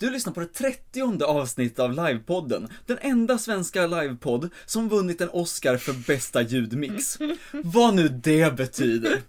Du 0.00 0.10
lyssnar 0.10 0.32
på 0.32 0.40
det 0.40 0.46
30 0.46 1.24
avsnittet 1.24 1.78
av 1.78 1.90
Livepodden. 1.90 2.68
Den 2.86 2.98
enda 3.00 3.38
svenska 3.38 3.86
livepodd 3.86 4.50
som 4.66 4.88
vunnit 4.88 5.20
en 5.20 5.28
Oscar 5.28 5.76
för 5.76 5.92
bästa 5.92 6.42
ljudmix. 6.42 7.18
Vad 7.52 7.94
nu 7.94 8.08
det 8.08 8.56
betyder. 8.56 9.22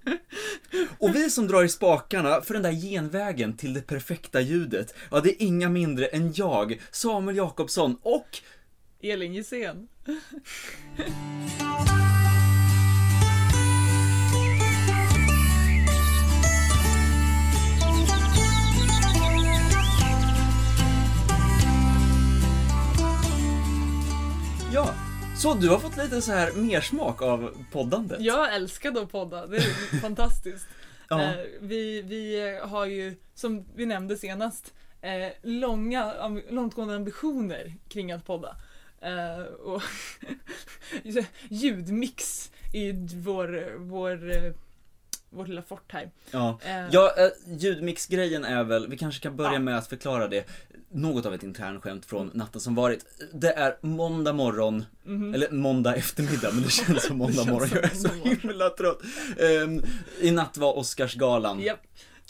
Och 0.97 1.15
vi 1.15 1.29
som 1.29 1.47
drar 1.47 1.63
i 1.63 1.70
spakarna 1.70 2.42
för 2.42 2.54
den 2.54 2.63
där 2.63 2.71
genvägen 2.71 3.57
till 3.57 3.73
det 3.73 3.81
perfekta 3.81 4.42
ljudet, 4.42 4.96
ja 5.12 5.20
det 5.20 5.29
är 5.29 5.46
inga 5.46 5.70
mindre 5.70 6.05
än 6.05 6.34
jag, 6.34 6.81
Samuel 6.92 7.38
Jakobsson 7.38 7.97
och 8.01 8.40
Elin 9.01 9.33
Gissén. 9.33 9.88
Ja, 24.74 24.94
så 25.38 25.54
du 25.54 25.70
har 25.70 25.80
fått 25.80 25.98
lite 25.98 26.22
så 26.22 26.32
här 26.32 26.52
mer 26.52 26.82
smak 26.82 27.22
av 27.22 27.66
poddandet. 27.72 28.22
Jag 28.22 28.56
älskade 28.56 29.02
att 29.02 29.12
podda, 29.12 29.48
det 29.48 29.58
är 29.58 30.00
fantastiskt. 30.02 30.68
Ja. 31.10 31.22
Eh, 31.24 31.36
vi, 31.62 32.02
vi 32.02 32.60
har 32.64 32.86
ju, 32.86 33.16
som 33.36 33.66
vi 33.76 33.86
nämnde 33.86 34.18
senast, 34.18 34.74
eh, 35.02 35.32
långa, 35.42 36.14
långtgående 36.50 36.96
ambitioner 36.96 37.76
kring 37.90 38.12
att 38.12 38.26
podda. 38.26 38.56
Eh, 39.02 39.42
och 39.42 39.82
ljudmix 41.50 42.52
ju 42.74 43.08
vår, 43.16 43.76
vår, 43.78 44.54
vårt 45.30 45.48
lilla 45.48 45.62
fort 45.62 45.92
här. 45.92 46.12
Ja, 46.32 46.60
ja 46.92 47.14
ljudmixgrejen 47.46 48.46
är 48.46 48.64
väl, 48.64 48.88
vi 48.90 48.98
kanske 48.98 49.22
kan 49.22 49.36
börja 49.36 49.54
Ja. 49.54 49.60
med 49.60 49.78
att 49.78 49.88
förklara 49.88 50.28
det. 50.28 50.46
Något 50.94 51.26
av 51.26 51.34
ett 51.34 51.44
internskämt 51.44 52.05
från 52.05 52.31
natten 52.34 52.62
som 52.62 52.76
varit. 52.76 53.05
Det 53.34 53.52
är 53.52 53.77
måndag 53.82 54.34
morgon, 54.34 54.85
mhm. 55.05 55.34
eller 55.34 55.52
måndag 55.52 55.96
eftermiddag, 55.96 56.52
men 56.54 56.63
det 56.63 56.71
känns 56.71 57.04
som 57.04 57.18
måndag 57.18 57.34
känns 57.35 57.49
morgon. 57.49 57.70
som 57.70 57.77
Jag 57.82 57.91
är 57.91 58.35
så 58.35 58.48
himla 58.48 58.70
trött. 58.70 58.99
Ehm, 59.40 59.82
I 60.21 60.32
natt 60.32 60.57
var 60.57 60.77
Oscarsgalan. 60.77 61.60
Japp. 61.60 61.79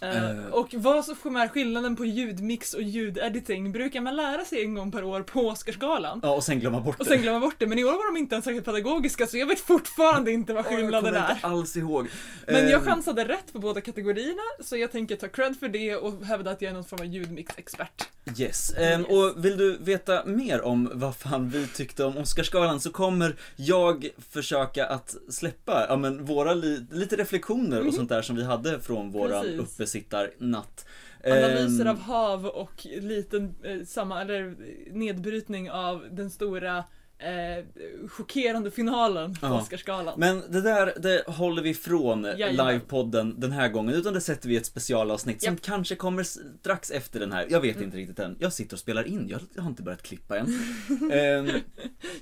Eh. 0.02 0.46
och 0.52 0.74
vad 0.74 1.06
som 1.06 1.36
är 1.36 1.48
skillnaden 1.48 1.96
på 1.96 2.06
ljudmix 2.06 2.74
och 2.74 2.82
ljudediting 2.82 3.72
brukar 3.72 4.02
man 4.02 4.16
lära 4.16 4.46
sig 4.46 4.62
en 4.64 4.74
gång 4.76 4.92
per 4.92 5.04
år 5.04 5.22
på 5.22 5.48
Oscarsgalan. 5.48 6.20
Ja, 6.24 6.36
och 6.36 6.44
sen 6.44 6.60
glömma 6.60 6.80
bort 6.82 7.00
Och 7.00 7.06
det. 7.06 7.12
sen 7.12 7.22
glömma 7.22 7.40
bort 7.40 7.56
det, 7.58 7.68
men 7.68 7.80
i 7.80 7.84
år 7.84 7.92
var 7.92 8.14
de 8.14 8.20
inte 8.20 8.36
ens 8.36 8.46
särskilt 8.46 8.66
pedagogiska 8.66 9.28
så 9.28 9.38
jag 9.38 9.46
vet 9.48 9.60
fortfarande 9.60 10.32
inte 10.32 10.54
vad 10.54 10.66
Åh, 10.66 10.72
jag 10.72 10.80
skillnaden 10.80 11.14
kommer 11.14 11.28
är. 11.30 11.34
inte 11.36 11.48
alls 11.48 11.78
ihåg. 11.78 12.08
Men 12.48 12.70
jag 12.70 12.74
Ehm, 12.82 12.86
chansade 12.88 13.26
rätt 13.28 13.54
på 13.54 13.60
båda 13.60 13.82
kategorierna 13.82 14.42
så 14.60 14.78
jag 14.78 14.92
tänker 14.92 15.16
ta 15.16 15.28
cred 15.28 15.56
för 15.60 15.68
det 15.70 15.96
och 15.96 16.26
hävda 16.26 16.52
att 16.52 16.62
jag 16.62 16.70
är 16.70 16.74
någon 16.74 16.86
form 16.86 17.00
av 17.00 17.06
ljudmix-expert. 17.06 18.08
Yes. 18.38 18.74
Ehm, 18.78 19.02
Yes. 19.02 19.10
och 19.10 19.46
vill 19.46 19.58
du 19.58 19.78
veta 19.78 20.26
mer 20.26 20.62
om 20.62 20.90
vad 20.94 21.16
fan 21.16 21.50
vi 21.50 21.68
tyckte 21.68 22.04
om 22.04 22.18
Oscarsgalan 22.18 22.80
så 22.80 22.92
kommer 22.92 23.36
jag 23.56 24.10
försöka 24.30 24.86
att 24.86 25.16
släppa, 25.30 25.86
ja 25.90 25.96
men 25.98 26.26
våra 26.26 26.54
li- 26.54 26.86
lite 26.92 27.16
reflektioner 27.16 27.78
och 27.80 27.86
Mhm. 27.86 27.94
sånt 27.94 28.10
där 28.10 28.22
som 28.22 28.36
vi 28.36 28.44
hade 28.44 28.80
från 28.80 29.12
våran 29.12 29.42
Precis. 29.46 29.60
Uppesittarnatt. 29.96 30.86
Analyser 31.26 31.86
Ehm, 31.86 31.88
av 31.92 32.00
hav 32.00 32.46
och 32.46 32.86
liten 33.02 33.56
eh, 33.64 33.86
samma, 33.86 34.22
eller 34.22 34.56
nedbrytning 34.94 35.72
av 35.72 36.08
den 36.12 36.30
stora 36.30 36.78
eh, 37.18 37.66
chockerande 38.10 38.72
finalen 38.72 39.34
på 39.36 39.46
Ja. 39.48 39.62
Oscarsgalan. 39.62 40.14
Men 40.20 40.44
det 40.50 40.62
där, 40.62 40.94
det 41.00 41.24
håller 41.28 41.62
vi 41.62 41.74
från 41.74 42.24
Jajamän. 42.24 42.68
livepodden 42.68 43.40
den 43.40 43.52
här 43.52 43.70
gången, 43.70 43.96
utan 43.96 44.14
det 44.14 44.22
sätter 44.22 44.48
vi 44.50 44.54
i 44.54 44.58
ett 44.58 44.66
specialavsnitt 44.66 45.44
som 45.44 45.54
Japp. 45.54 45.62
kanske 45.62 45.96
kommer 45.96 46.24
strax 46.24 46.92
efter 46.92 47.20
den 47.20 47.32
här. 47.32 47.48
Jag 47.50 47.62
vet 47.62 47.76
Mm. 47.76 47.86
inte 47.86 47.98
riktigt 47.98 48.20
än. 48.20 48.36
Jag 48.40 48.54
sitter 48.54 48.76
och 48.76 48.80
spelar 48.80 49.04
in, 49.08 49.30
jag 49.56 49.62
har 49.64 49.70
inte 49.70 49.84
börjat 49.84 50.02
klippa 50.04 50.38
än. 50.38 50.46
Ehm, 51.12 51.46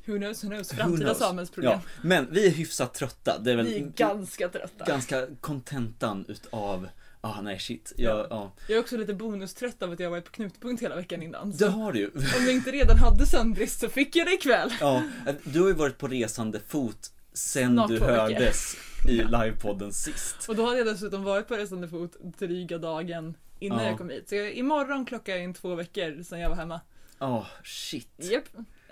Who 0.06 0.18
knows, 0.18 0.44
who 0.44 0.48
knows, 0.50 0.74
who 0.74 0.78
framtida 0.78 1.06
knows? 1.06 1.18
samhällsproblem. 1.18 1.72
Ja, 1.74 1.82
men 2.04 2.28
vi 2.32 2.48
är 2.48 2.52
hyfsat 2.52 2.94
trötta. 2.94 3.40
Det 3.40 3.52
är 3.52 3.56
väl 3.56 3.66
Vi 3.66 3.76
är 3.76 3.80
ganska 3.96 4.50
trötta. 4.50 4.86
ganska 4.86 5.28
kontentan 5.42 6.26
utav, 6.28 6.88
ah 7.22 7.42
nej 7.42 7.60
shit, 7.60 7.94
jag, 7.98 8.28
ja. 8.30 8.52
Jag 8.68 8.76
är 8.78 8.82
också 8.82 8.98
lite 8.98 9.14
bonustrött 9.14 9.84
av 9.84 9.92
att 9.92 10.00
jag 10.00 10.10
varit 10.10 10.26
på 10.26 10.32
knutpunkt 10.32 10.84
hela 10.84 10.96
veckan 10.96 11.22
innan. 11.24 11.52
Det 11.52 11.68
har 11.70 11.92
du 11.94 12.08
om 12.08 12.46
jag 12.46 12.54
inte 12.54 12.72
redan 12.72 12.98
hade 12.98 13.26
sömnbrist 13.26 13.80
så 13.80 13.90
fick 13.90 14.16
jag 14.16 14.28
det 14.28 14.34
ikväll. 14.34 14.74
Ja, 14.80 15.04
du 15.44 15.62
har 15.62 15.68
ju 15.68 15.74
varit 15.74 15.98
på 15.98 16.08
resande 16.08 16.60
fot 16.68 17.12
sen 17.34 17.74
Snart 17.74 17.90
du 17.90 17.98
två 17.98 18.06
veckor. 18.06 18.18
hördes 18.18 18.76
i 19.08 19.12
livepodden 19.12 19.94
sist. 19.94 20.50
Och 20.50 20.56
då 20.56 20.66
hade 20.66 20.78
jag 20.78 20.88
dessutom 20.88 21.24
varit 21.24 21.48
på 21.48 21.56
resande 21.58 21.88
fot 21.88 22.16
dryga 22.40 22.78
dagen 22.78 23.34
innan 23.60 23.80
Ja. 23.84 23.90
jag 23.90 23.98
kom 23.98 24.10
hit. 24.10 24.30
Så 24.30 24.36
jag, 24.36 24.54
imorgon 24.54 25.06
klockar 25.06 25.34
jag 25.34 25.44
in 25.44 25.54
två 25.54 25.76
veckor 25.76 26.24
sen 26.24 26.40
jag 26.40 26.50
var 26.50 26.56
hemma. 26.56 26.82
Ja, 27.20 27.48
shit. 27.64 28.10
Japp. 28.18 28.44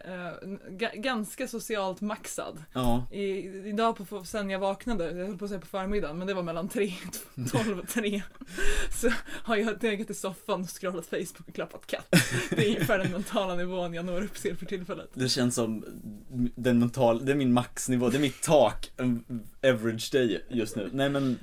Eh, 0.06 0.48
ga- 0.70 0.96
ganska 1.02 1.48
socialt 1.48 2.02
maxad. 2.02 2.64
Ja, 2.74 3.08
I, 3.12 3.24
idag 3.70 4.08
på, 4.10 4.24
sen 4.24 4.50
jag 4.50 4.60
vaknade, 4.60 5.12
jag 5.12 5.28
höll 5.28 5.38
på 5.38 5.46
att 5.46 5.50
säga 5.50 5.62
på 5.62 5.68
förmiddagen, 5.68 6.18
men 6.18 6.28
det 6.28 6.34
var 6.34 6.44
mellan 6.44 6.70
tre, 6.70 6.94
12 7.52 7.80
och 7.80 7.88
3. 7.88 8.22
Så 9.02 9.10
har 9.28 9.56
jag 9.56 9.84
legat 9.84 10.10
i 10.10 10.14
soffan 10.14 10.62
och 10.62 10.70
scrollat 10.82 11.06
Facebook 11.06 11.48
och 11.48 11.54
klappat 11.56 11.88
katt. 11.88 12.08
Det 12.50 12.66
är 12.66 12.68
ungefär 12.76 13.00
den 13.00 13.12
mentala 13.12 13.56
nivån 13.56 13.94
jag 13.94 14.06
når 14.06 14.24
upp 14.24 14.36
till 14.36 14.58
för 14.58 14.66
tillfället. 14.66 15.10
det 15.14 15.30
känns 15.30 15.56
som 15.56 15.86
den 16.56 16.80
mental, 16.80 17.26
det 17.26 17.32
är 17.32 17.36
min 17.36 17.54
maxnivå, 17.54 18.10
det 18.10 18.18
är 18.18 18.22
mitt 18.22 18.42
tak, 18.42 18.92
average 19.64 20.10
day 20.12 20.46
just 20.50 20.76
nu. 20.76 20.90
Nej 20.94 21.10
men, 21.10 21.40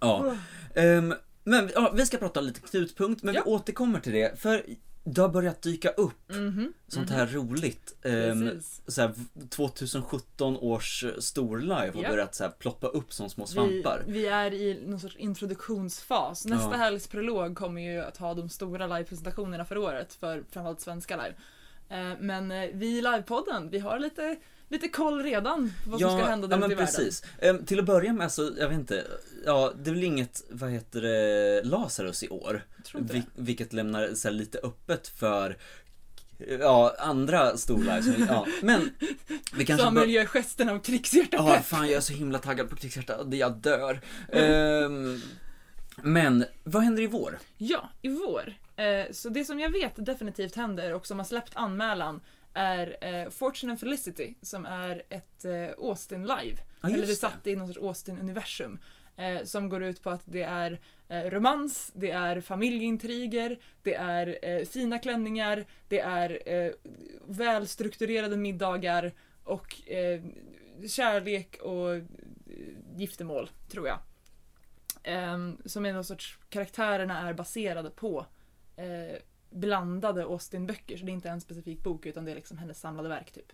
ja. 0.00 0.36
Ehm, 0.74 1.14
men 1.44 1.70
ja, 1.74 1.92
vi 1.96 2.06
ska 2.06 2.16
prata 2.18 2.40
lite 2.40 2.60
knutpunkt, 2.60 3.22
men 3.22 3.34
Ja. 3.34 3.42
vi 3.44 3.50
återkommer 3.50 4.00
till 4.00 4.12
det, 4.12 4.40
för 4.40 4.64
det 5.04 5.20
har 5.20 5.28
börjat 5.28 5.62
dyka 5.62 5.88
upp 5.88 6.28
Mhm, 6.30 6.72
sånt 6.88 7.08
mhm. 7.10 7.18
här 7.18 7.26
roligt. 7.26 7.96
Ehm, 8.02 8.40
Precis. 8.48 8.82
så 8.86 9.00
här, 9.00 9.14
2017 9.48 10.56
års 10.56 11.04
storlive 11.18 11.74
har 11.94 12.02
Ja. 12.02 12.08
börjat 12.08 12.34
så 12.34 12.44
här, 12.44 12.50
ploppa 12.50 12.86
upp 12.86 13.12
som 13.12 13.30
små 13.30 13.44
Vi, 13.44 13.50
svampar. 13.52 14.02
vi 14.06 14.26
är 14.26 14.54
i 14.54 14.82
någon 14.86 15.00
sorts 15.00 15.16
introduktionsfas. 15.16 16.44
Nästa 16.46 16.70
Ja. 16.70 16.76
helgs 16.76 17.06
prolog 17.08 17.56
kommer 17.56 17.80
ju 17.92 18.00
att 18.00 18.16
ha 18.16 18.34
de 18.34 18.48
stora 18.48 18.86
livepresentationerna 18.86 19.64
för 19.64 19.78
året, 19.78 20.14
för 20.14 20.44
framförallt 20.50 20.80
svenska 20.80 21.16
live. 21.16 21.34
Eh, 21.88 22.16
Men 22.20 22.50
eh, 22.50 22.70
vi 22.74 22.98
i 22.98 23.02
livepodden, 23.02 23.70
vi 23.70 23.78
har 23.78 23.98
lite, 23.98 24.36
lite 24.70 24.88
koll 24.88 25.22
redan 25.22 25.72
på 25.84 25.90
vad 25.90 26.00
som 26.00 26.10
ska 26.18 26.26
hända 26.26 26.46
där 26.46 26.56
ja, 26.56 26.66
ute 26.66 26.68
men 26.76 26.84
i 26.84 26.86
precis. 26.86 27.22
Ehm, 27.40 27.64
till 27.64 27.78
att 27.78 27.84
börja 27.84 28.12
med 28.12 28.32
så, 28.32 28.50
jag 28.58 28.68
vet 28.68 28.78
inte, 28.78 29.04
ja 29.46 29.72
det 29.82 29.90
är 29.90 29.94
väl 29.94 30.04
inget, 30.04 30.42
vad 30.50 30.70
heter 30.70 31.00
det, 31.02 31.62
Lazarus 31.64 32.22
i 32.22 32.28
år. 32.28 32.64
världen. 32.94 33.08
Vil- 33.16 33.22
vilket 33.34 33.72
lämnar 33.72 34.14
så 34.14 34.28
här, 34.28 34.34
lite 34.34 34.58
öppet 34.58 35.08
för 35.08 35.56
Ja, 36.60 36.94
andra 36.98 37.56
storlives. 37.56 38.06
men, 38.06 38.28
Ja. 38.28 38.46
Men 38.62 38.90
vi 39.54 39.66
kanske 39.66 39.84
Samuel 39.84 40.06
bör... 40.06 40.12
gör 40.12 40.24
gesten 40.26 40.68
av 40.68 40.78
krigshjärta 40.78 41.36
Ja, 41.36 41.54
pepp. 41.54 41.64
fan 41.64 41.86
jag 41.86 41.96
är 41.96 42.00
så 42.00 42.12
himla 42.12 42.38
taggad 42.38 42.70
på 42.70 42.76
Krigshjärta, 42.76 43.26
jag 43.30 43.56
dör. 43.56 44.00
Ehm, 44.32 45.20
men, 46.02 46.44
vad 46.64 46.82
händer 46.82 47.02
i 47.02 47.06
vår? 47.06 47.38
Ja, 47.58 47.90
i 48.02 48.08
vår. 48.08 48.54
Eh, 48.76 49.12
Så 49.12 49.28
det 49.28 49.44
som 49.44 49.60
jag 49.60 49.70
vet 49.70 49.92
definitivt 50.06 50.56
händer 50.56 50.94
och 50.94 51.06
som 51.06 51.18
har 51.18 51.24
släppt 51.26 51.50
anmälan 51.54 52.20
är 52.54 52.96
eh, 53.00 53.30
Fortune 53.30 53.72
and 53.72 53.80
Felicity 53.80 54.34
som 54.42 54.66
är 54.66 55.02
ett 55.08 55.44
eh, 55.44 55.68
Austin 55.78 56.22
live. 56.22 56.56
Ja, 56.80 56.88
Eller 56.88 57.06
det 57.06 57.14
satt 57.14 57.46
i 57.46 57.56
någon 57.56 57.66
sorts 57.66 57.78
Austin-universum. 57.78 58.78
Eh, 59.16 59.44
som 59.44 59.68
går 59.68 59.82
ut 59.82 60.02
på 60.02 60.10
att 60.10 60.22
det 60.24 60.42
är 60.42 60.80
eh, 61.08 61.22
romans, 61.22 61.90
det 61.94 62.10
är 62.10 62.40
familjeintriger, 62.40 63.58
det 63.82 63.94
är 63.94 64.38
eh, 64.42 64.64
fina 64.64 64.98
klänningar, 64.98 65.64
det 65.88 66.00
är 66.00 66.48
eh, 66.48 66.72
välstrukturerade 67.26 68.36
middagar 68.36 69.12
och 69.44 69.90
eh, 69.90 70.22
kärlek 70.88 71.56
och 71.62 71.94
eh, 71.94 72.02
giftermål, 72.96 73.50
tror 73.68 73.88
jag. 73.88 73.98
Ehm, 75.02 75.58
som 75.64 75.86
är 75.86 75.92
någon 75.92 76.04
sorts, 76.04 76.38
karaktärerna 76.48 77.28
är 77.28 77.34
baserade 77.34 77.90
på 77.90 78.26
blandade 79.50 80.24
Austin-böcker, 80.24 80.96
så 80.96 81.04
det 81.04 81.10
är 81.10 81.14
inte 81.14 81.28
en 81.28 81.40
specifik 81.40 81.82
bok 81.82 82.06
utan 82.06 82.24
det 82.24 82.30
är 82.30 82.34
liksom 82.34 82.58
hennes 82.58 82.80
samlade 82.80 83.08
verk 83.08 83.32
typ. 83.32 83.52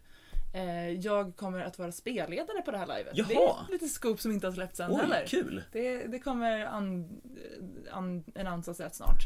Eh, 0.54 0.90
jag 0.90 1.36
kommer 1.36 1.60
att 1.60 1.78
vara 1.78 1.92
spelledare 1.92 2.62
på 2.62 2.70
det 2.70 2.78
här 2.78 2.86
livet. 2.98 3.14
Det 3.28 3.34
Jaha. 3.34 3.66
är 3.68 3.72
lite 3.72 3.88
scoop 3.88 4.20
som 4.20 4.32
inte 4.32 4.46
har 4.46 4.52
släppts 4.52 4.80
än 4.80 4.90
Oj, 4.90 4.96
heller. 5.00 5.26
kul! 5.26 5.62
Det, 5.72 6.06
det 6.06 6.18
kommer 6.18 6.64
an, 6.64 7.20
an, 7.92 8.24
annonsas 8.34 8.80
rätt 8.80 8.94
snart. 8.94 9.20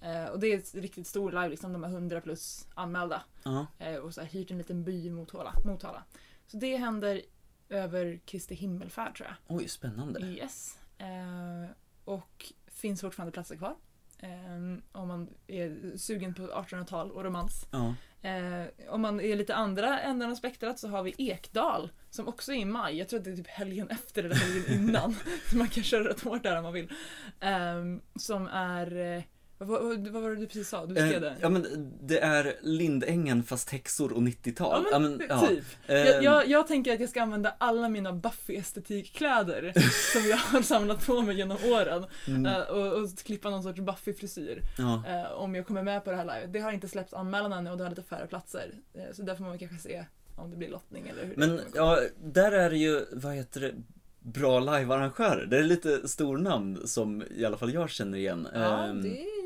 Eh, 0.00 0.24
och 0.24 0.40
det 0.40 0.46
är 0.46 0.58
ett 0.58 0.74
riktigt 0.74 1.06
stor 1.06 1.30
live, 1.32 1.48
liksom 1.48 1.72
de 1.72 1.82
har 1.82 1.90
100 1.90 2.20
plus 2.20 2.68
anmälda. 2.74 3.22
Ja. 3.42 3.66
Eh, 3.78 3.96
och 3.96 4.14
så 4.14 4.20
här, 4.20 4.28
hyrt 4.28 4.50
en 4.50 4.58
liten 4.58 4.84
by 4.84 5.06
i 5.06 5.10
Motala. 5.10 5.52
Motala. 5.64 6.04
Så 6.46 6.56
det 6.56 6.76
händer 6.76 7.22
över 7.68 8.20
Kristi 8.24 8.54
himmelfärd 8.54 9.16
tror 9.16 9.28
jag. 9.28 9.56
Oj, 9.56 9.68
spännande. 9.68 10.20
Yes. 10.20 10.78
Eh, 10.98 11.70
och 12.04 12.52
finns 12.66 13.00
fortfarande 13.00 13.32
platser 13.32 13.56
kvar. 13.56 13.76
Eh, 14.18 15.00
om 15.00 15.08
man 15.08 15.28
är 15.46 15.96
sugen 15.96 16.34
på 16.34 16.42
1800-tal 16.42 17.10
och 17.10 17.24
romans. 17.24 17.66
Ja. 17.70 17.94
Eh, 18.24 18.66
om 18.88 19.00
man 19.00 19.20
är 19.20 19.36
lite 19.36 19.54
andra 19.54 20.00
änden 20.00 20.30
av 20.30 20.34
spektrat 20.34 20.78
så 20.78 20.88
har 20.88 21.02
vi 21.02 21.14
Ekdal 21.18 21.90
som 22.10 22.28
också 22.28 22.52
är 22.52 22.56
i 22.56 22.64
maj. 22.64 22.98
Jag 22.98 23.08
tror 23.08 23.18
att 23.18 23.24
det 23.24 23.30
är 23.30 23.36
typ 23.36 23.46
helgen 23.46 23.88
efter 23.88 24.24
eller 24.24 24.34
helgen 24.34 24.74
innan. 24.74 25.16
så 25.50 25.56
man 25.56 25.68
kan 25.68 25.84
köra 25.84 26.08
rätt 26.08 26.20
hårt 26.20 26.42
där 26.42 26.56
om 26.56 26.62
man 26.62 26.72
vill. 26.72 26.92
Eh, 27.40 27.84
som 28.16 28.46
är, 28.46 29.16
eh, 29.16 29.22
Vad, 29.64 29.82
vad, 29.84 30.08
vad 30.08 30.22
var 30.22 30.30
det 30.30 30.36
du 30.36 30.46
precis 30.46 30.68
sa? 30.68 30.86
Du 30.86 30.96
Eh, 30.96 31.02
beskrev 31.02 31.20
det. 31.20 31.36
ja 31.40 31.48
men 31.48 31.92
det 32.02 32.18
är 32.20 32.54
Lindängen 32.62 33.42
fast 33.42 33.70
häxor 33.70 34.12
och 34.12 34.22
90-tal. 34.22 34.84
Ja, 34.92 34.98
men, 34.98 35.22
ja. 35.28 35.46
typ. 35.48 35.64
Eh, 35.86 35.96
Jag, 35.96 36.22
jag, 36.24 36.48
jag 36.48 36.66
tänker 36.68 36.94
att 36.94 37.00
jag 37.00 37.08
ska 37.10 37.22
använda 37.22 37.54
alla 37.58 37.88
mina 37.88 38.12
Buffy-estetik-kläder 38.12 39.72
som 40.12 40.28
jag 40.30 40.36
har 40.36 40.62
samlat 40.62 41.06
på 41.06 41.22
mig 41.22 41.36
genom 41.36 41.56
åren 41.72 42.04
mm, 42.28 42.46
eh, 42.46 42.60
och, 42.60 42.92
och 43.02 43.18
klippa 43.24 43.50
någon 43.50 43.62
sorts 43.62 43.80
Buffy-frisyr 43.80 44.60
ja. 44.78 45.02
eh, 45.08 45.32
om 45.32 45.54
jag 45.54 45.66
kommer 45.66 45.82
med 45.82 46.04
på 46.04 46.10
det 46.10 46.16
här 46.16 46.24
livet. 46.24 46.52
Det 46.52 46.58
har 46.60 46.72
inte 46.72 46.88
släppts 46.88 47.14
anmälan 47.14 47.52
ännu 47.52 47.70
och 47.70 47.76
det 47.76 47.82
har 47.82 47.90
lite 47.90 48.02
färre 48.02 48.26
platser. 48.26 48.70
Eh, 48.94 49.02
så 49.12 49.22
där 49.22 49.34
får 49.34 49.44
man 49.44 49.58
kanske 49.58 49.78
se 49.78 50.04
om 50.36 50.50
det 50.50 50.56
blir 50.56 50.68
lottning 50.70 51.08
eller 51.08 51.24
hur 51.24 51.36
Men 51.36 51.60
ja, 51.74 52.00
där 52.24 52.52
är 52.52 52.70
det 52.70 52.76
ju, 52.76 53.04
vad 53.12 53.34
heter 53.34 53.60
det, 53.60 53.72
bra 54.20 54.60
livearrangörer. 54.60 55.46
Det 55.46 55.58
är 55.58 55.62
lite 55.62 56.08
stornamn 56.08 56.80
som 56.86 57.22
i 57.36 57.44
alla 57.44 57.56
fall 57.56 57.74
jag 57.74 57.90
känner 57.90 58.18
igen. 58.18 58.48
Ja, 58.54 58.84
Ehm, 58.84 59.02
det 59.02 59.20
är... 59.20 59.43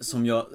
Som 0.00 0.26
jag 0.26 0.46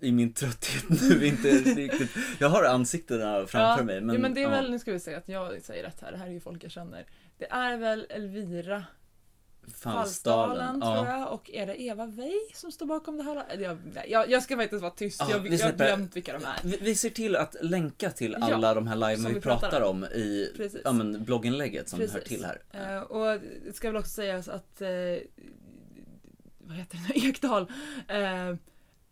i 0.00 0.12
min 0.12 0.32
trötthet 0.32 0.84
nu 1.10 1.26
inte 1.26 1.48
riktigt, 1.50 2.10
jag 2.38 2.48
har 2.48 2.64
ansiktena 2.64 3.46
framför 3.46 3.58
ja, 3.58 3.84
mig. 3.84 4.00
Men, 4.00 4.14
ja, 4.14 4.20
men 4.20 4.34
det 4.34 4.40
är 4.40 4.42
ja, 4.42 4.50
väl, 4.50 4.70
nu 4.70 4.78
ska 4.78 4.92
vi 4.92 5.00
se 5.00 5.14
att 5.14 5.28
jag 5.28 5.62
säger 5.62 5.84
rätt 5.84 6.00
här, 6.00 6.12
det 6.12 6.18
här 6.18 6.26
är 6.26 6.30
ju 6.30 6.40
folk 6.40 6.64
jag 6.64 6.70
känner. 6.70 7.06
Det 7.38 7.50
är 7.50 7.76
väl 7.76 8.06
Elvira 8.10 8.84
Falsdalen. 9.74 10.80
tror 10.80 10.94
Ja. 10.94 11.18
jag 11.18 11.32
och 11.32 11.50
är 11.50 11.66
det 11.66 11.82
Eva 11.82 12.06
Wey 12.06 12.40
som 12.54 12.72
står 12.72 12.86
bakom 12.86 13.16
det 13.16 13.22
här? 13.22 13.44
Jag, 13.58 13.78
jag, 14.08 14.30
jag 14.30 14.42
ska 14.42 14.56
faktiskt 14.56 14.82
vara 14.82 14.92
tyst, 14.92 15.20
Ja, 15.20 15.30
jag, 15.30 15.52
jag 15.52 15.66
har 15.66 15.72
glömt 15.72 16.16
vilka 16.16 16.32
de 16.32 16.44
är. 16.44 16.60
Vi, 16.62 16.78
vi 16.80 16.94
ser 16.94 17.10
till 17.10 17.36
att 17.36 17.56
länka 17.60 18.10
till 18.10 18.36
Ja, 18.40 18.54
alla 18.54 18.74
de 18.74 18.86
här 18.86 18.96
liven 18.96 19.16
som 19.16 19.28
vi, 19.28 19.34
vi 19.34 19.40
pratar, 19.40 19.70
pratar 19.70 19.86
om 19.86 20.04
i 20.04 20.52
Precis. 20.56 20.80
ja, 20.84 20.92
men, 20.92 21.24
blogginlägget 21.24 21.88
som 21.88 22.00
hör 22.00 22.06
Precis. 22.06 22.28
till 22.28 22.44
här. 22.44 22.62
Eh, 22.96 23.02
och 23.02 23.40
det 23.66 23.76
ska 23.76 23.88
väl 23.88 23.96
också 23.96 24.10
sägas 24.10 24.48
att 24.48 24.80
eh, 24.80 24.88
vad 26.58 26.76
heter 26.76 26.96
det 26.96 27.20
nu? 27.20 27.28
Ekdal 27.28 27.70
eh, 28.08 28.56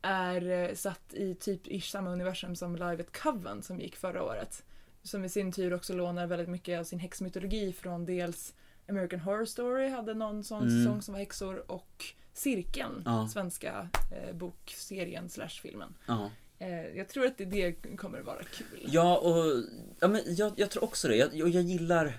är 0.04 0.50
eh, 0.68 0.74
satt 0.74 1.14
i 1.14 1.34
typ 1.34 1.60
ish 1.66 1.90
samma 1.90 2.10
universum 2.10 2.56
som 2.56 2.76
Live 2.76 3.00
at 3.00 3.12
Coven 3.22 3.62
som 3.62 3.80
gick 3.80 3.96
förra 3.96 4.22
året. 4.22 4.62
Som 5.02 5.24
i 5.24 5.28
sin 5.28 5.52
tur 5.52 5.74
också 5.74 5.92
lånar 5.92 6.26
väldigt 6.26 6.48
mycket 6.48 6.80
av 6.80 6.84
sin 6.84 6.98
häxmytologi 6.98 7.72
från 7.72 8.04
dels 8.06 8.54
American 8.88 9.20
Horror 9.20 9.44
Story 9.44 9.88
hade 9.88 10.14
någon 10.14 10.44
sån 10.44 10.62
Mm. 10.68 10.84
säsong 10.84 11.02
som 11.02 11.12
var 11.12 11.18
häxor 11.18 11.70
och 11.70 12.04
Cirkeln, 12.32 13.02
Ja. 13.04 13.28
svenska 13.32 13.88
eh, 14.12 14.34
bokserien 14.36 15.28
slash 15.30 15.48
filmen. 15.62 15.94
Ja. 16.06 16.30
Eh, 16.58 16.86
jag 16.96 17.08
tror 17.08 17.26
att 17.26 17.38
det, 17.38 17.44
det 17.44 17.72
kommer 17.96 18.20
vara 18.20 18.42
kul. 18.42 18.86
Ja, 18.86 19.16
och 19.18 19.64
ja, 20.00 20.08
men 20.08 20.20
jag, 20.26 20.52
jag 20.56 20.70
tror 20.70 20.84
också 20.84 21.08
det. 21.08 21.16
Jag, 21.16 21.28
och 21.42 21.48
jag 21.48 21.62
gillar, 21.62 22.18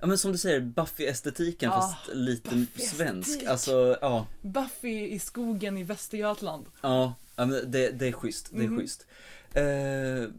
ja 0.00 0.06
men 0.06 0.18
som 0.18 0.32
du 0.32 0.38
säger, 0.38 0.60
Buffy-estetiken 0.60 1.70
Ja, 1.70 1.80
fast 1.80 2.14
lite 2.14 2.48
Buffy-estetik. 2.54 2.88
svensk. 2.88 3.44
Alltså, 3.44 3.98
ja. 4.00 4.26
Buffy 4.42 5.08
i 5.08 5.18
skogen 5.18 5.76
i 5.78 5.82
Västergötland. 5.82 6.66
Ja, 6.80 7.14
det, 7.44 7.90
det 7.90 8.06
är 8.08 8.12
schysst. 8.12 8.50
Det 8.52 8.64
är 8.64 8.68
Mhm. 8.68 8.78
schysst. 8.78 9.06
Eh, 9.54 10.30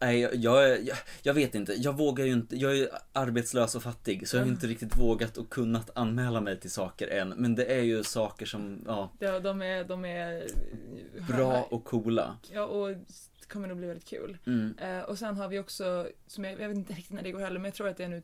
nej, 0.00 0.20
jag, 0.20 0.34
jag, 0.34 0.78
jag, 1.22 1.34
vet 1.34 1.54
inte. 1.54 1.72
Jag 1.72 1.96
vågar 1.96 2.24
ju 2.24 2.32
inte. 2.32 2.56
Jag 2.56 2.78
är 2.78 2.88
arbetslös 3.12 3.74
och 3.74 3.82
fattig 3.82 4.28
så 4.28 4.36
jag 4.36 4.40
har 4.40 4.46
Mm. 4.46 4.54
inte 4.54 4.66
riktigt 4.66 4.96
vågat 4.96 5.36
och 5.36 5.50
kunnat 5.50 5.90
anmäla 5.94 6.40
mig 6.40 6.60
till 6.60 6.70
saker 6.70 7.08
än. 7.08 7.28
Men 7.28 7.54
det 7.54 7.64
är 7.64 7.82
ju 7.82 8.02
saker 8.02 8.46
som, 8.46 8.84
ja, 8.86 9.12
Ja, 9.18 9.40
de 9.40 9.62
är, 9.62 9.84
de 9.84 10.04
är 10.04 10.46
bra 11.28 11.62
och 11.70 11.84
coola. 11.84 12.36
Ja, 12.52 12.64
och 12.64 12.96
kommer 13.52 13.68
nog 13.68 13.76
bli 13.76 13.86
väldigt 13.86 14.08
kul. 14.08 14.38
Mm. 14.46 14.74
Eh, 14.78 15.00
och 15.02 15.18
sen 15.18 15.36
har 15.36 15.48
vi 15.48 15.58
också, 15.58 16.08
som 16.26 16.44
jag, 16.44 16.60
jag 16.60 16.68
vet 16.68 16.78
inte 16.78 16.92
riktigt 16.92 17.12
när 17.12 17.22
det 17.22 17.32
går 17.32 17.40
heller, 17.40 17.58
men 17.58 17.64
jag 17.64 17.74
tror 17.74 17.88
att 17.88 17.96
det 17.96 18.04
är 18.04 18.08
nu 18.08 18.22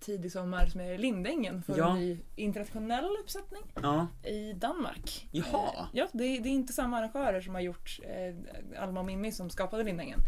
tidig 0.00 0.32
sommar 0.32 0.66
som 0.66 0.80
är 0.80 0.98
Lindängen 0.98 1.62
för 1.62 1.78
Ja. 1.78 1.90
en 1.90 1.96
ny 2.00 2.18
internationell 2.36 3.16
uppsättning 3.22 3.62
Ja, 3.82 4.06
i 4.24 4.52
Danmark. 4.52 5.28
Jaha. 5.32 5.70
Eh, 5.74 5.84
ja, 5.92 6.08
det, 6.12 6.24
är- 6.24 6.40
det 6.40 6.48
är 6.48 6.52
inte 6.52 6.72
samma 6.72 6.98
arrangörer 6.98 7.40
som 7.40 7.54
har 7.54 7.60
gjort 7.62 7.98
eh, 8.02 8.82
Alma 8.82 9.00
och 9.00 9.06
Mimmi 9.06 9.32
som 9.32 9.50
skapade 9.50 9.82
Lindängen. 9.84 10.20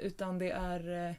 utan 0.00 0.38
det 0.38 0.50
är 0.50 1.16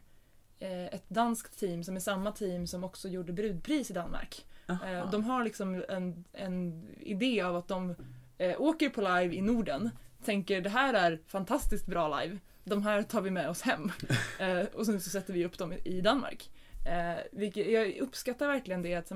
ett 0.91 1.09
danskt 1.09 1.59
team 1.59 1.83
som 1.83 1.95
är 1.95 1.99
samma 1.99 2.31
team 2.31 2.67
som 2.67 2.83
också 2.83 3.07
gjorde 3.07 3.33
Brudpris 3.33 3.91
i 3.91 3.93
Danmark. 3.93 4.45
Aha. 4.69 5.05
De 5.11 5.23
har 5.23 5.43
liksom 5.43 5.83
en, 5.89 6.23
en 6.33 6.87
idé 6.99 7.41
av 7.41 7.55
att 7.55 7.67
de 7.67 7.95
åker 8.57 8.89
på 8.89 9.01
live 9.01 9.35
i 9.35 9.41
Norden, 9.41 9.89
tänker 10.27 10.61
det 10.61 10.69
här 10.69 10.93
är 10.93 11.19
fantastiskt 11.27 11.85
bra 11.85 12.19
live, 12.21 12.37
de 12.63 12.83
här 12.83 13.03
tar 13.03 13.21
vi 13.21 13.31
med 13.31 13.49
oss 13.49 13.61
hem. 13.61 13.91
Eh, 14.39 14.65
och 14.73 14.85
sen 14.85 15.01
så 15.01 15.09
sätter 15.09 15.33
vi 15.33 15.45
upp 15.45 15.57
dem 15.57 15.73
i- 15.83 16.01
Danmark. 16.01 16.49
Eh, 16.87 17.23
vilket, 17.31 17.71
jag 17.71 17.95
uppskattar 17.97 18.47
verkligen 18.47 18.81
det 18.81 18.95
att 18.95 19.11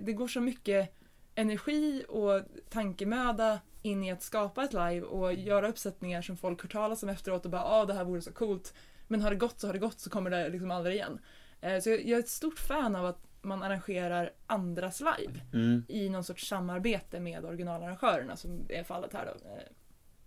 det 0.00 0.12
går 0.12 0.28
så 0.28 0.40
mycket 0.40 0.94
energi 1.34 2.04
och 2.08 2.42
tankemöda 2.70 3.60
in 3.82 4.04
i 4.04 4.12
att 4.12 4.22
skapa 4.22 4.64
ett 4.64 4.72
live 4.72 5.00
och 5.02 5.32
göra 5.34 5.68
uppsättningar 5.68 6.22
som 6.22 6.36
folk 6.36 6.62
hör 6.62 6.68
talas 6.68 7.02
om 7.02 7.08
efteråt 7.08 7.44
och 7.44 7.50
bara 7.50 7.64
ah 7.64 7.84
det 7.84 7.94
här 7.94 8.04
vore 8.04 8.22
så 8.22 8.32
coolt. 8.32 8.74
Men 9.08 9.20
har 9.20 9.30
det 9.30 9.36
gått 9.36 9.60
så 9.60 9.66
har 9.66 9.72
det 9.72 9.78
gått 9.78 10.00
så 10.00 10.10
kommer 10.10 10.30
det 10.30 10.48
liksom 10.48 10.70
aldrig 10.70 10.94
igen. 10.96 11.18
Eh, 11.60 11.80
så 11.80 11.90
jag, 11.90 12.00
jag 12.06 12.16
är 12.16 12.22
ett 12.22 12.28
stort 12.28 12.58
fan 12.58 12.96
av 12.96 13.06
att 13.06 13.26
man 13.42 13.62
arrangerar 13.62 14.30
andras 14.46 15.00
live 15.00 15.40
Mm. 15.52 15.84
i 15.88 16.08
någon 16.08 16.24
sorts 16.24 16.48
samarbete 16.48 17.20
med 17.20 17.44
originalarrangörerna 17.44 18.36
som 18.36 18.66
är 18.68 18.84
fallet 18.84 19.12
här 19.12 19.26
då. 19.26 19.48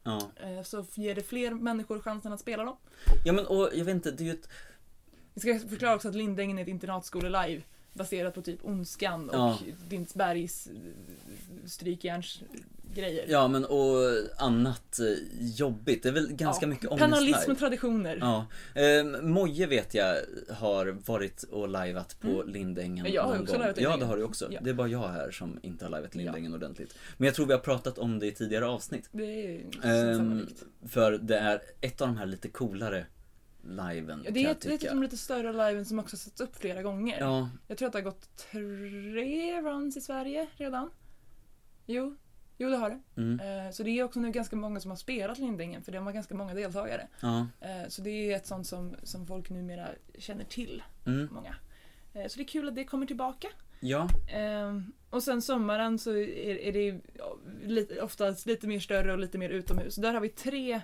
Ja. 0.04 0.32
eh, 0.36 0.64
Så 0.64 0.86
ger 0.94 1.16
det 1.16 1.22
fler 1.24 1.52
människor 1.52 2.00
chansen 2.00 2.34
att 2.34 2.40
spela 2.40 2.64
dem. 2.64 2.78
ja, 3.26 3.34
men 3.34 3.46
och 3.46 3.70
jag 3.74 3.86
vet 3.86 3.96
inte, 3.96 4.12
det 4.12 4.24
är 4.24 4.26
ju 4.26 4.32
ett 4.32 4.50
Vi 5.34 5.42
ska 5.42 5.70
förklara 5.70 5.96
också 5.96 6.08
att 6.10 6.16
Lindängen 6.16 6.58
är 6.58 6.62
ett 6.62 6.68
internatskole-live 6.68 7.62
baserat 7.94 8.34
på 8.34 8.42
typ 8.42 8.60
Ondskan 8.66 9.30
och 9.30 9.36
Ja. 9.36 9.58
Dinsbergs 9.90 10.68
eh, 10.68 10.74
strykjärnsgrejer. 11.66 13.26
Ja, 13.28 13.48
men 13.48 13.66
och 13.66 13.98
annat 14.38 15.00
eh, 15.00 15.48
jobbigt. 15.56 16.04
Det 16.04 16.10
är 16.10 16.14
väl 16.14 16.34
ganska 16.34 16.66
Ja, 16.66 16.70
mycket 16.70 16.90
Penalism 16.90 17.24
ångestlive. 17.34 17.52
och 17.54 17.60
traditioner. 17.60 18.18
Ja. 18.22 18.46
Eh, 18.82 19.22
Moje 19.22 19.68
vet 19.68 19.94
jag 19.94 20.16
har 20.50 20.86
varit 21.06 21.44
och 21.44 21.68
livat 21.70 22.18
på 22.22 22.28
Mm. 22.28 22.48
Lindängen 22.50 23.06
Ja, 23.06 23.12
jag 23.12 23.24
har 23.24 23.42
också 23.42 23.54
livat 23.58 23.78
Ja, 23.82 23.98
det 23.98 24.06
har 24.06 24.18
du 24.18 24.24
också. 24.24 24.48
Ja. 24.52 24.60
Det 24.64 24.70
är 24.70 24.74
bara 24.74 24.88
jag 24.88 25.08
här 25.08 25.32
som 25.32 25.60
inte 25.62 25.86
har 25.86 25.92
Ja. 26.02 26.08
Lindängen 26.14 26.54
ordentligt. 26.54 26.96
Men 27.18 27.26
jag 27.26 27.36
tror 27.36 27.46
vi 27.46 27.54
har 27.54 27.60
pratat 27.60 27.98
om 27.98 28.20
det 28.20 28.28
i 28.28 28.32
tidigare 28.32 28.66
avsnitt. 28.68 29.10
Det 29.12 29.24
är 29.84 30.14
sannolikt. 30.16 30.64
för 30.90 31.12
det 31.12 31.38
är 31.38 31.62
ett 31.82 32.02
av 32.02 32.08
de 32.08 32.18
här 32.18 32.26
lite 32.26 32.48
coolare 32.48 33.06
liven 33.64 34.22
Ja, 34.26 34.32
det 34.32 34.46
är 34.46 34.52
ett, 34.52 34.66
ett 34.66 34.84
av 34.90 34.96
de 34.96 35.04
lite 35.04 35.18
större 35.18 35.52
liven 35.70 35.86
som 35.86 36.00
också 36.00 36.18
satts 36.18 36.42
upp 36.42 36.56
flera 36.56 36.82
gånger. 36.84 37.20
Ja, 37.20 37.50
Jag 37.68 37.78
tror 37.78 37.88
att 37.88 37.94
det 37.94 38.00
har 38.00 38.04
gått 38.04 38.38
tre 38.52 39.62
runs 39.62 39.98
i 39.98 40.02
Sverige 40.02 40.48
redan. 40.58 40.90
Jo, 41.86 42.16
jo 42.58 42.70
det 42.70 42.78
har 42.78 42.90
det. 42.90 43.22
mm, 43.22 43.40
Eh, 43.66 43.72
Så 43.72 43.84
det 43.84 43.90
är 44.00 44.04
också 44.04 44.20
nu 44.20 44.32
ganska 44.32 44.56
många 44.56 44.80
som 44.80 44.92
har 44.92 44.96
spelat 44.96 45.38
Lindängen 45.40 45.84
för 45.84 45.92
det 45.92 46.00
var 46.00 46.12
ganska 46.12 46.36
många 46.36 46.54
deltagare. 46.54 47.08
ja, 47.22 47.48
Eh, 47.62 47.88
Så 47.90 48.02
det 48.02 48.10
är 48.32 48.36
ett 48.36 48.48
sånt 48.48 48.68
som, 48.68 48.96
som 49.04 49.28
folk 49.28 49.50
numera 49.50 49.88
känner 50.18 50.44
till, 50.46 50.84
mm, 51.06 51.30
många. 51.32 51.56
Eh, 52.14 52.28
Så 52.28 52.38
det 52.38 52.44
är 52.44 52.48
kul 52.48 52.68
att 52.68 52.76
det 52.76 52.84
kommer 52.84 53.06
tillbaka. 53.06 53.48
ja, 53.80 54.08
Eh, 54.34 54.80
Och 55.10 55.24
sen 55.24 55.42
sommaren 55.42 56.00
så 56.00 56.12
är, 56.12 56.58
är 56.58 56.72
det 56.74 57.02
lite, 57.64 58.02
oftast 58.02 58.46
lite 58.46 58.68
mer 58.68 58.80
större 58.80 59.14
och 59.14 59.20
lite 59.20 59.38
mer 59.38 59.50
utomhus. 59.50 59.96
Där 59.96 60.14
har 60.14 60.22
vi 60.22 60.30
tre 60.30 60.82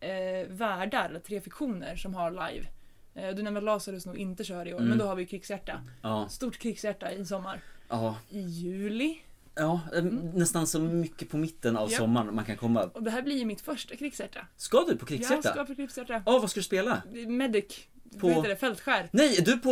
eh, 0.00 0.46
värdar, 0.48 1.08
eller 1.08 1.20
tre 1.20 1.40
fiktioner 1.40 1.96
som 1.96 2.14
har 2.14 2.30
live. 2.30 2.66
Eh, 3.14 3.34
du 3.36 3.42
nämnde 3.42 3.60
Lazarus 3.60 4.06
nog 4.06 4.16
inte 4.18 4.44
kör 4.44 4.68
i 4.68 4.74
år, 4.74 4.78
Mm. 4.78 4.88
men 4.88 4.98
då 4.98 5.04
har 5.06 5.14
vi 5.16 5.26
Krigshjärta. 5.26 5.80
ja, 6.02 6.28
Stort 6.28 6.58
Krigshjärta 6.58 7.12
i 7.12 7.24
sommar. 7.24 7.60
ja, 7.88 8.16
I 8.30 8.40
juli. 8.40 9.18
ja, 9.54 9.80
eh, 9.96 10.02
nästan 10.34 10.66
så 10.66 10.78
mycket 10.80 11.30
på 11.30 11.36
mitten 11.36 11.76
av 11.76 11.82
Mm. 11.82 11.92
Ja. 11.92 11.98
sommaren 11.98 12.34
man 12.34 12.44
kan 12.44 12.56
komma. 12.56 12.82
Och 12.84 13.02
det 13.02 13.10
här 13.10 13.22
blir 13.22 13.36
ju 13.38 13.44
mitt 13.44 13.60
första 13.60 13.96
Krigshjärta. 13.96 14.46
Ska 14.56 14.78
du 14.80 14.84
på 14.84 14.90
Jag 15.02 15.08
Krigshjärta? 15.08 15.52
ska 15.52 15.64
på 15.64 15.74
Krigshjärta. 15.74 16.22
Ja, 16.26 16.38
vad 16.38 16.50
ska 16.50 16.60
du 16.60 16.64
spela? 16.64 17.02
Medic. 17.28 17.80
På- 18.20 18.26
Vad 18.26 18.36
heter 18.36 18.48
det? 18.48 18.56
Fältskär. 18.56 19.08
Nej, 19.12 19.36
är 19.38 19.42
du 19.42 19.58
på, 19.58 19.70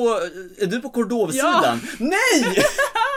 är 0.58 0.66
du 0.66 0.80
på 0.80 0.90
Cordovsidan? 0.90 1.80
Nej! 1.99 2.42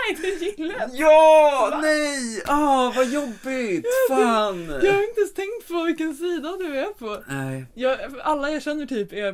Nej, 0.09 0.17
du 0.21 0.45
gillar 0.63 0.89
Ja, 0.93 1.67
Va? 1.71 1.79
nej! 1.81 2.41
Ah, 2.45 2.93
vad 2.95 3.05
jobbigt! 3.09 3.85
Fan! 4.09 4.65
Jag 4.83 4.93
har 4.93 5.03
inte 5.07 5.19
ens 5.21 5.33
tänkt 5.33 5.67
på 5.67 5.83
vilken 5.83 6.15
sida 6.15 6.57
du 6.59 6.77
är 6.79 6.85
på. 6.93 7.23
Nej, 7.27 7.65
Jag, 7.73 7.99
alla 8.23 8.51
jag 8.51 8.61
känner 8.61 8.85
typ 8.85 9.13
är 9.13 9.27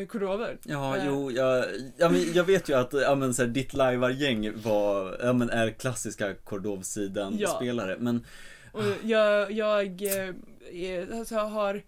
eh, 0.00 0.06
kordover. 0.06 0.58
ja, 0.62 0.96
Eh. 0.96 1.02
jo, 1.06 1.30
jag, 1.30 1.64
ja, 1.96 2.08
men 2.08 2.32
jag 2.34 2.44
vet 2.44 2.68
ju 2.68 2.74
att 2.74 2.92
ja, 2.92 3.14
men, 3.14 3.34
så 3.34 3.42
här, 3.42 3.48
ditt 3.48 3.74
lajvargäng 3.74 4.52
var, 4.62 5.16
ja, 5.22 5.32
men, 5.32 5.50
är 5.50 5.70
klassiska 5.70 6.28
Ja. 6.28 6.34
Cordovsidan-spelare, 6.44 7.96
men 7.98 8.26
Och 8.72 8.82
jag, 9.02 9.50
jag 9.52 10.02
eh, 10.02 11.18
alltså 11.18 11.34
jag 11.34 11.44
har 11.46 11.82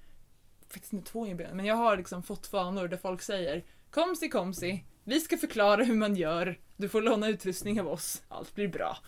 faktiskt 0.71 0.93
inte 0.93 1.11
två 1.11 1.27
inbjudningar, 1.27 1.55
men 1.57 1.67
jag 1.67 1.77
har 1.77 1.97
liksom 1.97 2.23
fått 2.23 2.47
fanor 2.47 2.89
där 2.89 2.97
folk 2.97 3.23
säger 3.23 3.65
Komsi 3.91 4.29
komsi, 4.29 4.85
vi 5.05 5.21
ska 5.21 5.37
förklara 5.37 5.85
hur 5.85 5.95
man 5.95 6.17
gör, 6.17 6.59
du 6.77 6.89
får 6.89 7.03
låna 7.03 7.29
utrustning 7.29 7.81
av 7.81 7.89
oss, 7.89 8.23
allt 8.29 8.55
blir 8.55 8.69
bra. 8.69 8.99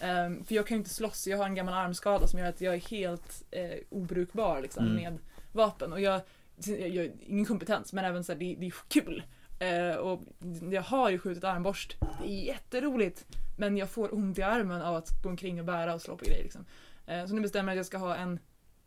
Ehm, 0.00 0.44
för 0.44 0.54
jag 0.54 0.66
kan 0.66 0.74
ju 0.74 0.78
inte 0.78 0.94
slåss, 0.94 1.26
jag 1.26 1.38
har 1.38 1.44
en 1.44 1.54
gammal 1.54 1.74
armskada 1.74 2.26
som 2.26 2.38
gör 2.38 2.46
att 2.48 2.60
jag 2.60 2.74
är 2.74 2.90
helt 2.90 3.42
eh, 3.50 3.78
obrukbar 3.90 4.60
liksom, 4.62 4.84
Mm. 4.84 4.96
med 5.02 5.18
vapen. 5.52 5.92
Och 5.92 6.00
jag, 6.00 6.20
jag, 6.66 7.02
har 7.04 7.10
ingen 7.26 7.44
kompetens, 7.44 7.92
men 7.92 8.04
även 8.04 8.24
så 8.24 8.32
här, 8.32 8.38
det, 8.38 8.56
det 8.58 8.66
är 8.66 8.74
kul. 8.88 9.22
Eh, 9.58 9.96
och 9.96 10.22
jag 10.70 10.82
har 10.82 11.10
ju 11.10 11.18
skjutit 11.18 11.44
armborst, 11.44 11.96
det 12.22 12.28
är 12.32 12.44
jätteroligt. 12.44 13.24
Men 13.58 13.76
jag 13.76 13.90
får 13.90 14.14
ont 14.14 14.38
i 14.38 14.42
armen 14.42 14.82
av 14.82 14.96
att 14.96 15.22
gå 15.22 15.28
omkring 15.28 15.60
och 15.60 15.66
bära 15.66 15.94
och 15.94 16.02
slå 16.02 16.16
på 16.16 16.24
grejer. 16.24 16.42
Liksom. 16.42 16.64
Eh, 17.06 17.26
så 17.26 17.34
nu 17.34 17.40
bestämmer 17.40 17.72
jag 17.72 17.74
att 17.74 17.78
jag 17.78 17.86
ska 17.86 17.98
ha 17.98 18.16
en 18.16 18.38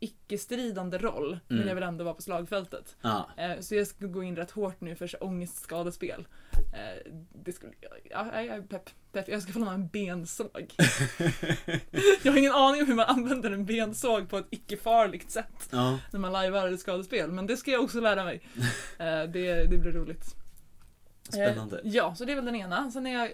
icke-stridande 0.02 0.98
roll, 0.98 1.28
Mm. 1.28 1.40
men 1.48 1.68
jag 1.68 1.74
vill 1.74 1.84
ändå 1.84 2.04
vara 2.04 2.14
på 2.14 2.22
slagfältet. 2.22 2.96
Ja. 3.02 3.28
Eh, 3.36 3.60
så 3.60 3.74
jag 3.74 3.86
ska 3.86 4.06
gå 4.06 4.22
in 4.22 4.36
rätt 4.36 4.50
hårt 4.50 4.80
nu 4.80 4.94
för 4.96 5.24
ångestskadespel. 5.24 6.26
Eh, 6.52 7.12
det 7.44 7.52
skulle, 7.52 7.72
ja, 8.10 8.26
jag 8.34 8.46
är 8.46 8.62
pepp, 8.62 8.90
pepp. 9.12 9.28
Jag 9.28 9.42
ska 9.42 9.52
få 9.52 9.58
låna 9.58 9.72
en 9.74 9.88
bensåg. 9.88 10.74
jag 12.22 12.32
har 12.32 12.38
ingen 12.38 12.52
aning 12.52 12.80
om 12.82 12.86
hur 12.88 12.94
man 12.94 13.06
använder 13.06 13.50
en 13.50 13.64
bensåg 13.66 14.28
på 14.30 14.38
ett 14.38 14.46
icke-farligt 14.50 15.30
sätt 15.30 15.68
ja. 15.70 15.98
när 16.12 16.20
man 16.20 16.32
lajvar 16.32 16.68
ett 16.68 16.80
skadespel, 16.80 17.30
men 17.32 17.46
det 17.46 17.56
ska 17.56 17.70
jag 17.70 17.84
också 17.84 18.00
lära 18.00 18.24
mig. 18.24 18.48
Eh, 18.98 19.22
det, 19.22 19.64
det 19.70 19.78
blir 19.78 19.92
roligt. 19.92 20.24
Spännande. 21.28 21.80
Ja, 21.84 22.14
så 22.14 22.24
det 22.24 22.32
är 22.32 22.36
väl 22.36 22.44
den 22.44 22.56
ena. 22.56 22.90
Sen 22.90 23.06
är 23.06 23.18
jag 23.18 23.30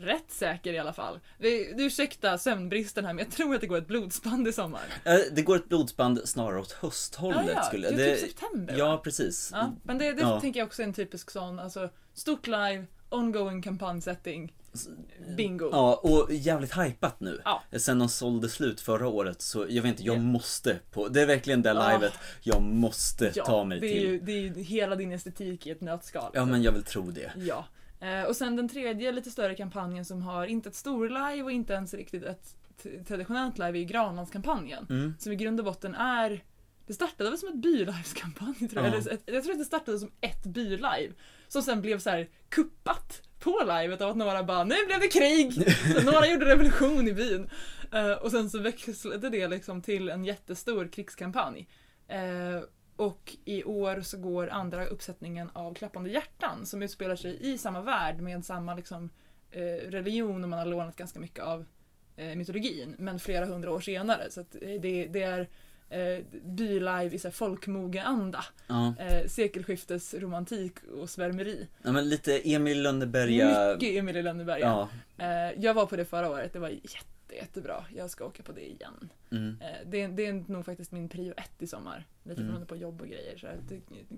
rätt 0.00 0.30
säker 0.30 0.72
i 0.72 0.78
alla 0.78 0.92
fall. 0.92 1.20
Det, 1.38 1.64
ursäkta 1.82 2.38
sömnbristen 2.38 3.04
här, 3.04 3.12
men 3.12 3.24
jag 3.24 3.32
tror 3.34 3.54
att 3.54 3.60
det 3.60 3.66
går 3.66 3.78
ett 3.78 3.86
blodsband 3.86 4.48
i 4.48 4.52
sommar. 4.52 4.80
Eh, 5.04 5.16
Det 5.32 5.42
går 5.42 5.56
ett 5.56 5.68
blodsband 5.68 6.20
snarare 6.24 6.60
åt 6.60 6.72
hösthållet 6.72 7.42
ja, 7.46 7.52
ja. 7.54 7.62
skulle 7.62 7.90
det 7.90 8.04
är 8.04 8.08
jag. 8.08 8.18
typ 8.18 8.28
september 8.30 8.72
va? 8.72 8.78
Ja, 8.78 9.00
precis. 9.04 9.50
Ja, 9.52 9.72
men 9.82 9.98
det, 9.98 10.12
det 10.12 10.20
Ja. 10.22 10.40
tänker 10.40 10.60
jag 10.60 10.66
också 10.66 10.82
är 10.82 10.86
en 10.86 10.92
typisk 10.92 11.30
sån, 11.30 11.58
alltså 11.58 11.90
stort 12.14 12.46
live, 12.46 12.84
ongoing 13.08 13.62
kampanjsetting, 13.62 14.52
bingo. 15.36 15.68
Ja, 15.72 15.94
och 15.94 16.32
jävligt 16.34 16.78
hypat 16.78 17.20
nu. 17.20 17.40
Ja. 17.44 17.62
Sen 17.78 17.98
de 17.98 18.08
sålde 18.08 18.48
slut 18.48 18.80
förra 18.80 19.08
året 19.08 19.42
så 19.42 19.66
jag 19.68 19.82
vet 19.82 19.90
inte, 19.90 20.02
jag 20.02 20.16
Ja. 20.16 20.20
måste 20.20 20.78
på, 20.92 21.08
det 21.08 21.22
är 21.22 21.26
verkligen 21.26 21.62
det 21.62 21.68
Ja. 21.68 21.92
livet 21.92 22.12
jag 22.42 22.62
måste 22.62 23.32
Ja, 23.34 23.44
ta 23.44 23.64
mig 23.64 23.80
det 23.80 23.86
är, 23.86 23.92
till. 23.94 24.02
ju, 24.02 24.20
det 24.20 24.32
är 24.32 24.40
ju 24.40 24.62
hela 24.62 24.96
din 24.96 25.12
estetik 25.12 25.66
i 25.66 25.70
ett 25.70 25.80
nötskal. 25.80 26.30
Ja 26.34 26.44
men 26.44 26.62
jag 26.62 26.72
vill 26.72 26.82
tro 26.82 27.10
det. 27.10 27.32
Ja. 27.36 27.64
Eh, 28.00 28.22
och 28.22 28.36
sen 28.36 28.56
den 28.56 28.68
tredje 28.68 29.12
lite 29.12 29.30
större 29.30 29.54
kampanjen 29.54 30.04
som 30.04 30.22
har 30.22 30.46
inte 30.46 30.68
ett 30.68 30.74
storlive 30.74 31.42
och 31.42 31.52
inte 31.52 31.72
ens 31.72 31.94
riktigt 31.94 32.22
ett 32.22 32.56
traditionellt 33.08 33.58
live 33.58 33.78
är 33.78 33.84
Granlandskampanjen. 33.84 34.86
Mm. 34.90 35.14
Som 35.18 35.32
i 35.32 35.36
grund 35.36 35.60
och 35.60 35.64
botten 35.64 35.94
är 35.94 36.44
det 36.88 36.94
startade 36.94 37.30
väl 37.30 37.38
som 37.38 37.48
ett 37.48 37.54
byliveskampanj 37.54 38.68
tror 38.68 38.84
jag. 38.84 38.84
Ja. 38.84 38.98
Eller 38.98 39.12
ett, 39.12 39.22
jag 39.26 39.42
tror 39.44 39.52
att 39.52 39.58
det 39.58 39.64
startade 39.64 39.98
som 39.98 40.10
ett 40.20 40.44
bylive. 40.44 41.12
Som 41.48 41.62
sen 41.62 41.80
blev 41.80 41.98
så 41.98 42.10
här 42.10 42.28
kuppat 42.48 43.22
på 43.38 43.62
livet 43.66 44.00
av 44.00 44.10
att 44.10 44.16
några 44.16 44.42
bara 44.42 44.64
nu 44.64 44.74
blev 44.86 45.00
det 45.00 45.08
krig! 45.08 45.52
Så 45.94 46.02
några 46.02 46.26
gjorde 46.26 46.46
revolution 46.46 47.08
i 47.08 47.12
byn. 47.12 47.50
Eh, 47.92 48.12
och 48.12 48.30
sen 48.30 48.50
så 48.50 48.58
växlade 48.58 49.30
det 49.30 49.48
liksom 49.48 49.82
till 49.82 50.08
en 50.08 50.24
jättestor 50.24 50.88
krigskampanj. 50.88 51.68
Eh, 52.08 52.62
och 52.98 53.36
i 53.44 53.64
år 53.64 54.00
så 54.00 54.18
går 54.18 54.48
andra 54.48 54.86
uppsättningen 54.86 55.50
av 55.52 55.74
Klappande 55.74 56.10
hjärtan 56.10 56.66
som 56.66 56.82
utspelar 56.82 57.16
sig 57.16 57.38
i 57.40 57.58
samma 57.58 57.80
värld 57.80 58.20
med 58.20 58.44
samma 58.44 58.74
liksom, 58.74 59.10
eh, 59.50 59.90
religion 59.90 60.42
och 60.42 60.48
man 60.48 60.58
har 60.58 60.66
lånat 60.66 60.96
ganska 60.96 61.20
mycket 61.20 61.44
av 61.44 61.64
eh, 62.16 62.36
mytologin 62.36 62.94
men 62.98 63.18
flera 63.18 63.46
hundra 63.46 63.70
år 63.70 63.80
senare. 63.80 64.30
Så 64.30 64.40
eh, 64.40 64.80
det, 64.80 65.06
det 65.06 65.22
är 65.22 65.48
eh, 65.90 66.24
bylive 66.44 67.10
i 67.12 67.18
folkmogeanda. 67.18 68.44
Ja. 68.66 68.94
Eh, 68.98 69.26
sekelskiftes 69.26 70.14
romantik 70.14 70.72
och 71.00 71.10
svärmeri. 71.10 71.68
ja, 71.82 71.92
men 71.92 72.08
lite 72.08 72.38
Emil 72.38 72.82
Lönneberga. 72.82 73.74
Mycket 73.74 73.98
Emil 73.98 74.24
Lönneberga. 74.24 74.66
Ja. 74.66 74.88
Eh, 75.24 75.62
jag 75.64 75.74
var 75.74 75.86
på 75.86 75.96
det 75.96 76.04
förra 76.04 76.30
året, 76.30 76.52
det 76.52 76.58
var 76.58 76.68
jätte, 76.68 77.17
jättebra. 77.34 77.84
Jag 77.96 78.10
ska 78.10 78.24
åka 78.26 78.42
på 78.42 78.52
det 78.52 78.70
igen. 78.70 79.08
Mm. 79.30 79.56
Eh, 79.60 79.86
det, 79.86 80.06
det 80.06 80.26
är 80.26 80.44
nog 80.52 80.64
faktiskt 80.64 80.92
min 80.92 81.08
prio 81.08 81.34
ett 81.36 81.62
i 81.62 81.66
sommar. 81.66 82.04
Lite 82.22 82.40
Mm. 82.40 82.46
beroende 82.48 82.66
på 82.66 82.76
jobb 82.76 83.00
och 83.00 83.06
grejer. 83.08 83.38
Så 83.38 83.46
här, 83.46 83.58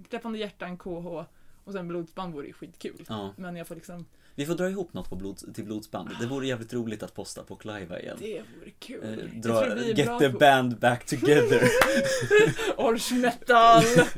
Klappande 0.09 0.39
hjärtan, 0.39 0.79
KH 0.79 1.25
och 1.71 1.75
sen 1.75 1.89
blodsband 1.89 2.35
vore 2.35 2.47
ju 2.47 2.53
skitkul. 2.53 3.05
ja. 3.09 3.35
Men 3.37 3.57
jag 3.57 3.67
får 3.67 3.75
liksom, 3.75 4.07
Vi 4.35 4.47
får 4.47 4.55
dra 4.55 4.69
ihop 4.71 4.93
något 4.95 5.09
på 5.11 5.17
blods, 5.17 5.45
till 5.55 5.65
blodsband. 5.65 6.11
Det 6.21 6.27
vore 6.27 6.47
jävligt 6.47 6.73
roligt 6.73 7.03
att 7.03 7.15
posta 7.15 7.43
på 7.43 7.57
Cliva 7.57 8.01
igen. 8.01 8.17
det 8.21 8.43
vore 8.59 8.71
kul. 8.79 9.19
Eh, 9.35 9.41
dra, 9.41 9.79
get 9.79 10.19
the 10.19 10.31
på 10.31 10.39
band 10.39 10.79
back 10.79 11.07
together. 11.07 11.63
Orch-metal! 12.77 13.83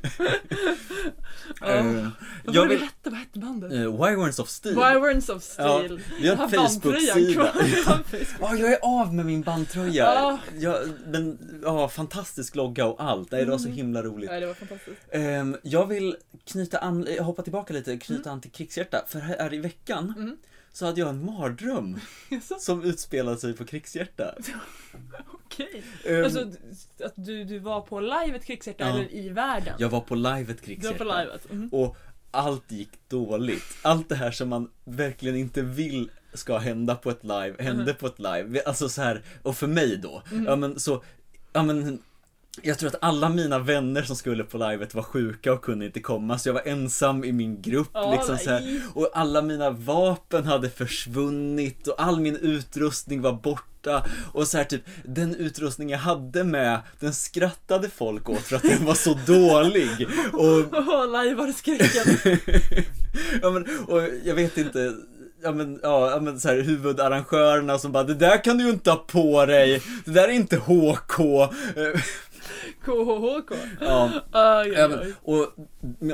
Eh, 1.67 1.85
Vad 1.85 2.55
jag 2.55 2.65
det 2.65 2.69
vill, 2.69 2.79
vi 2.79 2.85
hette? 2.85 3.11
Vad 3.11 3.19
hette 3.19 3.39
bandet? 3.39 3.73
uh, 3.73 4.05
Wyverns 4.07 4.39
of 4.39 4.49
Steel. 4.49 4.75
Wyverns 4.75 5.29
of 5.29 5.55
Ja, 5.59 5.79
Steel. 5.79 6.01
vi 6.21 6.29
har 6.29 6.45
en 6.45 6.51
Facebook-sida. 6.51 7.53
Ja, 8.41 8.55
jag 8.57 8.73
är 8.73 8.79
av 8.83 9.15
med 9.15 9.27
min 9.27 9.43
bandtröja. 9.43 10.05
Ja. 10.05 10.39
Ja, 10.59 10.79
men, 11.07 11.39
ja, 11.63 11.89
fantastisk 11.89 12.57
logga 12.57 12.87
och 12.87 13.03
allt. 13.05 13.31
Nej, 13.31 13.45
det 13.45 13.51
var 13.51 13.59
så 13.59 13.65
Mm. 13.65 13.77
himla 13.77 14.03
roligt. 14.03 14.31
Nej, 14.31 14.41
det 14.41 14.47
var 14.47 14.55
fantastiskt. 14.55 15.01
Ehm, 15.11 15.57
jag 15.63 15.87
vill 15.87 16.17
knyta 16.47 16.79
an, 16.79 17.07
eh, 17.07 17.25
hoppa 17.43 17.65
tillbaka 17.65 17.73
lite, 17.75 17.97
knyta 17.97 18.31
an 18.31 18.41
till 18.41 18.51
krigshjärta. 18.51 19.05
För 19.09 19.19
här 19.19 19.55
i 19.55 19.59
veckan 19.59 20.15
Mm. 20.17 20.37
så 20.73 20.87
hade 20.87 21.01
jag 21.01 21.09
en 21.09 21.25
mardröm 21.25 22.01
som 22.61 22.83
utspelade 22.85 23.37
sig 23.39 23.53
på 23.57 23.65
krigshjärta. 23.65 24.35
Okej. 25.33 25.83
Ehm, 26.07 26.25
Alltså 26.25 26.41
att 27.05 27.13
du, 27.15 27.45
du 27.45 27.59
var 27.59 27.81
på 27.81 28.01
livet 28.01 28.45
Krigshjärta 28.45 28.85
Ja. 28.85 28.91
eller 28.95 29.15
i 29.15 29.29
världen? 29.29 29.75
jag 29.79 29.89
var 29.89 30.01
på 30.01 30.15
livet 30.15 30.47
Du 30.47 30.53
var 30.55 30.57
krigshjärta. 30.67 30.99
på 30.99 31.05
livet. 31.05 31.53
Mhm. 31.53 31.69
Och 31.73 31.97
allt 32.31 32.71
gick 32.73 32.91
dåligt. 33.09 33.65
Allt 33.83 34.09
det 34.09 34.15
här 34.15 34.31
som 34.31 34.49
man 34.49 34.71
verkligen 34.85 35.37
inte 35.37 35.63
vill 35.63 36.11
ska 36.35 36.59
hända 36.59 36.95
på 36.95 37.11
ett 37.11 37.23
live, 37.25 37.55
hände 37.59 37.85
Mhm. 37.85 37.95
på 37.95 38.07
ett 38.07 38.19
live. 38.19 38.63
Alltså 38.67 38.89
så 38.89 39.03
här, 39.03 39.23
och 39.43 39.57
för 39.57 39.67
mig 39.67 39.97
då, 39.97 40.23
Mhm. 40.33 40.45
ja 40.47 40.57
men 40.57 40.81
så, 40.81 41.03
ja 41.53 41.63
men 41.63 42.03
jag 42.63 42.79
tror 42.79 42.89
att 42.89 42.99
alla 43.01 43.29
mina 43.29 43.59
vänner 43.59 44.03
som 44.03 44.17
skulle 44.17 44.45
på 44.45 44.59
livet 44.59 44.95
var 44.95 45.03
sjuka 45.03 45.53
och 45.53 45.65
kunde 45.65 45.87
inte 45.87 46.01
komma 46.01 46.39
så 46.39 46.49
jag 46.49 46.55
var 46.55 46.63
ensam 46.67 47.25
i 47.25 47.33
min 47.33 47.63
grupp 47.63 47.91
Ja, 47.93 48.13
liksom 48.13 48.39
så 48.39 48.51
här. 48.51 48.83
Och 48.95 49.11
alla 49.15 49.43
mina 49.43 49.71
vapen 49.71 50.45
hade 50.45 50.71
försvunnit 50.71 51.87
och 51.89 52.03
all 52.03 52.21
min 52.21 52.37
utrustning 52.37 53.23
var 53.23 53.33
borta 53.33 54.07
och 54.33 54.49
så 54.49 54.57
här 54.57 54.65
typ 54.65 54.83
den 55.05 55.35
utrustning 55.35 55.91
jag 55.91 55.99
hade 55.99 56.45
med 56.45 56.81
den 57.01 57.15
skrattade 57.15 57.89
folk 57.91 58.29
åt 58.29 58.43
för 58.43 58.57
att 58.57 58.63
den 58.63 58.85
var 58.85 58.95
så 58.95 59.15
dålig 59.27 60.09
och 60.33 60.79
Åh, 60.79 61.11
lajvar-skräcken. 61.11 62.17
ja, 63.43 63.51
men, 63.51 63.67
och 63.89 64.03
jag 64.25 64.35
vet 64.35 64.59
inte, 64.59 64.95
ja 65.43 65.53
men, 65.53 65.81
ja, 65.83 66.19
men 66.23 66.41
så 66.41 66.49
här, 66.49 66.61
huvudarrangörerna 66.61 67.79
som 67.79 67.93
bara 67.93 68.05
det 68.05 68.15
där 68.15 68.45
kan 68.45 68.59
du 68.59 68.65
ju 68.65 68.71
inte 68.71 68.91
ha 68.91 68.97
på 68.97 69.47
dig, 69.47 69.83
det 70.05 70.11
där 70.11 70.29
är 70.29 70.33
inte 70.33 70.57
HK. 70.57 71.19
KHHK. 72.85 73.57
Ja, 73.81 74.11
Aj, 74.33 74.77
aj, 74.77 74.93
aj. 74.93 75.13
och 75.23 75.55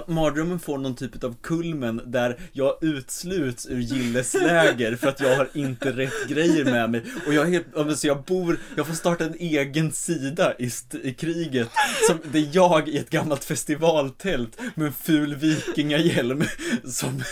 mardrömmen 0.07 0.59
får 0.61 0.79
någon 0.79 0.95
typ 0.97 1.25
av 1.25 1.37
kulmen 1.43 2.01
där 2.07 2.41
jag 2.53 2.85
utsluts 2.85 3.67
ur 3.67 3.79
Gilles 3.79 4.35
läger 4.35 4.97
för 4.97 5.09
att 5.09 5.21
jag 5.21 5.37
har 5.37 5.49
inte 5.55 5.93
rätt 5.93 6.29
grejer 6.29 6.65
med 6.65 6.91
mig. 6.91 7.03
Och 7.27 7.35
jag 7.35 7.45
helt, 7.47 7.99
så 7.99 8.07
jag 8.07 8.23
bor, 8.23 8.59
jag 8.77 8.87
får 8.87 8.95
starta 8.95 9.25
en 9.25 9.35
egen 9.39 9.93
sida 9.93 10.55
i, 10.59 10.71
i 11.03 11.15
kriget. 11.15 11.69
Som, 12.07 12.19
det 12.33 12.39
är 12.39 12.49
jag 12.53 12.89
i 12.89 12.99
ett 12.99 13.11
gammalt 13.11 13.45
festivaltält 13.45 14.59
med 14.75 14.87
en 14.87 14.93
ful 14.93 15.35
vikingahjälm 15.35 16.45
som, 16.85 17.23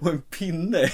och 0.00 0.10
en 0.10 0.22
pinne. 0.22 0.88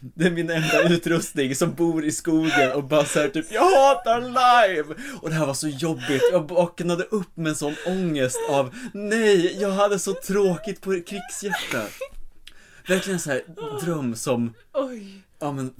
Det 0.00 0.24
är 0.26 0.30
min 0.30 0.50
enda 0.50 0.88
utrustning 0.88 1.54
som 1.54 1.74
bor 1.74 2.04
i 2.04 2.12
skogen 2.12 2.72
och 2.72 2.84
bara 2.84 3.04
såhär 3.04 3.28
typ 3.28 3.52
Jag 3.52 3.70
hatar 3.70 4.20
live! 4.20 4.94
Och 5.22 5.28
det 5.28 5.34
här 5.34 5.46
var 5.46 5.54
så 5.54 5.68
jobbigt, 5.68 6.22
jag 6.32 6.48
vaknade 6.48 7.04
upp 7.04 7.36
med 7.36 7.50
en 7.50 7.56
sån 7.56 7.74
ångest 7.86 8.38
av 8.50 8.74
Nej, 8.94 9.56
jag 9.60 9.70
hade 9.70 9.98
så 9.98 10.14
tråkigt 10.14 10.80
på 10.80 10.90
krigshjärta 10.90 11.86
Verkligen 12.88 13.20
så 13.20 13.30
här 13.30 13.42
dröm 13.84 14.14
som, 14.14 14.54
Oj. 14.72 15.22
ja 15.38 15.52
men 15.52 15.74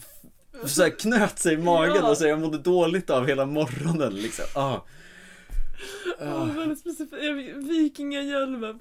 så 0.65 0.83
här 0.83 0.91
knöt 0.99 1.39
sig 1.39 1.55
i 1.55 1.59
magen 1.59 1.97
Ja. 1.97 2.11
och 2.11 2.17
så 2.17 2.23
här, 2.25 2.31
jag 2.31 2.41
mådde 2.41 2.59
dåligt 2.59 3.11
av 3.11 3.27
hela 3.27 3.47
morgonen 3.47 4.15
liksom 4.15 4.45
ah. 4.55 4.77
Oh, 6.21 6.57
väldigt 6.57 6.79
specifikt. 6.79 7.13
Vikingahjälmen. 7.57 8.81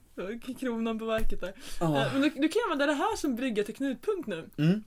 Kronan 0.59 0.99
på 0.99 1.05
verket 1.05 1.41
där. 1.41 1.53
Eh, 1.81 2.13
Men 2.13 2.21
du, 2.21 2.29
du 2.29 2.47
kan 2.47 2.61
använda 2.63 2.85
det 2.85 2.93
här 2.93 3.15
som 3.17 3.35
brygga 3.35 3.63
till 3.63 3.75
knutpunkt 3.75 4.27
nu. 4.27 4.49
Mm. 4.57 4.83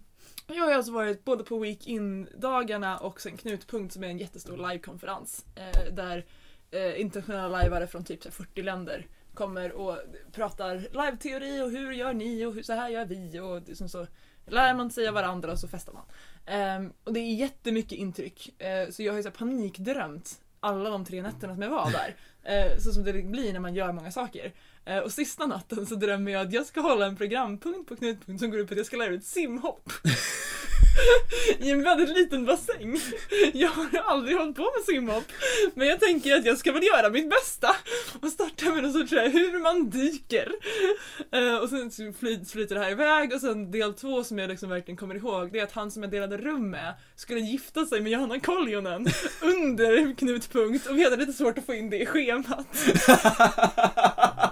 Jag 0.55 0.65
har 0.65 0.73
alltså 0.73 0.93
varit 0.93 1.25
både 1.25 1.45
på 1.45 1.59
Week-in-dagarna 1.59 2.99
och 2.99 3.21
sen 3.21 3.37
Knutpunkt 3.37 3.95
som 3.95 4.05
är 4.05 4.09
en 4.09 4.19
jättestor 4.19 4.57
livekonferens. 4.57 5.47
Eh, 5.55 5.95
där 5.95 6.25
eh, 6.71 7.01
internationella 7.01 7.49
lajvare 7.49 7.87
från 7.87 8.05
typ 8.05 8.35
40 8.35 8.63
länder 8.63 9.07
kommer 9.35 9.73
och 9.73 9.99
pratar 10.33 10.77
live-teori 10.77 11.61
och 11.61 11.71
hur 11.71 11.93
gör 11.93 12.15
ni 12.15 12.47
och 12.47 12.55
hur, 12.55 12.63
så 12.63 12.73
här 12.73 12.89
gör 12.89 13.05
vi 13.05 13.41
och 13.41 13.63
liksom 13.69 13.89
så 13.89 14.07
lär 14.47 14.75
man 14.75 14.91
sig 14.91 15.09
av 15.09 15.15
varandra 15.15 15.53
och 15.53 15.59
så 15.59 15.69
festar 15.69 15.93
man. 15.93 16.05
Eh, 16.47 16.91
och 17.05 17.13
det 17.13 17.21
är 17.21 17.35
jättemycket 17.35 17.99
intryck. 17.99 18.63
Eh, 18.63 18.91
så 18.91 19.03
jag 19.03 19.13
har 19.13 19.17
ju 19.17 19.23
så 19.23 19.29
här 19.29 19.37
panikdrömt 19.37 20.41
alla 20.61 20.91
de 20.91 21.05
tre 21.05 21.23
nätterna 21.23 21.55
som 21.55 21.63
jag 21.63 21.71
var 21.71 21.91
där. 21.91 22.17
Eh, 22.43 22.79
så 22.79 22.93
som 22.93 23.05
det 23.05 23.13
blir 23.13 23.53
när 23.53 23.61
man 23.61 23.75
gör 23.75 23.93
många 23.93 24.13
saker. 24.13 24.53
Eh, 24.85 24.99
och 24.99 25.13
sista 25.13 25.47
natten 25.47 25.87
så 25.87 25.95
drömmer 25.95 26.33
jag 26.33 26.47
att 26.47 26.53
jag 26.53 26.67
ska 26.67 26.81
hålla 26.81 27.07
en 27.07 27.17
programpunkt 27.17 27.89
på 27.89 27.97
Knutpunkt 27.97 28.41
som 28.41 28.51
går 28.51 28.61
ut 28.61 28.69
på 28.69 28.75
att 28.75 28.79
jag 28.79 28.87
ska 28.87 28.97
lära 28.97 29.13
ut 29.15 29.25
simhopp. 29.25 29.93
I 31.59 31.71
en 31.71 31.83
väldigt 31.83 32.09
liten 32.09 32.47
bassäng. 32.47 33.01
Jag 33.53 33.69
har 33.69 33.99
aldrig 34.05 34.37
hållit 34.37 34.57
på 34.57 34.63
med 34.63 34.85
simhopp. 34.87 35.25
Men 35.75 35.89
jag 35.89 36.01
tänker 36.01 36.37
att 36.37 36.45
jag 36.45 36.59
ska 36.59 36.73
väl 36.73 36.83
göra 36.83 37.11
mitt 37.11 37.31
bästa 37.31 37.77
och 38.21 38.29
starta 38.29 38.65
med 38.65 38.83
något 38.83 38.93
sorts 38.93 39.13
hur 39.13 39.63
man 39.63 39.91
dyker. 39.91 40.53
Eh, 41.33 41.57
och 41.57 41.69
sen 41.69 42.15
flyter 42.45 42.75
det 42.75 42.81
här 42.81 42.91
iväg 42.91 43.33
och 43.33 43.41
sen 43.41 43.71
del 43.71 43.95
två 43.95 44.25
som 44.25 44.39
jag 44.39 44.51
liksom 44.51 44.69
verkligen 44.69 44.97
kommer 44.97 45.15
ihåg 45.15 45.53
det 45.53 45.59
är 45.59 45.65
att 45.65 45.73
han 45.73 45.91
som 45.91 46.03
jag 46.03 46.11
delade 46.13 46.37
rum 46.37 46.71
med 46.71 46.95
skulle 47.17 47.41
gifta 47.41 47.87
sig 47.87 48.01
med 48.01 48.13
Johanna 48.13 48.41
Koljonen 48.41 49.07
under 49.43 50.15
knutpunkt 50.15 50.87
och 50.87 50.99
vi 50.99 51.05
hade 51.05 51.17
lite 51.17 51.33
svårt 51.33 51.59
att 51.59 51.67
få 51.67 51.75
in 51.75 51.91
det 51.91 51.99
i 51.99 52.07
schemat. 52.07 52.67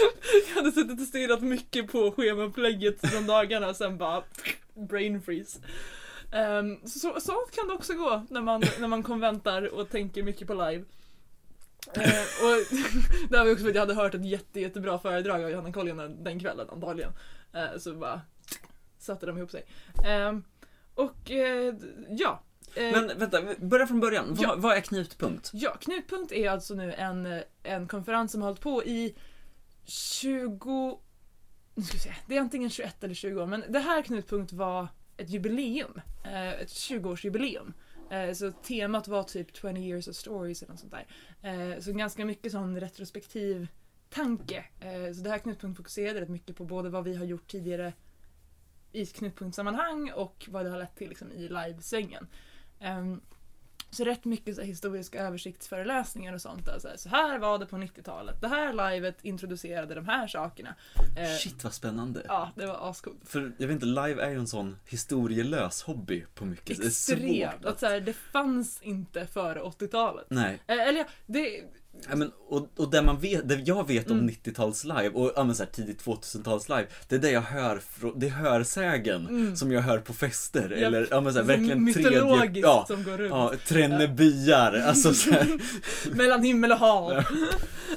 jag 0.48 0.54
hade 0.54 0.72
suttit 0.72 1.00
och 1.00 1.06
stirrat 1.06 1.40
mycket 1.40 1.92
på 1.92 2.12
schemaupplägget 2.12 3.02
de 3.02 3.26
dagarna 3.26 3.74
sen 3.74 3.98
bara 3.98 4.22
brain 4.74 5.22
freeze. 5.22 5.58
Um, 6.32 6.88
så, 6.88 7.20
så 7.20 7.32
kan 7.32 7.68
det 7.68 7.74
också 7.74 7.94
gå 7.94 8.26
när 8.30 8.40
man, 8.40 8.62
när 8.80 8.88
man 8.88 9.02
konventar 9.02 9.74
och 9.74 9.90
tänker 9.90 10.22
mycket 10.22 10.46
på 10.46 10.54
live. 10.54 10.84
Uh, 11.96 12.26
och 12.42 12.78
det 13.30 13.38
var 13.38 13.52
också 13.52 13.62
för 13.62 13.68
att 13.68 13.74
jag 13.74 13.82
hade 13.82 13.94
hört 13.94 14.14
ett 14.14 14.24
jätte, 14.24 14.60
jättebra 14.60 14.98
föredrag 14.98 15.44
av 15.44 15.50
Johanna 15.50 15.72
Koljonen 15.72 16.24
den 16.24 16.40
kvällen 16.40 16.70
antagligen. 16.70 17.12
Uh, 17.54 17.78
så 17.78 17.94
bara 17.94 18.20
satte 18.98 19.26
de 19.26 19.38
ihop 19.38 19.50
sig. 19.50 19.64
Um, 20.28 20.44
och 20.94 21.30
uh, 21.30 21.74
ja. 22.08 22.42
Men 22.74 23.18
vänta, 23.18 23.42
börja 23.58 23.86
från 23.86 24.00
början. 24.00 24.36
Ja. 24.38 24.48
Vad, 24.48 24.58
vad 24.62 24.76
är 24.76 24.80
knutpunkt? 24.80 25.50
Ja, 25.52 25.76
Knutpunkt 25.80 26.32
är 26.32 26.50
alltså 26.50 26.74
nu 26.74 26.92
en, 26.92 27.42
en 27.62 27.88
konferens 27.88 28.32
som 28.32 28.42
har 28.42 28.48
hållit 28.48 28.60
på 28.60 28.84
i 28.84 29.14
20... 29.90 31.00
Nu 31.74 31.82
ska 31.82 31.92
vi 31.94 31.98
se, 31.98 32.14
det 32.26 32.36
är 32.36 32.40
antingen 32.40 32.70
21 32.70 33.04
eller 33.04 33.14
20 33.14 33.42
år, 33.42 33.46
men 33.46 33.64
det 33.68 33.78
här 33.78 34.02
Knutpunkt 34.02 34.52
var 34.52 34.88
ett 35.16 35.30
jubileum. 35.30 36.00
Eh, 36.24 36.52
ett 36.52 36.68
20-årsjubileum. 36.68 37.72
Eh, 38.10 38.32
så 38.32 38.52
temat 38.52 39.08
var 39.08 39.22
typ 39.22 39.56
20 39.56 39.80
years 39.80 40.08
of 40.08 40.16
stories 40.16 40.62
eller 40.62 40.72
något 40.72 40.80
sånt 40.80 40.92
där. 40.92 41.06
Eh, 41.72 41.80
så 41.80 41.92
ganska 41.92 42.24
mycket 42.24 42.52
sån 42.52 42.80
retrospektiv 42.80 43.68
tanke. 44.08 44.64
Så 45.14 45.20
det 45.22 45.30
här 45.30 45.38
Knutpunkt 45.38 45.76
fokuserade 45.76 46.20
rätt 46.20 46.28
mycket 46.28 46.56
på 46.56 46.64
både 46.64 46.90
vad 46.90 47.04
vi 47.04 47.14
har 47.14 47.24
gjort 47.24 47.50
tidigare 47.50 47.92
i 48.92 49.02
ett 49.02 49.14
knutpunktsammanhang 49.14 50.12
och 50.12 50.46
vad 50.50 50.64
det 50.64 50.70
har 50.70 50.78
lett 50.78 50.96
till 50.96 51.08
liksom, 51.08 51.32
i 51.32 51.48
livesvängen. 51.48 52.26
Ehm, 52.80 53.20
så 53.90 54.04
rätt 54.04 54.24
mycket 54.24 54.56
så 54.56 54.62
historiska 54.62 55.20
översiktsföreläsningar 55.22 56.32
och 56.32 56.40
sånt. 56.40 56.66
Där, 56.66 56.78
så, 56.78 56.88
här, 56.88 56.96
så 56.96 57.08
här 57.08 57.38
var 57.38 57.58
det 57.58 57.66
på 57.66 57.76
90-talet. 57.76 58.40
Det 58.40 58.48
här 58.48 58.92
livet 58.92 59.16
introducerade 59.22 59.94
de 59.94 60.06
här 60.06 60.26
sakerna. 60.28 60.74
Eh, 61.18 61.36
Shit 61.38 61.64
vad 61.64 61.72
spännande. 61.74 62.22
Ja, 62.28 62.50
det 62.56 62.66
var 62.66 62.90
ascoolt. 62.90 63.18
För 63.24 63.52
jag 63.58 63.66
vet 63.66 63.74
inte, 63.74 63.86
live 63.86 64.22
är 64.22 64.30
ju 64.30 64.36
en 64.38 64.46
sån 64.46 64.76
historielös 64.86 65.82
hobby 65.82 66.24
på 66.34 66.44
mycket. 66.44 66.78
Det 66.78 66.84
är 66.84 66.86
Extremt. 66.88 67.52
svårt 67.52 67.64
Att 67.64 67.80
så 67.80 67.86
här, 67.86 68.00
det 68.00 68.12
fanns 68.12 68.82
inte 68.82 69.26
före 69.26 69.60
80-talet. 69.60 70.26
Nej, 70.28 70.60
Eh, 70.66 70.88
eller 70.88 70.98
ja, 70.98 71.06
det... 71.26 71.62
ja, 72.08 72.16
men, 72.16 72.30
och, 72.48 72.68
och 72.76 72.90
det 72.90 73.02
man 73.02 73.18
vet, 73.18 73.48
det 73.48 73.54
jag 73.54 73.86
vet 73.88 74.10
om 74.10 74.18
Mm. 74.18 74.28
90-tals 74.30 74.84
live 74.84 75.08
och 75.08 75.32
ja, 75.36 75.44
men 75.44 75.54
så 75.54 75.62
här, 75.62 75.70
tidigt 75.70 76.02
2000-tals 76.04 76.68
live, 76.68 76.86
det 77.08 77.14
är 77.14 77.18
det 77.18 77.30
jag 77.30 77.40
hör, 77.40 77.80
det 78.16 78.26
är 78.26 78.30
hörsägen 78.30 79.26
Mm. 79.28 79.56
som 79.56 79.72
jag 79.72 79.80
hör 79.80 79.98
på 79.98 80.12
fester. 80.12 80.70
Japp. 80.70 80.72
Eller 80.82 81.08
ja, 81.10 81.20
men 81.20 81.32
så 81.32 81.38
här, 81.38 81.46
verkligen 81.46 81.84
mytologiskt 81.84 82.40
tredje, 82.40 82.62
ja, 82.62 82.84
som 82.88 83.04
går 83.04 83.18
runt. 83.18 83.30
ja, 83.30 83.52
trenne 83.66 84.08
byar, 84.08 84.72
alltså 84.86 85.14
så 85.14 85.30
Mellan 86.12 86.42
himmel 86.42 86.72
och 86.72 86.78
hav. 86.78 87.12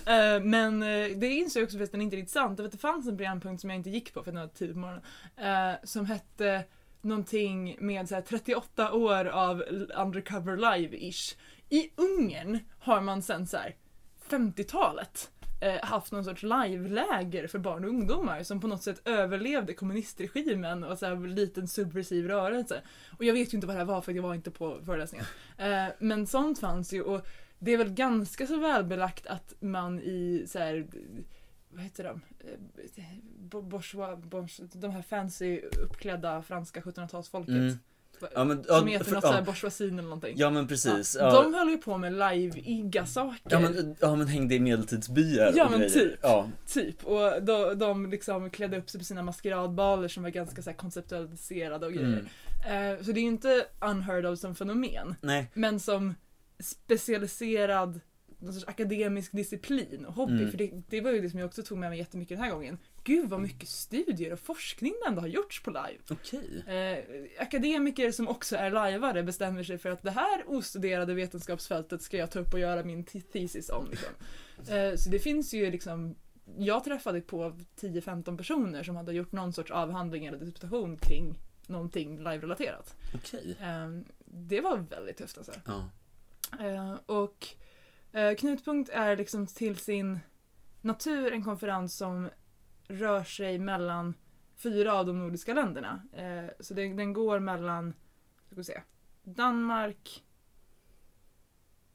Eh, 0.05 0.39
men 0.43 0.83
eh, 0.83 1.17
det 1.17 1.27
insåg 1.27 1.61
jag 1.61 1.65
också 1.65 1.77
förresten 1.77 2.01
inte 2.01 2.15
riktigt 2.15 2.33
sant. 2.33 2.57
För 2.57 2.65
att 2.65 2.71
det 2.71 2.77
fanns 2.77 3.07
en 3.07 3.17
programpunkt 3.17 3.61
som 3.61 3.69
jag 3.69 3.77
inte 3.79 3.89
gick 3.89 4.13
på 4.13 4.23
för 4.23 4.31
var 4.31 4.47
tidigt 4.47 4.73
på 4.75 4.79
morgonen. 4.79 5.01
eh, 5.37 5.79
som 5.83 6.05
hette 6.05 6.63
någonting 7.01 7.77
med 7.79 8.09
så 8.09 8.15
här 8.15 8.21
38 8.21 8.93
år 8.93 9.25
av 9.25 9.63
undercover 9.97 10.57
live-ish. 10.57 11.35
I 11.69 11.89
Ungern 11.95 12.59
har 12.79 13.01
man 13.01 13.21
sen 13.21 13.47
så 13.47 13.57
här 13.57 13.75
50-talet 14.33 15.31
eh, 15.61 15.83
haft 15.83 16.11
någon 16.11 16.23
sorts 16.23 16.43
live-läger 16.43 17.47
för 17.47 17.59
barn 17.59 17.83
och 17.83 17.89
ungdomar 17.89 18.43
som 18.43 18.61
på 18.61 18.67
något 18.67 18.83
sätt 18.83 19.01
överlevde 19.05 19.73
kommunistregimen 19.73 20.83
och 20.83 20.97
så 20.97 21.05
här 21.05 21.27
liten 21.27 21.67
subversiv 21.67 22.27
rörelse. 22.27 22.81
Och 23.17 23.23
jag 23.23 23.33
vet 23.33 23.53
ju 23.53 23.57
inte 23.57 23.67
vad 23.67 23.75
det 23.75 23.79
här 23.79 23.85
var 23.85 24.01
för 24.01 24.11
jag 24.11 24.23
var 24.23 24.35
inte 24.35 24.51
på 24.51 24.79
föreläsningen. 24.85 25.25
Eh, 25.57 25.85
men 25.99 26.27
sånt 26.27 26.59
fanns 26.59 26.93
ju 26.93 27.01
och 27.01 27.27
det 27.59 27.71
är 27.71 27.77
väl 27.77 27.93
ganska 27.93 28.47
så 28.47 28.59
välbelagt 28.59 29.27
att 29.27 29.53
man 29.59 29.99
i 29.99 30.45
så 30.47 30.59
här, 30.59 30.87
vad 31.69 31.83
heter 31.83 32.03
de? 32.03 32.21
Eh, 32.39 33.03
bourgeois, 33.37 34.19
bourgeois, 34.23 34.71
de 34.73 34.91
här 34.91 35.01
fancy 35.01 35.61
uppklädda 35.61 36.41
franska 36.41 36.81
1700-talsfolket. 36.81 37.57
Mm. 37.57 37.79
Ja, 38.33 38.43
men, 38.43 38.63
Som 38.63 38.75
ja, 38.75 38.85
heter 38.85 39.05
för- 39.05 39.11
något 39.15 39.23
ja, 39.23 39.41
bourgeoisin 39.41 39.93
eller 39.93 40.03
någonting. 40.03 40.33
ja 40.37 40.49
men 40.49 40.67
precis. 40.67 41.17
Ja, 41.19 41.41
De 41.43 41.53
höll 41.53 41.69
ju 41.69 41.77
på 41.77 41.97
med 41.97 42.13
live-iga 42.13 43.05
saker. 43.05 43.39
ja, 43.49 43.59
men, 43.59 43.95
ja 43.99 44.15
men 44.15 44.27
hängde 44.27 44.55
i 44.55 44.59
medeltidsbyar 44.59 45.51
Ja, 45.55 45.65
och 45.65 45.71
men 45.71 45.79
grejer. 45.79 45.93
typ. 45.93 46.19
Ja, 46.21 46.49
Typ. 46.67 47.03
Och 47.03 47.43
de, 47.43 47.79
de 47.79 48.09
liksom 48.09 48.49
klädde 48.49 48.77
upp 48.77 48.89
sig 48.89 48.99
på 48.99 49.05
sina 49.05 49.21
maskeradbaler 49.23 50.07
som 50.07 50.23
var 50.23 50.29
ganska 50.29 50.61
så 50.61 50.69
här 50.69 50.77
konceptualiserade 50.77 51.85
och 51.85 51.93
grejer. 51.93 52.07
mm. 52.07 52.27
Eh, 52.97 53.03
så 53.05 53.11
det 53.11 53.19
är 53.19 53.21
ju 53.21 53.27
inte 53.27 53.65
unheard 53.81 54.25
of 54.25 54.39
som 54.39 54.55
fenomen. 54.55 55.15
Nej, 55.21 55.51
Men 55.53 55.79
som 55.79 56.15
specialiserad 56.59 57.99
någon 58.43 58.53
sorts 58.53 58.67
akademisk 58.67 59.31
disciplin 59.31 60.05
och 60.05 60.13
hobby. 60.13 60.33
Mm. 60.33 60.51
För 60.51 60.57
det, 60.57 60.71
det 60.87 61.01
var 61.01 61.11
ju 61.11 61.21
det 61.21 61.29
som 61.29 61.39
jag 61.39 61.47
också 61.47 61.63
tog 61.63 61.77
med 61.77 61.89
mig 61.89 61.99
jättemycket 61.99 62.37
den 62.37 62.43
här 62.43 62.53
gången. 62.53 62.77
Gud 63.03 63.29
vad 63.29 63.41
mycket 63.41 63.69
studier 63.69 64.33
och 64.33 64.39
forskning 64.39 64.93
det 65.03 65.09
ändå 65.09 65.21
har 65.21 65.27
gjorts 65.27 65.63
på 65.63 65.69
live. 65.69 65.99
okej. 66.09 66.63
Eh, 66.67 67.43
akademiker 67.43 68.11
som 68.11 68.27
också 68.27 68.55
är 68.55 68.71
lajvare 68.71 69.23
bestämmer 69.23 69.63
sig 69.63 69.77
för 69.77 69.89
att 69.89 70.03
det 70.03 70.11
här 70.11 70.43
ostuderade 70.47 71.13
vetenskapsfältet 71.13 72.01
ska 72.01 72.17
jag 72.17 72.31
ta 72.31 72.39
upp 72.39 72.53
och 72.53 72.59
göra 72.59 72.83
min 72.83 73.03
thesis 73.03 73.69
om. 73.69 73.87
Liksom. 73.89 74.13
Eh, 74.75 74.95
så 74.95 75.09
det 75.09 75.19
finns 75.19 75.53
ju 75.53 75.71
liksom 75.71 76.15
jag 76.57 76.83
träffade 76.83 77.21
på 77.21 77.55
10-15 77.79 78.37
personer 78.37 78.83
som 78.83 78.95
hade 78.95 79.13
gjort 79.13 79.31
någon 79.31 79.53
sorts 79.53 79.71
avhandling 79.71 80.25
eller 80.25 80.37
disputation 80.37 80.97
kring 80.97 81.39
någonting 81.67 82.17
live-relaterat. 82.17 82.95
Okej. 83.15 83.57
Eh, 83.61 83.89
det 84.25 84.61
var 84.61 84.77
väldigt 84.77 85.17
tufft 85.17 85.37
alltså. 85.37 85.53
Ja. 85.65 85.89
Eh, 86.59 86.93
och 87.05 87.47
Knutpunkt 88.37 88.89
är 88.89 89.17
liksom 89.17 89.47
till 89.47 89.77
sin 89.77 90.19
natur 90.81 91.33
en 91.33 91.43
konferens 91.43 91.97
som 91.97 92.29
rör 92.87 93.23
sig 93.23 93.59
mellan 93.59 94.13
fyra 94.55 94.93
av 94.93 95.05
de 95.05 95.19
nordiska 95.19 95.53
länderna. 95.53 96.01
Eh, 96.13 96.51
så 96.59 96.73
den, 96.73 96.95
den 96.95 97.13
går 97.13 97.39
mellan 97.39 97.93
ska 98.45 98.55
vi 98.55 98.63
se, 98.63 98.81
Danmark, 99.23 100.23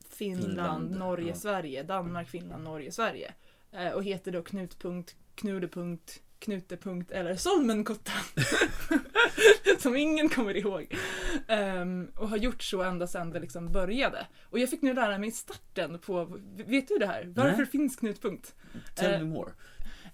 Finland, 0.08 0.46
Finland, 0.46 0.90
Norge, 0.90 1.28
ja. 1.28 1.34
Sverige. 1.34 1.82
Danmark, 1.82 2.28
Finland, 2.28 2.64
Norge, 2.64 2.92
Sverige. 2.92 3.34
Eh, 3.72 3.92
och 3.92 4.04
heter 4.04 4.32
då 4.32 4.42
Knutpunkt, 4.42 5.16
Knudepunkt, 5.34 6.22
Knutepunkt 6.38 7.10
eller 7.10 7.36
Solmenkottan. 7.36 8.22
Som 9.78 9.96
ingen 9.96 10.28
kommer 10.28 10.56
ihåg. 10.56 10.96
Ehm, 11.48 12.10
och 12.16 12.28
har 12.28 12.36
gjort 12.36 12.62
så 12.62 12.82
ända 12.82 13.06
sedan 13.06 13.30
det 13.30 13.40
liksom 13.40 13.72
började. 13.72 14.26
Och 14.42 14.58
jag 14.58 14.70
fick 14.70 14.82
nu 14.82 14.94
lära 14.94 15.18
mig 15.18 15.30
starten 15.30 15.98
på, 15.98 16.24
vet 16.66 16.88
du 16.88 16.98
det 16.98 17.06
här? 17.06 17.32
Varför 17.36 17.56
Nej. 17.56 17.66
finns 17.66 17.96
Knutpunkt? 17.96 18.54
Tell 18.94 19.12
Eh, 19.12 19.18
me 19.20 19.24
more. 19.24 19.52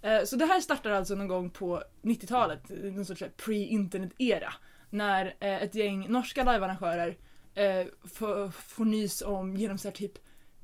Eh, 0.03 0.25
Så 0.25 0.37
det 0.37 0.47
här 0.47 0.61
startar 0.61 0.91
alltså 0.91 1.15
någon 1.15 1.29
gång 1.29 1.51
på 1.51 1.83
90-talet, 2.03 2.63
någon 2.69 3.05
sorts 3.05 3.23
pre-internet-era. 3.37 4.53
När 4.91 5.27
eh, 5.41 5.63
ett 5.63 5.75
gäng 5.75 6.07
norska 6.09 6.41
livearrangörer 6.53 7.17
eh, 7.55 7.87
får, 8.15 8.51
får 8.51 8.85
nys 8.85 9.23
om 9.23 9.57
genom 9.57 9.79
så 9.79 9.89
här 9.89 9.95
typ 9.95 10.13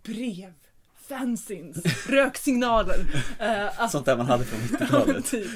brev, 0.02 0.52
fanzines, 1.18 2.06
röksignaler. 2.08 2.98
eh, 3.38 3.80
att 3.82 3.90
Sånt 3.90 4.06
där 4.06 4.16
man 4.16 4.26
hade 4.26 4.44
från 4.44 4.60
Ja, 4.80 4.86
men 5.06 5.16
90-talet. 5.16 5.30
typ. 5.30 5.50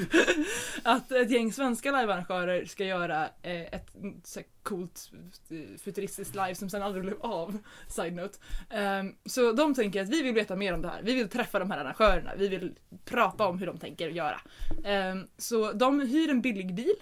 Att 0.83 1.13
ett 1.13 1.31
gäng 1.31 1.53
svenska 1.53 2.01
livearrangörer 2.01 2.65
ska 2.65 2.85
göra 2.85 3.23
eh, 3.43 3.61
ett 3.63 3.87
så 4.25 4.39
här 4.39 4.47
coolt 4.63 5.11
eh, 5.51 5.79
futuristiskt 5.85 6.35
live 6.35 6.55
som 6.55 6.71
sen 6.71 6.83
aldrig 6.83 7.05
blev 7.05 7.17
av. 7.23 7.59
Side 7.89 8.15
note. 8.15 8.39
Ehm, 8.71 9.13
så 9.27 9.53
de 9.53 9.75
tänker 9.75 10.03
att 10.03 10.09
vi 10.09 10.23
vill 10.23 10.35
veta 10.35 10.57
mer 10.57 10.75
om 10.75 10.83
det 10.83 10.89
här. 10.89 11.01
Vi 11.03 11.15
vill 11.15 11.29
träffa 11.29 11.59
de 11.59 11.71
här 11.71 11.79
arrangörerna. 11.79 12.31
Vi 12.37 12.49
vill 12.49 12.73
prata 13.05 13.47
om 13.47 13.59
hur 13.59 13.67
de 13.67 13.79
tänker 13.79 14.09
göra. 14.09 14.41
Ehm, 14.85 15.27
så 15.39 15.73
de 15.73 16.01
hyr 16.01 16.31
en 16.31 16.41
billig 16.41 16.75
bil 16.75 16.95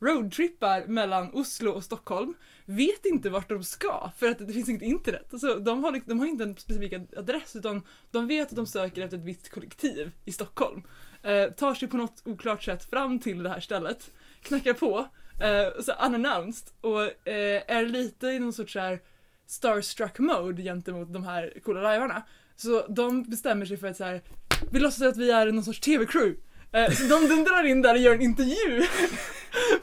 roadtrippar 0.00 0.86
mellan 0.86 1.30
Oslo 1.32 1.70
och 1.70 1.84
Stockholm, 1.84 2.34
vet 2.64 3.06
inte 3.06 3.30
vart 3.30 3.48
de 3.48 3.64
ska 3.64 4.10
för 4.16 4.28
att 4.28 4.38
det 4.38 4.52
finns 4.52 4.68
inget 4.68 4.82
internet. 4.82 5.28
Alltså, 5.32 5.54
de, 5.54 5.84
har, 5.84 6.00
de 6.06 6.18
har 6.18 6.26
inte 6.26 6.44
en 6.44 6.56
specifik 6.56 6.92
adress 7.16 7.56
utan 7.56 7.82
de 8.10 8.26
vet 8.26 8.48
att 8.48 8.56
de 8.56 8.66
söker 8.66 9.02
efter 9.02 9.16
ett 9.16 9.24
visst 9.24 9.48
kollektiv 9.48 10.10
i 10.24 10.32
Stockholm. 10.32 10.82
Eh, 11.22 11.50
tar 11.50 11.74
sig 11.74 11.88
på 11.88 11.96
något 11.96 12.22
oklart 12.24 12.62
sätt 12.62 12.90
fram 12.90 13.18
till 13.18 13.42
det 13.42 13.48
här 13.48 13.60
stället, 13.60 14.10
knackar 14.42 14.72
på, 14.72 15.08
eh, 15.40 15.82
så 15.82 15.92
unannounced 15.92 16.68
och 16.80 17.28
eh, 17.28 17.62
är 17.66 17.86
lite 17.86 18.26
i 18.26 18.38
någon 18.38 18.52
sorts 18.52 18.72
så 18.72 18.80
här 18.80 19.00
starstruck 19.46 20.18
mode 20.18 20.62
gentemot 20.62 21.12
de 21.12 21.24
här 21.24 21.52
coola 21.64 21.92
livearna. 21.92 22.22
Så 22.56 22.86
de 22.88 23.22
bestämmer 23.22 23.66
sig 23.66 23.76
för 23.76 23.86
att 23.86 23.96
så 23.96 24.04
här, 24.04 24.22
vi 24.70 24.80
låtsas 24.80 25.02
att 25.02 25.16
vi 25.16 25.30
är 25.30 25.52
någon 25.52 25.64
sorts 25.64 25.80
TV-crew. 25.80 26.36
Eh, 26.72 26.90
så 26.90 27.02
de 27.02 27.28
dundrar 27.28 27.66
in 27.66 27.82
där 27.82 27.94
och 27.94 28.00
gör 28.00 28.14
en 28.14 28.22
intervju 28.22 28.82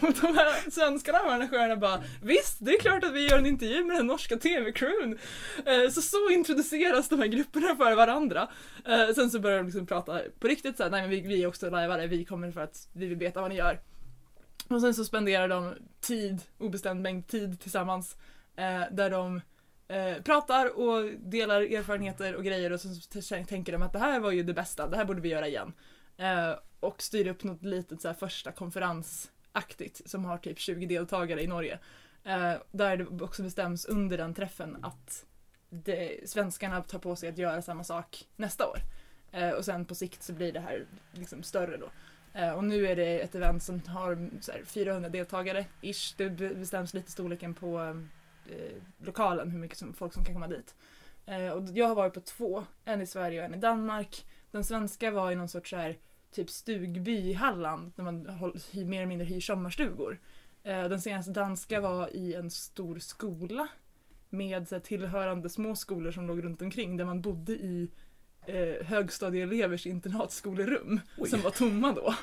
Och 0.02 0.14
de 0.22 0.38
här 0.38 0.72
svenskarna 0.72 1.20
och 1.20 1.32
arrangörerna 1.32 1.76
bara 1.76 2.04
Visst, 2.22 2.58
det 2.60 2.72
är 2.72 2.80
klart 2.80 3.04
att 3.04 3.14
vi 3.14 3.28
gör 3.30 3.38
en 3.38 3.46
intervju 3.46 3.86
med 3.86 3.98
den 3.98 4.08
norska 4.08 4.38
TV-crewn. 4.38 5.18
Eh, 5.66 5.90
så 5.92 6.02
så 6.02 6.30
introduceras 6.30 7.10
de 7.10 7.20
här 7.20 7.28
grupperna 7.28 7.76
för 7.76 7.96
varandra. 7.96 8.48
Eh, 8.86 9.14
sen 9.16 9.32
så 9.32 9.40
börjar 9.40 9.58
de 9.58 9.66
liksom 9.66 9.86
prata 9.86 10.22
på 10.40 10.48
riktigt 10.48 10.78
såhär, 10.78 10.90
nej 10.90 11.02
men 11.02 11.10
vi, 11.10 11.22
vi 11.22 11.44
är 11.44 11.48
också 11.48 11.70
lajvare, 11.70 12.08
vi 12.08 12.26
kommer 12.26 12.52
för 12.52 12.62
att 12.62 12.88
vi 12.94 13.06
vill 13.06 13.18
veta 13.18 13.42
vad 13.42 13.52
ni 13.52 13.58
gör. 13.58 13.80
Och 14.68 14.82
sen 14.82 14.94
så 14.94 15.06
spenderar 15.06 15.48
de 15.48 15.74
tid, 16.02 16.42
obestämd 16.58 17.02
mängd 17.02 17.28
tid 17.28 17.60
tillsammans. 17.62 18.16
Där 18.92 19.10
de 19.10 19.42
eh, 19.88 20.22
pratar 20.24 20.80
och 20.80 21.12
delar 21.20 21.62
erfarenheter 21.62 22.36
och 22.36 22.44
grejer 22.44 22.72
och 22.72 22.82
så 22.82 22.90
tänker 23.48 23.72
de 23.72 23.82
att 23.82 23.94
det 23.94 24.00
här 24.00 24.20
var 24.20 24.32
ju 24.32 24.44
det 24.44 24.54
bästa, 24.54 24.88
det 24.88 24.98
här 24.98 25.06
borde 25.06 25.22
vi 25.22 25.30
göra 25.30 25.48
igen. 25.48 25.74
Eh, 26.18 26.56
och 26.80 27.02
styr 27.02 27.28
upp 27.28 27.44
något 27.44 27.64
litet 27.64 28.02
så 28.02 28.08
här, 28.08 28.16
första 28.16 28.52
konferensaktigt 28.52 30.10
som 30.10 30.26
har 30.26 30.38
typ 30.38 30.60
20 30.60 30.86
deltagare 30.86 31.44
i 31.44 31.48
Norge. 31.48 31.80
Eh, 32.24 32.54
där 32.72 32.98
det 32.98 33.24
också 33.24 33.44
bestäms 33.44 33.86
under 33.86 34.18
den 34.18 34.34
träffen 34.34 34.78
att 34.82 35.26
det, 35.70 36.30
svenskarna 36.30 36.82
tar 36.82 37.00
på 37.00 37.16
sig 37.16 37.30
att 37.30 37.38
göra 37.38 37.62
samma 37.62 37.84
sak 37.84 38.28
nästa 38.36 38.68
år. 38.68 38.78
Eh, 39.32 39.50
och 39.50 39.66
sen 39.66 39.86
på 39.86 39.96
sikt 39.96 40.24
så 40.24 40.34
blir 40.34 40.52
det 40.52 40.60
här 40.60 40.86
liksom 41.12 41.44
större 41.44 41.78
då. 41.78 41.90
Eh, 42.34 42.52
och 42.52 42.64
nu 42.64 42.88
är 42.88 42.96
det 42.96 43.20
ett 43.20 43.36
event 43.36 43.64
som 43.64 43.82
har 43.88 44.30
så 44.42 44.52
här, 44.52 44.64
400 44.66 45.10
deltagare, 45.10 45.66
ish. 45.82 46.14
Det 46.18 46.30
bestäms 46.30 46.94
lite 46.94 47.12
storleken 47.12 47.54
på 47.54 47.80
eh, 48.50 48.82
lokalen, 48.98 49.52
hur 49.52 49.60
mycket 49.60 49.78
som, 49.78 49.94
folk 49.94 50.14
som 50.14 50.26
kan 50.26 50.34
komma 50.34 50.48
dit. 50.48 50.76
Eh, 51.26 51.50
och 51.50 51.64
jag 51.74 51.88
har 51.88 51.96
varit 51.96 52.14
på 52.14 52.22
två, 52.22 52.66
en 52.86 53.02
i 53.02 53.08
Sverige 53.08 53.40
och 53.40 53.46
en 53.46 53.54
i 53.54 53.58
Danmark. 53.58 54.26
Den 54.56 54.64
svenska 54.64 55.12
var 55.12 55.32
i 55.32 55.36
någon 55.36 55.48
sorts 55.50 55.70
så 55.70 55.76
här, 55.76 55.98
typ 56.32 56.50
stugby 56.50 57.18
i 57.18 57.34
Halland, 57.34 57.92
där 57.96 58.04
man 58.04 58.22
mer 58.74 58.98
eller 58.98 59.06
mindre 59.06 59.26
hyr 59.28 59.40
sommarstugor. 59.42 60.20
Eh, 60.64 60.84
den 60.84 61.02
senaste 61.02 61.32
danska 61.32 61.82
var 61.82 62.16
i 62.16 62.34
en 62.34 62.52
stor 62.52 63.00
skola 63.00 63.68
med 64.30 64.68
så 64.68 64.76
här, 64.76 64.80
tillhörande 64.80 65.50
små 65.50 65.76
skolor 65.76 66.12
som 66.12 66.28
låg 66.28 66.44
runt 66.44 66.62
omkring 66.62 66.98
där 66.98 67.06
man 67.06 67.22
bodde 67.22 67.52
i 67.52 67.92
eh, 68.46 68.86
högstadieelevers 68.86 69.86
internatskolerum 69.88 71.00
Oj. 71.18 71.30
som 71.30 71.42
var 71.42 71.52
tomma 71.52 71.92
då. 71.92 72.14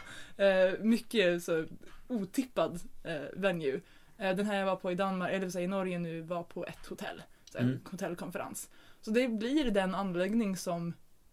Eh, 0.44 0.78
mycket 0.80 1.42
så 1.42 1.64
otippad 2.08 2.80
eh, 3.04 3.22
venue. 3.36 3.80
Eh, 4.18 4.36
den 4.36 4.46
här 4.46 4.56
jag 4.58 4.66
var 4.66 4.76
på 4.76 4.92
i 4.92 4.94
Danmark, 4.94 5.32
eller 5.32 5.50
säga 5.50 5.64
i 5.64 5.68
Norge 5.68 5.98
nu, 5.98 6.20
var 6.20 6.42
på 6.42 6.66
ett 6.66 6.86
hotell. 6.86 7.22
Så 7.44 7.58
en 7.58 7.64
Mm. 7.68 7.80
hotellkonferens. 7.90 8.70
Så 9.00 9.10
det 9.10 9.28
blir 9.28 9.70
den 9.70 9.94
anläggning 9.94 10.56
som 10.56 10.92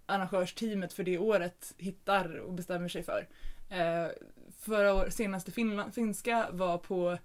arrangörsteamet 0.10 0.93
för 0.93 1.04
det 1.04 1.17
året 1.17 1.74
hittar 1.78 2.38
och 2.39 2.54
bestämmer 2.54 2.88
sig 2.88 3.04
för. 3.04 3.28
Eh, 3.69 4.08
förra 4.60 4.93
år, 4.93 5.10
senaste 5.10 5.52
Finland, 5.52 5.93
finska 5.93 6.48
var 6.52 6.78
på 6.78 7.17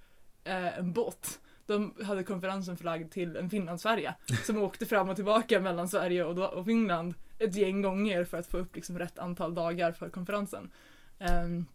eh, 0.44 0.78
en 0.78 0.92
båt. 0.92 1.40
De 1.66 1.94
hade 2.02 2.24
konferensen 2.24 2.76
förlagd 2.76 3.12
till 3.12 3.36
en 3.36 3.50
Finlandsfärja 3.50 4.14
som 4.46 4.58
åkte 4.58 4.86
fram 4.86 5.08
och 5.08 5.16
tillbaka 5.16 5.60
mellan 5.60 5.88
Sverige 5.88 6.24
och, 6.24 6.54
och 6.54 6.64
Finland 6.64 7.14
ett 7.38 7.54
gäng 7.54 7.82
gånger 7.82 8.24
för 8.24 8.38
att 8.38 8.46
få 8.46 8.58
upp 8.58 8.76
liksom 8.76 8.98
rätt 8.98 9.18
antal 9.18 9.54
dagar 9.54 9.92
för 9.92 10.08
konferensen. 10.08 10.70
Ehm, 11.18 11.66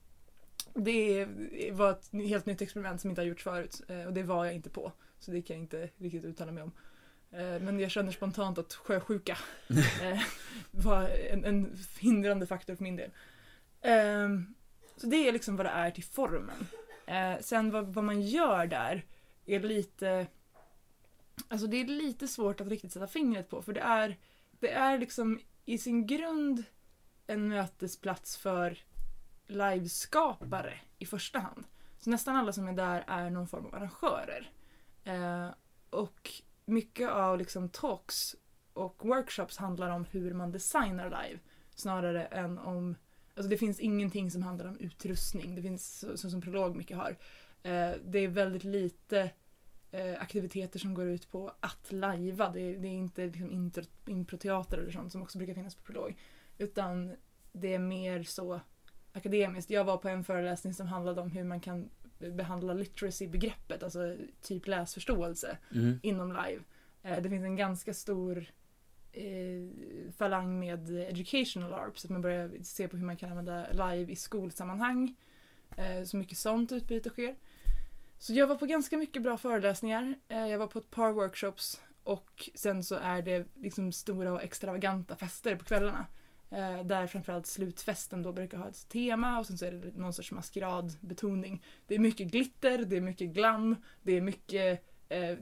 det 0.73 1.27
var 1.71 1.91
ett 1.91 2.09
helt 2.11 2.45
nytt 2.45 2.61
experiment 2.61 3.01
som 3.01 3.09
inte 3.09 3.21
har 3.21 3.27
gjorts 3.27 3.43
förut 3.43 3.81
eh, 3.87 4.03
och 4.03 4.13
det 4.13 4.23
var 4.23 4.45
jag 4.45 4.55
inte 4.55 4.69
på. 4.69 4.91
Så 5.19 5.31
det 5.31 5.41
kan 5.41 5.55
jag 5.55 5.63
inte 5.63 5.89
riktigt 5.97 6.25
uttala 6.25 6.51
mig 6.51 6.63
om. 6.63 6.71
Eh, 7.31 7.59
Men 7.61 7.79
jag 7.79 7.91
känner 7.91 8.11
spontant 8.11 8.57
att 8.57 8.73
sjösjuka 8.73 9.37
eh, 10.01 10.21
var 10.71 11.09
en, 11.09 11.45
en 11.45 11.77
hindrande 11.99 12.47
faktor 12.47 12.75
för 12.75 12.83
min 12.83 12.95
del. 12.95 13.11
Ehm, 13.81 14.53
Så 14.95 15.07
det 15.07 15.27
är 15.27 15.31
liksom 15.31 15.55
vad 15.55 15.65
det 15.65 15.69
är 15.69 15.91
till 15.91 16.03
formen. 16.03 16.67
Eh, 17.05 17.39
Sen 17.41 17.71
vad, 17.71 17.93
vad 17.93 18.03
man 18.03 18.21
gör 18.21 18.67
där 18.67 19.05
är 19.45 19.59
lite 19.59 20.27
Alltså 21.47 21.67
det 21.67 21.77
är 21.77 21.85
lite 21.85 22.27
svårt 22.27 22.61
att 22.61 22.67
riktigt 22.67 22.91
sätta 22.93 23.07
fingret 23.07 23.49
på 23.49 23.61
för 23.61 23.73
det 23.73 23.81
är 23.81 24.17
Det 24.59 24.71
är 24.71 24.97
liksom 24.97 25.39
i 25.65 25.77
sin 25.77 26.07
grund 26.07 26.63
en 27.27 27.47
mötesplats 27.47 28.37
för 28.37 28.77
liveskapare 29.47 30.79
i 30.97 31.05
första 31.05 31.39
hand. 31.39 31.65
Så 31.99 32.09
nästan 32.09 32.35
alla 32.35 32.53
som 32.53 32.67
är 32.67 32.73
där 32.73 33.03
är 33.07 33.29
någon 33.29 33.47
form 33.47 33.65
av 33.65 33.75
arrangörer. 33.75 34.51
Och 35.89 36.31
mycket 36.69 37.09
av 37.09 37.37
liksom 37.37 37.69
talks 37.69 38.35
och 38.73 39.05
workshops 39.05 39.57
handlar 39.57 39.89
om 39.89 40.05
hur 40.05 40.33
man 40.33 40.51
designar 40.51 41.05
live 41.05 41.39
snarare 41.75 42.25
än 42.25 42.57
om 42.57 42.95
Alltså 43.35 43.49
det 43.49 43.57
finns 43.57 43.79
ingenting 43.79 44.31
som 44.31 44.41
handlar 44.43 44.65
om 44.67 44.77
utrustning. 44.79 45.55
Det 45.55 45.61
finns 45.61 45.99
så, 45.99 46.17
så 46.17 46.29
som 46.29 46.41
prolog 46.41 46.75
mycket 46.75 46.97
har. 46.97 47.09
Eh, 47.63 47.91
det 48.05 48.19
är 48.19 48.27
väldigt 48.27 48.63
lite 48.63 49.31
eh, 49.91 50.21
aktiviteter 50.21 50.79
som 50.79 50.93
går 50.93 51.05
ut 51.07 51.31
på 51.31 51.53
att 51.59 51.91
lajva. 51.91 52.49
Det, 52.49 52.61
är- 52.61 52.77
det 52.77 52.87
är 52.87 52.91
inte 52.91 53.25
liksom 53.25 53.51
intro, 53.51 53.83
improteater 54.07 54.77
eller 54.77 54.91
sånt 54.91 55.11
som 55.11 55.21
också 55.21 55.37
brukar 55.37 55.53
finnas 55.53 55.75
på 55.75 55.83
prolog. 55.83 56.17
Utan 56.57 57.15
det 57.51 57.73
är 57.73 57.79
mer 57.79 58.23
så 58.23 58.59
akademiskt. 59.13 59.69
Jag 59.69 59.83
var 59.83 59.97
på 59.97 60.09
en 60.09 60.23
föreläsning 60.23 60.73
som 60.73 60.87
handlade 60.87 61.21
om 61.21 61.31
hur 61.31 61.43
man 61.43 61.59
kan 61.61 61.89
behandla 62.19 62.73
literacy-begreppet, 62.73 63.83
alltså 63.83 64.15
typ 64.41 64.67
läsförståelse 64.67 65.57
Mm. 65.75 65.99
inom 66.03 66.31
live. 66.31 66.61
Eh, 67.03 67.21
det 67.21 67.29
finns 67.29 67.43
en 67.43 67.55
ganska 67.55 67.93
stor 67.93 68.45
eh, 69.11 70.11
falang 70.17 70.59
med 70.59 70.89
educational 70.89 71.73
ARP, 71.73 71.99
så 71.99 72.07
att 72.07 72.11
man 72.11 72.21
börjar 72.21 72.51
se 72.63 72.87
på 72.87 72.97
hur 72.97 73.05
man 73.05 73.17
kan 73.17 73.29
använda 73.29 73.71
live 73.71 74.11
i 74.11 74.15
skolsammanhang. 74.15 75.15
Eh, 75.77 76.03
så 76.03 76.17
mycket 76.17 76.37
sånt 76.37 76.71
utbyte 76.71 77.09
sker. 77.09 77.35
Så 78.17 78.33
jag 78.33 78.47
var 78.47 78.55
på 78.55 78.65
ganska 78.65 78.97
mycket 78.97 79.21
bra 79.21 79.37
föreläsningar. 79.37 80.15
Eh, 80.27 80.47
jag 80.47 80.59
var 80.59 80.67
på 80.67 80.79
ett 80.79 80.91
par 80.91 81.11
workshops 81.11 81.81
och 82.03 82.49
sen 82.55 82.83
så 82.83 82.95
är 82.95 83.21
det 83.21 83.45
liksom 83.55 83.91
stora 83.91 84.33
och 84.33 84.43
extravaganta 84.43 85.15
fester 85.15 85.55
på 85.55 85.65
kvällarna. 85.65 86.05
Eh, 86.51 86.85
där 86.85 87.07
framförallt 87.07 87.47
slutfesten 87.47 88.23
då 88.23 88.31
brukar 88.31 88.57
ha 88.57 88.69
ett 88.69 88.89
tema 88.89 89.39
och 89.39 89.45
sen 89.45 89.57
så 89.57 89.65
är 89.65 89.71
det 89.71 89.97
någon 89.97 90.13
sorts 90.13 90.31
maskeradbetoning. 90.31 91.63
Det 91.87 91.95
är 91.95 91.99
mycket 91.99 92.27
glitter, 92.27 92.77
det 92.77 92.97
är 92.97 93.01
mycket 93.01 93.29
glam, 93.29 93.75
det 94.03 94.17
är 94.17 94.21
mycket 94.21 94.83
eh, 95.09 95.37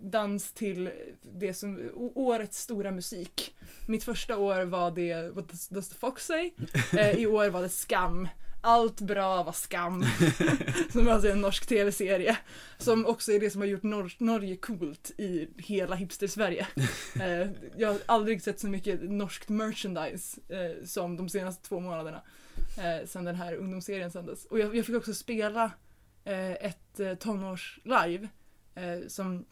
dans 0.00 0.52
till 0.52 0.90
det 1.22 1.54
som, 1.54 1.90
årets 2.14 2.60
stora 2.60 2.90
musik. 2.90 3.56
Mitt 3.88 4.04
första 4.04 4.38
år 4.38 4.64
var 4.64 4.90
det 4.90 5.34
What 5.34 5.48
does, 5.48 5.68
does 5.68 5.88
the 5.88 5.94
Fox 5.94 6.26
say? 6.26 6.50
Eh, 6.92 7.10
I 7.10 7.26
år 7.26 7.48
var 7.48 7.62
det 7.62 7.68
Skam. 7.68 8.28
Allt 8.60 9.00
bra 9.00 9.42
var 9.42 9.52
Skam. 9.52 10.04
som 10.92 11.08
är 11.08 11.12
alltså 11.12 11.28
en 11.28 11.40
norsk 11.40 11.66
tv-serie. 11.66 12.36
Som 12.78 13.06
också 13.06 13.32
är 13.32 13.40
det 13.40 13.50
som 13.50 13.60
har 13.60 13.68
gjort 13.68 13.82
Nor- 13.82 14.16
Norge 14.18 14.56
coolt 14.56 15.10
i 15.18 15.48
hela 15.56 15.96
hipster-Sverige. 15.96 16.66
Eh, 17.20 17.48
jag 17.76 17.88
har 17.88 17.98
aldrig 18.06 18.42
sett 18.42 18.60
så 18.60 18.68
mycket 18.68 19.02
norskt 19.02 19.48
merchandise 19.48 20.40
eh, 20.48 20.84
som 20.86 21.16
de 21.16 21.28
senaste 21.28 21.68
två 21.68 21.80
månaderna. 21.80 22.22
Eh, 22.78 23.06
sen 23.06 23.24
den 23.24 23.34
här 23.34 23.54
ungdomsserien 23.54 24.10
sändes. 24.10 24.44
Och 24.44 24.58
jag, 24.58 24.76
jag 24.76 24.86
fick 24.86 24.96
också 24.96 25.14
spela 25.14 25.70
eh, 26.24 26.50
ett 26.52 27.00
eh, 27.00 27.14
tonårs-live 27.14 28.28
eh, 28.74 29.08
som 29.08 29.46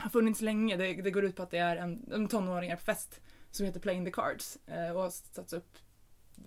har 0.00 0.10
funnits 0.10 0.40
länge. 0.40 0.76
Det, 0.76 1.02
det 1.02 1.10
går 1.10 1.24
ut 1.24 1.36
på 1.36 1.42
att 1.42 1.50
det 1.50 1.58
är 1.58 1.76
en, 1.76 2.12
en 2.12 2.28
tonåringar 2.28 2.76
på 2.76 2.82
fest 2.82 3.20
som 3.50 3.66
heter 3.66 3.80
Playing 3.80 4.04
the 4.04 4.10
Cards 4.10 4.58
eh, 4.66 4.90
och 4.90 5.02
har 5.02 5.10
satts 5.10 5.52
upp 5.52 5.78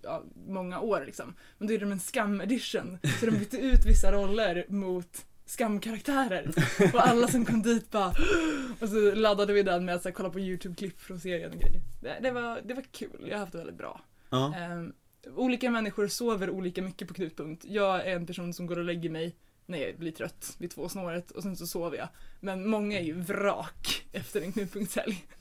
ja, 0.02 0.24
många 0.46 0.80
år 0.80 1.02
liksom. 1.06 1.34
Men 1.58 1.68
då 1.68 1.74
är 1.74 1.78
de 1.78 1.92
en 1.92 2.00
skam-edition 2.00 2.98
så 3.20 3.26
de 3.26 3.32
bytte 3.32 3.56
ut 3.58 3.86
vissa 3.86 4.12
roller 4.12 4.64
mot 4.68 5.24
skamkaraktärer 5.46 6.50
och 6.94 7.08
alla 7.08 7.28
som 7.28 7.44
kom 7.44 7.62
dit 7.62 7.90
bara 7.90 8.14
och 8.80 8.88
så 8.88 9.14
laddade 9.14 9.52
vi 9.52 9.62
den 9.62 9.84
med 9.84 9.94
att 9.94 10.02
så 10.02 10.08
här, 10.08 10.14
kolla 10.14 10.30
på 10.30 10.40
YouTube-klipp 10.40 11.00
från 11.00 11.20
serien 11.20 11.52
och 11.52 11.58
grejer. 11.58 11.80
Det, 12.00 12.18
det, 12.22 12.30
var, 12.30 12.60
det 12.64 12.74
var 12.74 12.82
kul, 12.82 13.26
jag 13.26 13.34
har 13.34 13.38
haft 13.38 13.52
det 13.52 13.58
väldigt 13.58 13.78
bra. 13.78 14.00
Ja. 14.30 14.54
Ehm, 14.56 14.92
olika 15.34 15.70
människor 15.70 16.08
sover 16.08 16.50
olika 16.50 16.82
mycket 16.82 17.08
på 17.08 17.14
knutpunkt. 17.14 17.64
Jag 17.64 18.06
är 18.06 18.16
en 18.16 18.26
person 18.26 18.54
som 18.54 18.66
går 18.66 18.78
och 18.78 18.84
lägger 18.84 19.10
mig 19.10 19.36
när 19.66 19.78
jag 19.78 19.98
blir 19.98 20.12
trött 20.12 20.56
vid 20.58 20.70
två 20.70 20.88
snåret 20.88 21.30
och 21.30 21.42
sen 21.42 21.56
så 21.56 21.66
sover 21.66 21.98
jag. 21.98 22.08
Men 22.40 22.68
många 22.68 22.98
är 22.98 23.04
ju 23.04 23.20
vrak 23.20 24.06
efter 24.12 24.40
en 24.40 24.52
knutpunktshelg. 24.52 25.24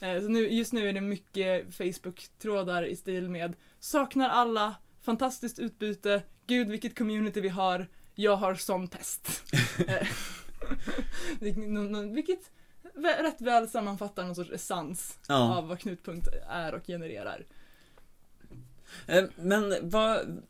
Eh, 0.00 0.20
så 0.20 0.28
nu, 0.28 0.48
just 0.48 0.72
nu 0.72 0.88
är 0.88 0.92
det 0.92 1.00
mycket 1.00 1.74
Facebook-trådar 1.74 2.82
i 2.82 2.96
stil 2.96 3.28
med 3.28 3.56
saknar 3.86 4.28
alla, 4.28 4.74
fantastiskt 5.02 5.58
utbyte, 5.58 6.22
gud 6.46 6.68
vilket 6.68 6.98
community 6.98 7.40
vi 7.40 7.48
har, 7.48 7.86
jag 8.14 8.36
har 8.36 8.54
sån 8.54 8.88
pest. 8.88 9.42
Eh, 9.88 10.06
vilket- 12.14 12.50
rätt 13.22 13.40
väl 13.40 13.68
sammanfattar 13.68 14.24
någon 14.24 14.34
sorts 14.34 14.50
essens 14.50 15.18
ja. 15.28 15.56
av 15.58 15.68
vad 15.68 15.78
knutpunkt 15.80 16.28
är 16.48 16.74
och 16.74 16.86
genererar. 16.86 17.46
Eh, 19.06 19.24
Men 19.36 19.74
vad... 19.90 20.42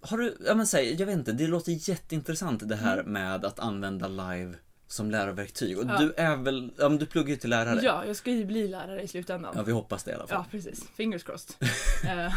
Har 0.00 0.18
du, 0.18 0.36
ja 0.46 0.54
men 0.54 0.66
säg, 0.66 0.94
jag 0.94 1.06
vet 1.06 1.18
inte, 1.18 1.32
det 1.32 1.46
låter 1.46 1.88
jätteintressant 1.90 2.68
det 2.68 2.76
här 2.76 2.98
Mm. 2.98 3.12
med 3.12 3.44
att 3.44 3.58
använda 3.58 4.08
live 4.08 4.54
som 4.92 5.10
lärarverktyg. 5.10 5.78
Och 5.78 5.84
Ja. 5.88 5.98
du 5.98 6.12
är 6.16 6.36
väl, 6.36 6.72
ja 6.78 6.88
men 6.88 6.98
du 6.98 7.06
pluggar 7.06 7.28
ju 7.30 7.36
till 7.36 7.50
lärare. 7.50 7.80
Ja, 7.82 8.06
jag 8.06 8.16
ska 8.16 8.30
ju 8.30 8.44
bli 8.44 8.68
lärare 8.68 9.02
i 9.02 9.08
slutändan. 9.08 9.52
Ja, 9.56 9.62
vi 9.62 9.72
hoppas 9.72 10.04
det 10.04 10.10
i 10.10 10.14
alla 10.14 10.26
fall. 10.26 10.38
Ja, 10.38 10.46
precis. 10.50 10.88
Fingers 10.88 11.24
crossed. 11.24 11.56
Eh, 12.08 12.34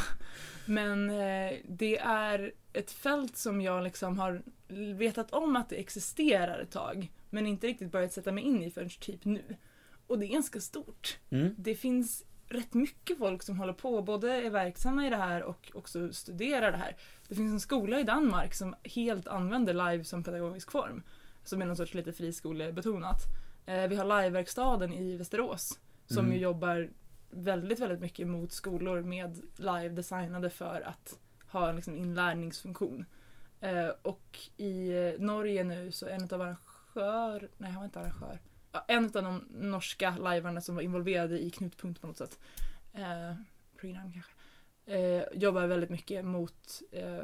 Men 0.66 1.10
eh, 1.10 1.54
det 1.68 1.98
är 2.00 2.52
ett 2.74 2.92
fält 2.92 3.38
som 3.38 3.62
jag 3.62 3.84
liksom 3.84 4.20
har 4.20 4.42
vetat 4.98 5.32
om 5.34 5.56
att 5.56 5.70
det 5.70 5.76
existerar 5.76 6.60
ett 6.60 6.72
tag, 6.72 7.12
men 7.30 7.48
inte 7.48 7.68
riktigt 7.68 7.92
börjat 7.92 8.14
sätta 8.14 8.32
mig 8.32 8.44
in 8.44 8.64
i 8.64 8.72
förrän 8.72 8.90
typ 8.90 9.26
nu. 9.26 9.42
Och 10.08 10.20
det 10.20 10.26
är 10.26 10.28
ganska 10.34 10.60
stort. 10.60 11.18
Mm. 11.30 11.56
Det 11.58 11.76
finns 11.76 12.24
rätt 12.50 12.74
mycket 12.74 13.18
folk 13.18 13.44
som 13.44 13.58
håller 13.58 13.74
på, 13.74 14.02
både 14.02 14.32
är 14.34 14.50
verksamma 14.50 15.08
i 15.08 15.10
det 15.10 15.16
här 15.16 15.44
och 15.44 15.72
också 15.74 16.14
studerar 16.14 16.72
det 16.72 16.78
här. 16.78 16.96
Det 17.28 17.36
finns 17.36 17.52
en 17.52 17.60
skola 17.60 18.00
i 18.00 18.04
Danmark 18.04 18.54
som 18.54 18.76
helt 18.84 19.28
använder 19.28 19.74
live 19.92 20.04
som 20.04 20.24
pedagogisk 20.24 20.72
form, 20.72 21.04
som 21.44 21.62
är 21.62 21.66
någon 21.66 21.76
sorts 21.78 21.94
lite 21.94 22.14
friskolebetonat. 22.14 23.20
Eh, 23.66 23.88
Vi 23.88 23.96
har 23.96 24.06
liveverkstaden 24.22 24.94
i 24.94 25.18
Västerås 25.18 25.80
som 26.06 26.18
Mm. 26.26 26.32
ju 26.32 26.40
jobbar 26.40 26.90
väldigt, 27.30 27.80
väldigt 27.80 28.00
mycket 28.00 28.28
mot 28.28 28.52
skolor 28.52 29.02
med 29.02 29.42
live 29.56 29.90
designade 29.90 30.50
för 30.50 30.82
att 30.82 31.20
ha 31.48 31.70
en 31.70 31.76
liksom 31.76 31.96
inlärningsfunktion. 31.96 33.06
Eh, 33.62 33.90
och 34.02 34.40
i 34.58 34.90
eh, 34.92 35.14
Norge 35.22 35.64
nu 35.64 35.92
så 35.92 36.08
en 36.08 36.24
av 36.32 36.42
arrangör, 36.42 37.50
nej 37.58 37.72
han 37.72 37.80
var 37.80 37.86
inte 37.86 38.00
arrangör, 38.00 38.40
ja, 38.72 38.86
en 38.88 39.06
av 39.06 39.12
de 39.12 39.48
norska 39.52 40.18
livearna 40.18 40.62
som 40.62 40.76
var 40.76 40.82
involverade 40.82 41.40
i 41.44 41.50
Knutpunkt 41.50 42.02
på 42.02 42.08
något 42.08 42.18
sätt, 42.18 42.40
eh, 42.94 43.34
program 43.78 44.12
kanske, 44.14 44.32
eh, 44.86 45.24
jobbar 45.34 45.68
väldigt 45.68 45.90
mycket 45.90 46.26
mot 46.26 46.82
eh, 46.92 47.24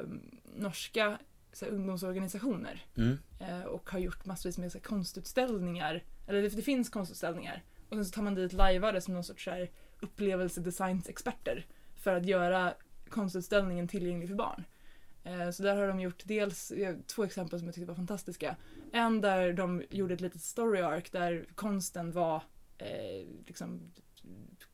norska 0.55 1.17
så 1.53 1.65
här, 1.65 1.71
ungdomsorganisationer 1.71 2.85
Mm. 2.97 3.17
eh, 3.39 3.61
och 3.63 3.89
har 3.89 3.99
gjort 3.99 4.25
massvis 4.25 4.57
med 4.57 4.71
så 4.71 4.77
här, 4.77 4.83
konstutställningar. 4.83 6.03
Eller 6.27 6.41
det, 6.41 6.49
det 6.49 6.61
finns 6.61 6.89
konstutställningar. 6.89 7.63
Och 7.89 7.95
sen 7.95 8.05
så 8.05 8.11
tar 8.11 8.21
man 8.21 8.35
dit 8.35 8.53
lajvare 8.53 9.01
som 9.01 9.13
någon 9.13 9.23
sorts 9.23 9.43
så 9.43 9.51
här, 9.51 9.69
upplevelsedesignexperter 10.01 11.65
för 11.95 12.13
att 12.15 12.25
göra 12.25 12.73
konstutställningen 13.09 13.87
tillgänglig 13.87 14.27
för 14.29 14.35
barn. 14.35 14.63
Eh, 15.23 15.49
så 15.51 15.63
där 15.63 15.75
har 15.75 15.87
de 15.87 15.99
gjort 15.99 16.23
dels 16.25 16.71
två 17.07 17.23
exempel 17.23 17.59
som 17.59 17.67
jag 17.67 17.75
tyckte 17.75 17.87
var 17.87 17.95
fantastiska. 17.95 18.55
En 18.91 19.21
där 19.21 19.53
de 19.53 19.83
gjorde 19.89 20.13
ett 20.13 20.21
litet 20.21 20.41
story 20.41 20.81
arc 20.81 21.09
där 21.11 21.45
konsten 21.55 22.11
var 22.11 22.43
eh, 22.77 23.27
liksom 23.45 23.91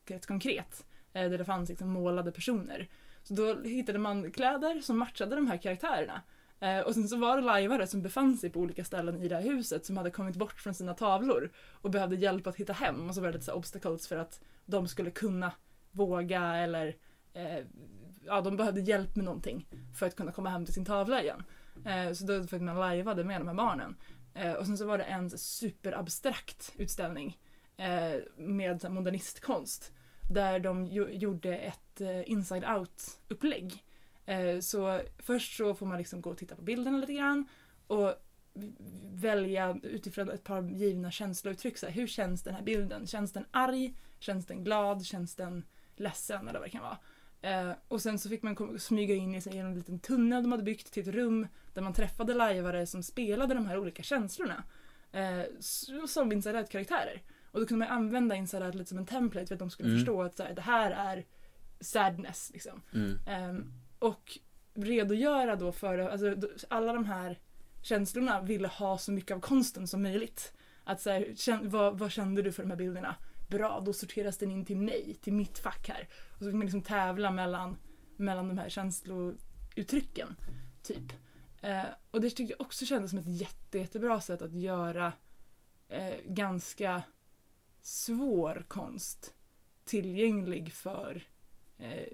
rätt 0.06 0.26
konkret. 0.26 0.84
Eh, 1.12 1.30
där 1.30 1.38
det 1.38 1.44
fanns 1.44 1.68
liksom 1.68 1.88
målade 1.88 2.32
personer. 2.32 2.88
Så 3.22 3.34
då 3.34 3.62
hittade 3.62 3.98
man 3.98 4.32
kläder 4.32 4.80
som 4.80 4.98
matchade 4.98 5.36
de 5.36 5.46
här 5.46 5.56
karaktärerna. 5.56 6.22
Eh, 6.60 6.80
och 6.80 6.94
sen 6.94 7.08
så 7.08 7.16
var 7.16 7.36
det 7.36 7.42
lajvare 7.42 7.86
som 7.86 8.02
befann 8.02 8.36
sig 8.36 8.50
på 8.50 8.60
olika 8.60 8.84
ställen 8.84 9.22
i 9.22 9.28
det 9.28 9.34
här 9.34 9.42
huset 9.42 9.86
som 9.86 9.96
hade 9.96 10.10
kommit 10.10 10.36
bort 10.36 10.60
från 10.60 10.74
sina 10.74 10.94
tavlor 10.94 11.50
och 11.72 11.90
behövde 11.90 12.16
hjälp 12.16 12.46
att 12.46 12.56
hitta 12.56 12.72
hem. 12.72 13.08
Och 13.08 13.14
så 13.14 13.20
var 13.20 13.28
det 13.28 13.32
lite 13.32 13.44
så 13.44 13.52
obstacles 13.52 14.08
för 14.08 14.16
att 14.16 14.40
de 14.66 14.88
skulle 14.88 15.10
kunna 15.10 15.52
våga 15.90 16.56
eller 16.56 16.96
eh, 17.32 17.64
ja, 18.26 18.40
de 18.40 18.56
behövde 18.56 18.80
hjälp 18.80 19.16
med 19.16 19.24
någonting 19.24 19.66
för 19.98 20.06
att 20.06 20.16
kunna 20.16 20.32
komma 20.32 20.50
hem 20.50 20.64
till 20.64 20.74
sin 20.74 20.84
tavla 20.84 21.22
igen. 21.22 21.42
Eh, 21.84 22.12
så 22.12 22.24
då 22.24 22.46
fick 22.46 22.62
man 22.62 22.80
lajvade 22.80 23.24
med 23.24 23.40
de 23.40 23.48
här 23.48 23.54
barnen. 23.54 23.96
Eh, 24.34 24.52
och 24.52 24.66
sen 24.66 24.78
så 24.78 24.86
var 24.86 24.98
det 24.98 25.04
en 25.04 25.30
superabstrakt 25.30 26.72
utställning 26.76 27.38
eh, 27.76 28.20
med 28.36 28.90
modernistkonst 28.90 29.92
där 30.30 30.58
de 30.58 30.86
gjorde 30.86 31.56
ett 31.56 32.00
eh, 32.00 32.30
inside 32.30 32.64
out-upplägg. 32.64 33.84
Eh, 34.26 34.60
så 34.60 35.00
först 35.18 35.56
så 35.56 35.74
får 35.74 35.86
man 35.86 35.98
liksom 35.98 36.20
gå 36.20 36.30
och 36.30 36.38
titta 36.38 36.56
på 36.56 36.62
bilderna 36.62 36.98
lite 36.98 37.12
grann 37.12 37.48
och 37.86 38.14
välja 39.12 39.78
utifrån 39.82 40.30
ett 40.30 40.44
par 40.44 40.62
givna 40.62 41.10
känslouttryck. 41.10 41.78
Så 41.78 41.86
här, 41.86 41.92
hur 41.92 42.06
känns 42.06 42.42
den 42.42 42.54
här 42.54 42.62
bilden? 42.62 43.06
Känns 43.06 43.32
den 43.32 43.44
arg? 43.50 43.94
Känns 44.18 44.46
den 44.46 44.64
glad? 44.64 45.04
Känns 45.04 45.34
den 45.36 45.64
ledsen? 45.96 46.48
Eller 46.48 46.58
vad 46.58 46.68
det 46.68 46.72
kan 46.72 46.82
vara. 46.82 46.98
Eh, 47.42 47.72
och 47.88 48.02
sen 48.02 48.18
så 48.18 48.28
fick 48.28 48.42
man 48.42 48.78
smyga 48.78 49.14
in 49.14 49.34
i 49.34 49.40
sig 49.40 49.58
en 49.58 49.74
liten 49.74 49.98
tunnel 49.98 50.42
de 50.42 50.52
hade 50.52 50.64
byggt 50.64 50.92
till 50.92 51.08
ett 51.08 51.14
rum 51.14 51.46
där 51.74 51.82
man 51.82 51.92
träffade 51.92 52.34
lajvare 52.34 52.86
som 52.86 53.02
spelade 53.02 53.54
de 53.54 53.66
här 53.66 53.78
olika 53.78 54.02
känslorna. 54.02 54.64
Eh, 55.12 55.40
som 56.06 56.32
inside 56.32 56.56
out-karaktärer. 56.56 57.22
Och 57.50 57.60
då 57.60 57.66
kunde 57.66 57.86
man 57.86 57.96
använda 57.96 58.34
inside 58.34 58.74
lite 58.74 58.88
som 58.88 58.98
en 58.98 59.06
template 59.06 59.46
för 59.46 59.54
att 59.54 59.58
de 59.58 59.70
skulle 59.70 59.88
Mm. 59.88 59.98
förstå 60.00 60.22
att 60.22 60.36
så 60.36 60.42
här, 60.42 60.54
det 60.54 60.62
här 60.62 60.90
är 60.90 61.24
sadness. 61.80 62.50
Liksom. 62.52 62.82
Mm. 62.94 63.18
Ehm, 63.26 63.72
och 63.98 64.38
redogöra 64.74 65.56
då 65.56 65.72
för, 65.72 65.98
alltså 65.98 66.36
alla 66.68 66.92
de 66.92 67.04
här 67.04 67.38
känslorna 67.82 68.42
ville 68.42 68.68
ha 68.68 68.98
så 68.98 69.12
mycket 69.12 69.36
av 69.36 69.40
konsten 69.40 69.88
som 69.88 70.02
möjligt. 70.02 70.52
Att 70.84 71.00
så 71.00 71.10
här, 71.10 71.60
vad, 71.62 71.98
vad 71.98 72.12
kände 72.12 72.42
du 72.42 72.52
för 72.52 72.62
de 72.62 72.70
här 72.70 72.78
bilderna? 72.78 73.16
Bra, 73.48 73.80
då 73.80 73.92
sorteras 73.92 74.38
den 74.38 74.50
in 74.50 74.64
till 74.64 74.76
mig, 74.76 75.16
till 75.22 75.32
mitt 75.32 75.58
fack 75.58 75.88
här. 75.88 76.08
Och 76.32 76.38
så 76.38 76.44
fick 76.44 76.54
man 76.54 76.60
liksom 76.60 76.82
tävla 76.82 77.30
mellan, 77.30 77.76
mellan 78.16 78.48
de 78.48 78.58
här 78.58 78.68
känslouttrycken. 78.68 80.36
Typ. 80.82 81.12
Eh, 81.62 81.84
och 82.10 82.20
det 82.20 82.30
tyckte 82.30 82.54
jag 82.58 82.60
också 82.60 82.86
kändes 82.86 83.10
som 83.10 83.18
ett 83.18 83.40
jätte, 83.40 83.78
jättebra 83.78 84.20
sätt 84.20 84.42
att 84.42 84.54
göra 84.54 85.12
eh, 85.88 86.14
ganska 86.24 87.02
svår 87.82 88.64
konst 88.68 89.34
tillgänglig 89.84 90.72
för 90.72 91.22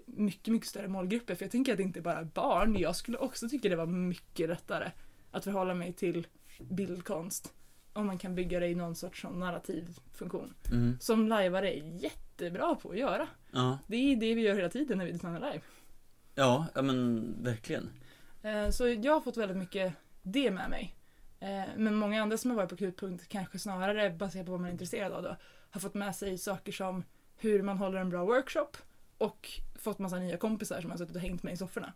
mycket, 0.06 0.52
mycket 0.52 0.68
större 0.68 0.88
målgrupper. 0.88 1.34
För 1.34 1.44
jag 1.44 1.52
tänker 1.52 1.72
att 1.72 1.76
det 1.78 1.82
inte 1.82 2.00
bara 2.00 2.18
är 2.18 2.24
barn. 2.24 2.76
Jag 2.78 2.96
skulle 2.96 3.18
också 3.18 3.48
tycka 3.48 3.68
det 3.68 3.76
var 3.76 3.86
mycket 3.86 4.48
lättare 4.48 4.90
att 5.30 5.44
förhålla 5.44 5.74
mig 5.74 5.92
till 5.92 6.26
bildkonst 6.58 7.52
om 7.92 8.06
man 8.06 8.18
kan 8.18 8.34
bygga 8.34 8.60
det 8.60 8.68
i 8.68 8.74
någon 8.74 8.94
sorts 8.96 9.20
sån 9.20 9.40
narrativ 9.40 9.88
funktion. 10.14 10.54
Mm. 10.72 10.96
Som 11.00 11.28
lajvare 11.28 11.74
är 11.78 12.02
jättebra 12.02 12.74
på 12.74 12.90
att 12.90 12.98
göra. 12.98 13.28
Ja. 13.52 13.78
Det 13.86 13.96
är 13.96 14.16
det 14.16 14.34
vi 14.34 14.40
gör 14.42 14.54
hela 14.54 14.68
tiden 14.68 14.98
när 14.98 15.04
vi 15.06 15.12
designar 15.12 15.40
live. 15.52 15.62
ja, 16.34 16.66
ja 16.74 16.82
men 16.82 17.34
verkligen. 17.42 17.90
Eh, 18.42 18.70
Så 18.70 18.88
jag 18.88 19.12
har 19.12 19.20
fått 19.20 19.36
väldigt 19.36 19.56
mycket 19.56 19.92
det 20.22 20.50
med 20.50 20.70
mig. 20.70 20.94
Eh, 21.40 21.62
Men 21.76 21.94
många 21.94 22.22
andra 22.22 22.36
som 22.36 22.50
har 22.50 22.56
varit 22.56 22.70
på 22.70 22.76
Knutpunkt, 22.76 23.28
kanske 23.28 23.58
snarare 23.58 24.10
baserat 24.10 24.46
på 24.46 24.52
vad 24.52 24.60
man 24.60 24.68
är 24.68 24.72
intresserad 24.72 25.12
av 25.12 25.22
då, 25.22 25.36
har 25.70 25.80
fått 25.80 25.94
med 25.94 26.16
sig 26.16 26.38
saker 26.38 26.72
som 26.72 27.04
hur 27.36 27.62
man 27.62 27.78
håller 27.78 27.98
en 28.00 28.10
bra 28.10 28.24
workshop 28.24 28.68
och 29.22 29.50
fått 29.74 29.98
massa 29.98 30.18
nya 30.18 30.36
kompisar 30.36 30.80
som 30.80 30.90
har 30.90 30.98
suttit 30.98 31.16
och 31.16 31.22
hängt 31.22 31.42
med 31.42 31.52
i 31.54 31.56
sofforna 31.56 31.92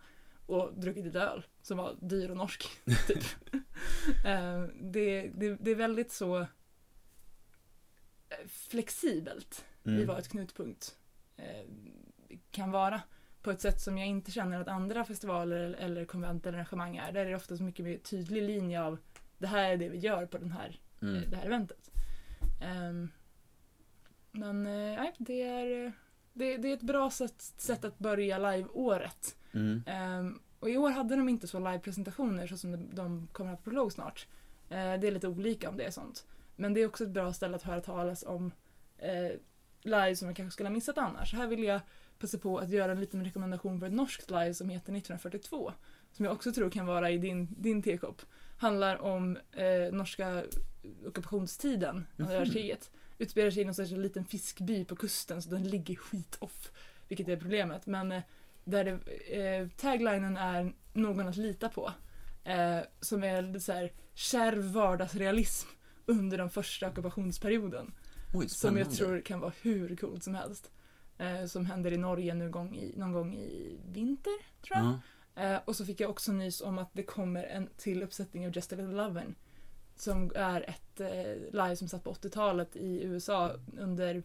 och 0.46 0.72
druckit 0.80 1.04
lite 1.04 1.20
öl 1.20 1.46
som 1.62 1.76
var 1.78 1.96
dyr 2.00 2.30
och 2.30 2.36
norsk. 2.36 2.66
Typ. 3.06 3.24
Eh, 4.26 4.62
det, 4.80 5.28
det, 5.34 5.56
det 5.60 5.70
är 5.70 5.74
väldigt 5.74 6.12
så 6.12 6.38
eh, 8.28 8.46
flexibelt 8.46 9.64
i 9.84 9.88
Mm. 9.90 10.06
vad 10.06 10.18
ett 10.18 10.28
knutpunkt 10.28 10.96
eh, 11.36 11.66
kan 12.50 12.70
vara. 12.70 13.00
På 13.42 13.50
ett 13.50 13.60
sätt 13.60 13.80
som 13.80 13.98
jag 13.98 14.06
inte 14.08 14.30
känner 14.30 14.60
att 14.60 14.68
andra 14.68 15.04
festivaler 15.04 15.56
eller- 15.78 16.04
konvent 16.04 16.46
eller 16.46 16.58
arrangemang 16.58 16.96
är. 16.96 17.12
Där 17.12 17.20
är 17.26 17.30
det 17.30 17.36
ofta 17.36 17.56
så 17.56 17.62
mycket 17.62 17.84
mer 17.84 17.98
tydlig 17.98 18.42
linje 18.42 18.82
av 18.82 18.98
det 19.38 19.46
här 19.46 19.72
är 19.72 19.76
det 19.76 19.88
vi 19.88 19.98
gör 19.98 20.26
på 20.26 20.38
den 20.38 20.52
här, 20.52 20.80
Mm. 21.02 21.30
det 21.30 21.36
här 21.36 21.46
eventet. 21.46 21.90
Ehm, 22.62 23.10
men 24.32 24.62
nej, 24.62 25.12
det 25.18 25.42
är, 25.42 25.92
det, 26.36 26.56
det 26.56 26.68
är 26.68 26.74
ett 26.74 26.82
bra 26.82 27.10
sätt, 27.10 27.34
sätt 27.56 27.84
att 27.84 27.98
börja 27.98 28.38
live-året. 28.38 29.36
Mm. 29.52 29.82
Ehm, 29.86 30.40
och 30.60 30.70
i 30.70 30.76
år 30.76 30.90
hade 30.90 31.16
de 31.16 31.28
inte 31.28 31.46
så 31.46 31.58
live-presentationer 31.58 32.46
så 32.46 32.56
som 32.56 32.72
de, 32.72 32.94
de 32.94 33.28
kommer 33.32 33.50
att 33.52 33.58
ha 33.58 33.64
på 33.64 33.70
prolog 33.70 33.92
snart. 33.92 34.26
Eh, 34.68 34.76
det 34.76 35.06
är 35.06 35.10
lite 35.10 35.28
olika 35.28 35.68
om 35.68 35.76
det 35.76 35.84
är 35.84 35.90
sånt. 35.90 36.26
Men 36.56 36.74
det 36.74 36.80
är 36.80 36.86
också 36.86 37.04
ett 37.04 37.10
bra 37.10 37.32
ställe 37.32 37.56
att 37.56 37.62
höra 37.62 37.80
talas 37.80 38.24
om 38.26 38.52
eh, 38.98 39.30
live 39.82 40.16
som 40.16 40.26
man 40.26 40.34
kanske 40.34 40.52
skulle 40.52 40.68
ha 40.68 40.74
missat 40.74 40.98
annars. 40.98 41.30
Så 41.30 41.36
här 41.36 41.46
vill 41.46 41.62
jag 41.64 41.80
passa 42.18 42.38
på 42.38 42.58
att 42.58 42.70
göra 42.70 42.92
en 42.92 43.00
liten 43.00 43.24
rekommendation 43.24 43.80
för 43.80 43.86
ett 43.86 43.92
norskt 43.92 44.30
live 44.30 44.54
som 44.54 44.68
heter 44.68 44.92
1942. 44.92 45.72
Som 46.12 46.24
jag 46.24 46.34
också 46.34 46.52
tror 46.52 46.70
kan 46.70 46.86
vara 46.86 47.10
i 47.10 47.18
din, 47.18 47.48
din 47.58 47.82
tekopp. 47.82 48.22
Handlar 48.58 48.96
om 49.02 49.38
eh, 49.52 49.92
norska 49.92 50.42
ockupationstiden, 51.06 51.96
andra 52.18 52.32
Mhm. 52.32 52.38
världskriget. 52.38 52.90
Utspelar 53.18 53.50
sig 53.50 53.62
i 53.62 53.64
någon 53.64 53.74
sorts 53.74 53.90
liten 53.90 54.24
fiskby 54.24 54.84
på 54.84 54.96
kusten 54.96 55.42
så 55.42 55.50
den 55.50 55.68
ligger 55.68 55.96
skit-off. 55.96 56.70
Vilket 57.08 57.28
är 57.28 57.36
problemet. 57.36 57.86
Men 57.86 58.12
eh, 58.12 58.22
där 58.64 58.84
det, 58.84 58.90
eh, 59.36 59.68
taglinen 59.68 60.36
är 60.36 60.72
någon 60.92 61.28
att 61.28 61.36
lita 61.36 61.68
på. 61.68 61.92
Eh, 62.44 62.78
som 63.00 63.24
är 63.24 63.42
lite 63.42 63.60
så 63.60 63.72
här 63.72 63.92
kärv 64.14 64.72
vardagsrealism 64.72 65.68
under 66.06 66.38
den 66.38 66.50
första 66.50 66.88
ockupationsperioden. 66.88 67.94
Oj, 68.34 68.48
Som 68.48 68.76
jag 68.76 68.90
tror 68.90 69.20
kan 69.20 69.40
vara 69.40 69.52
hur 69.62 69.96
coolt 69.96 70.24
som 70.24 70.34
helst. 70.34 70.70
Eh, 71.18 71.46
som 71.46 71.66
händer 71.66 71.92
i 71.92 71.96
Norge 71.96 72.34
någon 72.34 72.50
gång 72.50 72.76
i, 72.76 72.94
någon 72.96 73.12
gång 73.12 73.34
i 73.34 73.78
vinter, 73.92 74.32
tror 74.62 74.78
jag. 74.78 74.98
Ja. 75.34 75.42
Eh, 75.42 75.60
och 75.64 75.76
så 75.76 75.84
fick 75.84 76.00
jag 76.00 76.10
också 76.10 76.32
nys 76.32 76.60
om 76.60 76.78
att 76.78 76.90
det 76.92 77.02
kommer 77.02 77.44
en 77.44 77.68
till 77.76 78.02
uppsättning 78.02 78.46
av 78.46 78.56
Just 78.56 78.72
a 78.72 78.76
little 78.76 79.02
lovin' 79.02 79.34
Som 79.96 80.32
är 80.34 80.70
ett 80.70 81.00
eh, 81.00 81.52
live 81.52 81.76
som 81.76 81.88
satt 81.88 82.04
på 82.04 82.12
80-talet 82.12 82.76
i 82.76 83.02
USA 83.04 83.52
under 83.78 84.22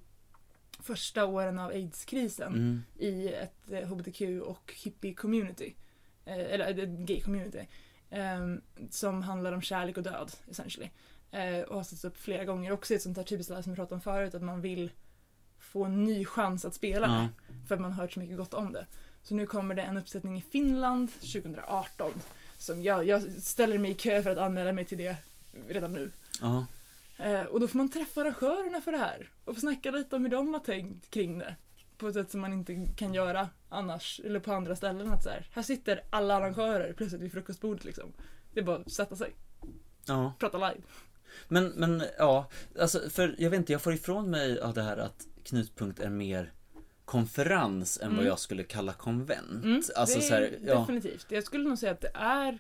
första 0.80 1.26
åren 1.26 1.60
av 1.60 1.70
aids-krisen 1.70 2.54
Mm. 2.54 2.82
i 3.00 3.28
ett 3.34 3.72
eh, 3.72 3.88
hbtq 3.88 4.22
och 4.44 4.74
hippie-community. 4.84 5.74
Eh, 6.26 6.40
eller 6.54 6.80
ett 6.84 6.90
gay-community. 6.90 7.66
ehm, 8.10 8.62
som 8.90 9.22
handlar 9.22 9.52
om 9.52 9.62
kärlek 9.62 9.98
och 9.98 10.04
död, 10.04 10.32
essentially. 10.50 10.90
Eh, 11.32 11.60
och 11.62 11.76
har 11.76 11.84
satts 11.84 12.06
upp 12.06 12.18
flera 12.18 12.46
gånger 12.46 12.72
också 12.72 12.94
i 12.94 12.96
ett 12.96 13.02
sånt 13.04 13.18
här 13.18 13.24
typiskt 13.24 13.50
live 13.50 13.64
som 13.64 13.72
vi 13.72 13.76
pratade 13.76 13.96
om 13.96 14.02
förut, 14.02 14.36
att 14.36 14.42
man 14.42 14.62
vill 14.62 14.92
få 15.60 15.86
en 15.86 16.04
ny 16.04 16.26
chans 16.26 16.66
att 16.66 16.74
spela 16.74 17.08
med. 17.08 17.28
För 17.68 17.76
att 17.76 17.82
man 17.82 17.92
har 17.92 18.02
hört 18.04 18.12
så 18.14 18.20
mycket 18.20 18.38
gott 18.38 18.54
om 18.54 18.74
det. 18.74 18.86
Så 19.24 19.36
nu 19.36 19.46
kommer 19.48 19.76
det 19.76 19.82
en 19.82 19.98
uppsättning 19.98 20.38
i 20.38 20.42
Finland 20.42 21.12
2018. 21.22 22.12
Som 22.58 22.84
jag, 22.84 23.06
jag 23.08 23.22
ställer 23.42 23.78
mig 23.78 23.92
i 23.92 23.94
kö 23.94 24.24
för 24.24 24.30
att 24.30 24.38
anmäla 24.38 24.72
mig 24.72 24.86
till 24.86 24.98
det 24.98 25.16
redan 25.68 25.94
nu. 25.94 26.12
Ja. 26.42 26.66
Eh, 27.18 27.42
och 27.44 27.60
då 27.60 27.68
får 27.68 27.78
man 27.78 27.90
träffa 27.90 28.22
arrangörerna 28.22 28.82
för 28.82 28.92
det 28.92 28.98
här 28.98 29.30
och 29.46 29.56
få 29.56 29.62
snacka 29.62 29.92
lite 29.92 30.16
om 30.16 30.24
hur 30.24 30.32
de 30.32 30.54
har 30.54 30.60
tänkt 30.62 31.10
kring 31.10 31.38
det. 31.40 31.56
På 31.98 32.08
ett 32.08 32.14
sätt 32.14 32.32
som 32.32 32.42
man 32.42 32.54
inte 32.54 32.88
kan 32.98 33.14
göra 33.14 33.50
annars, 33.70 34.22
eller 34.26 34.40
på 34.40 34.54
andra 34.54 34.76
ställen. 34.76 35.12
Att 35.14 35.24
så 35.24 35.30
här, 35.30 35.48
här 35.52 35.64
sitter 35.64 36.02
alla 36.10 36.36
arrangörer 36.36 36.94
plötsligt 36.94 37.22
vid 37.22 37.32
frukostbordet 37.32 37.84
liksom. 37.86 38.14
Det 38.54 38.60
är 38.60 38.64
bara 38.64 38.78
att 38.78 38.92
sätta 38.92 39.16
sig, 39.16 39.36
ja. 40.06 40.34
prata 40.40 40.58
live. 40.58 40.82
Men, 41.48 41.68
men 41.68 42.04
ja, 42.18 42.50
alltså 42.80 43.10
för 43.10 43.36
jag 43.38 43.50
vet 43.50 43.58
inte, 43.58 43.72
jag 43.72 43.82
får 43.82 43.94
ifrån 43.94 44.30
mig 44.30 44.60
av 44.60 44.74
det 44.74 44.82
här 44.82 44.98
att 44.98 45.28
Knutpunkt 45.44 46.00
är 46.00 46.10
mer 46.10 46.52
konferens 47.06 48.00
än 48.02 48.08
vad 48.10 48.14
Mm. 48.14 48.28
jag 48.28 48.40
skulle 48.40 48.64
kalla 48.64 48.94
konvent. 48.94 49.64
Mm, 49.64 49.82
alltså 49.96 50.20
det 50.20 50.26
är 50.26 50.28
så 50.28 50.34
här, 50.34 50.60
ja. 50.66 50.80
definitivt. 50.80 51.26
Jag 51.30 51.44
skulle 51.44 51.64
nog 51.70 51.78
säga 51.78 51.92
att 51.92 52.02
det 52.02 52.12
är 52.14 52.58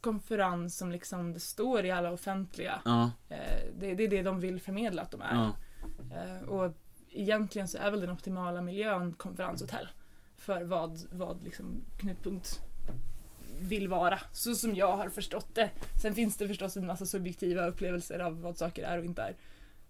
konferens 0.00 0.76
som 0.78 0.92
liksom 0.92 1.32
det 1.32 1.40
står 1.40 1.84
i 1.84 1.90
alla 1.90 2.10
offentliga. 2.12 2.82
Ja, 2.84 3.10
Eh, 3.28 3.62
det, 3.78 3.94
det 3.94 4.04
är 4.04 4.08
det 4.08 4.22
de 4.22 4.40
vill 4.40 4.60
förmedla 4.60 5.02
att 5.02 5.10
de 5.10 5.20
är. 5.22 5.34
ja, 5.34 5.56
Eh, 6.14 6.48
och 6.48 6.72
egentligen 7.10 7.68
så 7.68 7.78
är 7.78 7.90
väl 7.90 8.00
den 8.00 8.10
optimala 8.10 8.62
miljön 8.62 9.12
konferenshotell. 9.12 9.88
För 10.36 10.62
vad, 10.64 10.98
vad 11.10 11.44
liksom 11.44 11.84
knutpunkt 11.98 12.60
vill 13.60 13.88
vara. 13.88 14.18
Så 14.32 14.54
som 14.54 14.74
jag 14.74 14.96
har 14.96 15.08
förstått 15.08 15.54
det. 15.54 15.70
Sen 16.02 16.14
finns 16.14 16.36
det 16.36 16.48
förstås 16.48 16.76
en 16.76 16.86
massa 16.86 17.06
subjektiva 17.06 17.66
upplevelser 17.66 18.18
av 18.18 18.40
vad 18.40 18.58
saker 18.58 18.82
är 18.84 18.98
och 18.98 19.04
inte 19.04 19.22
är. 19.22 19.34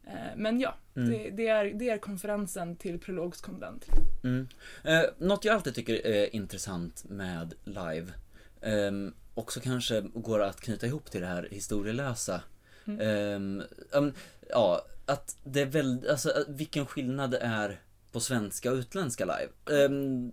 Eh, 0.07 0.37
men 0.37 0.61
ja, 0.61 0.75
Mm. 0.97 1.11
det, 1.11 1.31
det, 1.31 1.49
är, 1.49 1.65
det 1.75 1.91
är 1.91 1.99
konferensen 1.99 2.77
till 2.77 2.99
prologskonvent. 3.01 3.87
Mm. 4.25 4.49
Eh, 4.85 5.03
något 5.19 5.45
jag 5.45 5.55
alltid 5.55 5.75
tycker 5.75 6.07
är 6.07 6.35
intressant 6.37 7.05
med 7.09 7.55
live, 7.65 8.13
ehm, 8.61 9.15
också 9.39 9.61
kanske 9.61 10.01
går 10.01 10.41
att 10.43 10.61
knyta 10.61 10.87
ihop 10.87 11.11
till 11.11 11.21
det 11.21 11.27
här 11.27 11.49
historielösa. 11.51 12.43
Mm. 12.87 13.63
Ja, 13.93 14.01
men, 14.01 14.15
ja, 14.49 14.87
att 15.07 15.37
det 15.45 15.61
är 15.61 15.67
väldigt, 15.67 16.11
alltså 16.11 16.45
vilken 16.49 16.87
skillnad 16.87 17.31
det 17.31 17.39
är 17.39 17.81
på 18.13 18.21
svenska 18.21 18.73
och 18.73 18.77
utländska 18.77 19.25
live. 19.25 19.85
Ehm, 19.85 20.33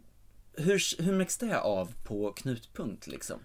hur, 0.53 1.03
hur 1.03 1.13
märks 1.13 1.37
det 1.37 1.59
av 1.59 1.93
på 2.07 2.31
knutpunkt 2.31 3.07
liksom? 3.07 3.39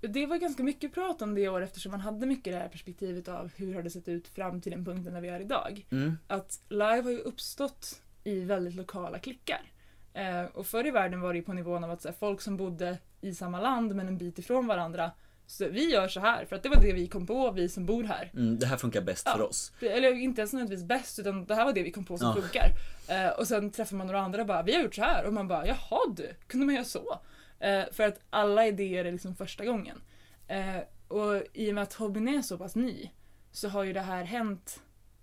Det 0.00 0.26
var 0.26 0.36
ganska 0.36 0.62
mycket 0.62 0.94
prat 0.94 1.22
om 1.22 1.34
det 1.34 1.40
i 1.40 1.48
år 1.48 1.62
eftersom 1.62 1.90
man 1.90 2.00
hade 2.00 2.26
mycket 2.26 2.52
det 2.52 2.58
här 2.58 2.68
perspektivet 2.68 3.28
av 3.28 3.50
hur 3.56 3.74
har 3.74 3.82
det 3.82 3.90
sett 3.90 4.08
ut 4.08 4.28
fram 4.28 4.60
till 4.60 4.72
den 4.72 4.84
punkten 4.84 5.14
där 5.14 5.20
vi 5.20 5.28
är 5.28 5.40
idag. 5.40 5.86
Mm, 5.90 6.18
att 6.26 6.60
live 6.68 7.02
har 7.02 7.10
ju 7.10 7.18
uppstått 7.18 8.02
i 8.24 8.40
väldigt 8.40 8.74
lokala 8.74 9.18
klickar. 9.18 9.71
Eh, 10.14 10.44
och 10.44 10.66
förr 10.66 10.86
i 10.86 10.90
världen 10.90 11.20
var 11.20 11.34
det 11.34 11.42
på 11.42 11.52
nivån 11.52 11.84
av 11.84 11.90
att 11.90 12.04
här, 12.04 12.12
folk 12.12 12.40
som 12.40 12.56
bodde 12.56 12.98
i 13.20 13.34
samma 13.34 13.60
land 13.60 13.94
men 13.96 14.08
en 14.08 14.18
bit 14.18 14.38
ifrån 14.38 14.66
varandra. 14.66 15.10
Så 15.46 15.68
vi 15.68 15.90
gör 15.90 16.08
så 16.08 16.20
här 16.20 16.44
för 16.44 16.56
att 16.56 16.62
det 16.62 16.68
var 16.68 16.80
det 16.82 16.92
vi 16.92 17.06
kom 17.08 17.26
på, 17.26 17.50
vi 17.50 17.68
som 17.68 17.86
bor 17.86 18.04
här. 18.04 18.30
mm, 18.34 18.58
det 18.58 18.66
här 18.66 18.76
funkar 18.76 19.00
bäst 19.00 19.22
Ja. 19.26 19.32
för 19.36 19.42
oss. 19.42 19.72
Eller 19.80 20.12
inte 20.12 20.40
ens 20.40 20.52
nödvändigtvis 20.52 20.88
bäst 20.88 21.18
utan 21.18 21.44
det 21.44 21.54
här 21.54 21.64
var 21.64 21.72
det 21.72 21.82
vi 21.82 21.90
kom 21.92 22.04
på 22.04 22.18
som 22.18 22.28
Ja. 22.36 22.42
funkar. 22.42 22.68
Eh, 23.08 23.28
och 23.38 23.48
sen 23.48 23.70
träffar 23.70 23.96
man 23.96 24.06
några 24.06 24.20
andra 24.20 24.40
och 24.40 24.46
bara 24.46 24.62
vi 24.62 24.74
har 24.74 24.82
gjort 24.82 24.94
så 24.94 25.02
här 25.02 25.24
och 25.24 25.32
man 25.32 25.48
bara 25.48 25.66
jaha 25.66 26.00
du, 26.16 26.34
kunde 26.46 26.66
man 26.66 26.74
göra 26.74 26.84
så? 26.84 27.18
Eh, 27.58 27.82
för 27.92 28.02
att 28.08 28.20
alla 28.30 28.66
idéer 28.66 29.04
är 29.04 29.12
liksom 29.12 29.34
första 29.34 29.64
gången. 29.64 30.00
Eh, 30.48 30.76
och 31.08 31.42
i 31.52 31.70
och 31.70 31.74
med 31.74 31.82
att 31.82 31.92
hobbyn 31.94 32.28
är 32.28 32.42
så 32.42 32.58
pass 32.58 32.74
ny 32.76 33.10
så 33.52 33.68
har 33.68 33.84
ju 33.84 33.92
det 33.92 34.00
här 34.00 34.24
hänt 34.24 34.80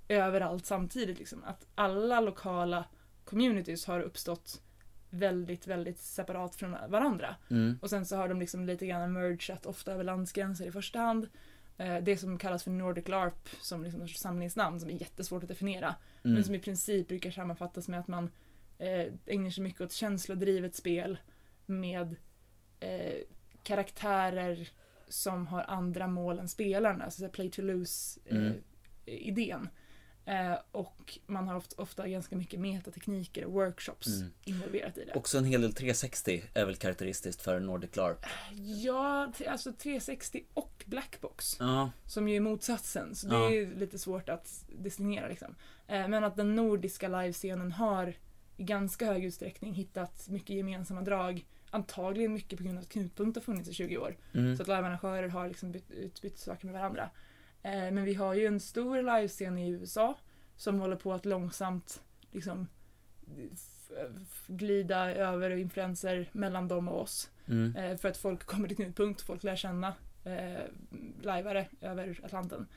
överallt 0.08 0.66
samtidigt. 0.66 1.20
Liksom. 1.20 1.44
Att 1.44 1.66
alla 1.76 2.20
lokala 2.20 2.86
communities 3.26 3.86
har 3.86 4.00
uppstått 4.00 4.62
väldigt, 5.10 5.68
väldigt 5.68 6.00
separat 6.00 6.56
från 6.56 6.72
varandra. 6.88 7.36
Mm, 7.50 7.80
Och 7.82 7.90
sen 7.90 8.06
så 8.06 8.16
har 8.16 8.28
de 8.28 8.40
liksom 8.40 8.66
lite 8.66 8.88
grann 8.88 9.14
mergat, 9.14 9.66
ofta 9.66 9.92
över 9.92 10.04
landsgränser 10.04 10.66
i 10.68 10.72
första 10.72 11.00
hand. 11.00 11.28
Eh, 11.78 11.98
Det 12.04 12.18
som 12.18 12.38
kallas 12.38 12.64
för 12.64 12.72
Nordic 12.72 13.08
LARP 13.08 13.50
som 13.62 13.84
liksom 13.84 14.02
ett 14.02 14.10
samlingsnamn 14.18 14.80
som 14.80 14.90
är 14.90 14.94
jättesvårt 15.02 15.44
att 15.44 15.50
definiera. 15.50 15.96
Men 16.22 16.32
mm, 16.32 16.44
som 16.44 16.56
i 16.56 16.60
princip 16.60 17.08
brukar 17.08 17.32
sammanfattas 17.32 17.88
med 17.88 18.00
att 18.00 18.08
man 18.08 18.30
eh, 18.78 19.14
ägnar 19.26 19.50
sig 19.50 19.64
mycket 19.64 19.82
åt 19.82 19.92
känslodrivet 19.92 20.76
spel 20.76 21.18
med 21.66 22.16
eh, 22.80 23.14
karaktärer 23.64 24.70
som 25.08 25.48
har 25.48 25.64
andra 25.68 26.08
mål 26.08 26.40
än 26.40 26.50
spelarna, 26.50 27.04
alltså 27.06 27.30
play 27.30 27.52
to 27.52 27.62
lose 27.62 28.20
eh, 28.26 28.38
Mm. 28.38 29.70
Eh, 30.30 30.56
och 30.72 31.20
man 31.28 31.48
har 31.48 31.56
ofta, 31.56 31.82
ofta 31.82 32.08
ganska 32.08 32.36
mycket 32.36 32.60
metatekniker 32.60 33.46
och 33.46 33.52
workshops 33.54 34.08
Mm. 34.08 34.32
involverat 34.46 34.98
i 34.98 35.06
det. 35.06 35.14
Också 35.16 35.38
en 35.38 35.46
hel 35.46 35.62
del 35.62 35.74
360 35.74 36.44
är 36.54 36.66
väl 36.66 36.76
karaktäristiskt 36.76 37.42
för 37.42 37.60
Nordic 37.60 37.96
LARP. 37.96 38.26
Ja, 38.84 39.32
alltså 39.48 39.74
360 39.74 40.44
och 40.54 40.84
Blackbox. 40.88 41.58
Ja, 41.60 41.92
Som 42.06 42.28
ju 42.30 42.36
är 42.36 42.40
motsatsen, 42.40 43.16
så 43.16 43.28
det 43.28 43.36
Ja. 43.36 43.52
är 43.52 43.76
lite 43.76 44.00
svårt 44.00 44.30
att 44.30 44.66
definiera 44.80 45.28
liksom. 45.28 45.56
Eh, 45.88 46.08
Men 46.08 46.24
att 46.24 46.36
den 46.36 46.56
nordiska 46.56 47.08
livescenen 47.08 47.72
har 47.72 48.14
i 48.58 48.64
ganska 48.64 49.06
hög 49.06 49.26
utsträckning 49.26 49.74
hittat 49.74 50.28
mycket 50.30 50.56
gemensamma 50.56 51.02
drag. 51.02 51.46
Antagligen 51.72 52.34
mycket 52.34 52.58
på 52.58 52.64
grund 52.64 52.78
av 52.78 52.84
att 52.84 52.90
Knutpunkt 52.90 53.38
har 53.38 53.42
funnits 53.44 53.70
i 53.70 53.74
20 53.74 53.98
år. 53.98 54.18
mm, 54.34 54.56
Så 54.58 54.62
att 54.62 54.68
livearrangörer 54.68 55.28
har 55.28 55.48
liksom 55.48 55.72
bytt, 55.72 55.92
utbytt 55.92 56.40
saker 56.40 56.66
med 56.66 56.74
varandra. 56.74 57.10
Eh, 57.64 57.72
Men 57.92 58.04
vi 58.04 58.14
har 58.14 58.34
ju 58.34 58.46
en 58.46 58.60
stor 58.60 58.98
livescen 58.98 59.58
i 59.58 59.70
USA 59.70 60.18
som 60.56 60.80
håller 60.80 60.96
på 60.96 61.14
att 61.14 61.26
långsamt 61.26 62.02
liksom 62.32 62.68
glida 64.48 65.16
över 65.16 65.50
influenser 65.50 66.30
mellan 66.32 66.68
dem 66.68 66.88
och 66.88 67.02
oss. 67.02 67.30
mm, 67.48 67.76
Eh, 67.76 67.98
för 67.98 68.10
att 68.10 68.18
folk 68.18 68.44
kommer 68.46 68.68
till 68.68 68.78
knutpunkt, 68.78 69.22
folk 69.22 69.44
lär 69.44 69.56
känna 69.56 69.94
eh, 70.24 70.64
lajvare 71.22 71.68
över 71.82 72.20
Atlanten. 72.24 72.68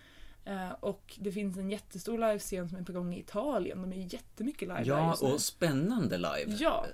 Eh, 0.44 0.70
och 0.70 1.14
det 1.20 1.32
finns 1.32 1.56
en 1.58 1.70
jättestor 1.70 2.18
livescen 2.18 2.68
som 2.68 2.78
är 2.78 2.82
på 2.82 2.92
gång 2.92 3.14
i 3.14 3.20
Italien. 3.20 3.82
De 3.82 3.92
är 3.92 4.14
jättemycket 4.14 4.68
live 4.68 4.82
ja 4.84 5.16
och 5.20 5.40
spännande 5.40 6.16
live. 6.16 6.56
Ja. 6.58 6.86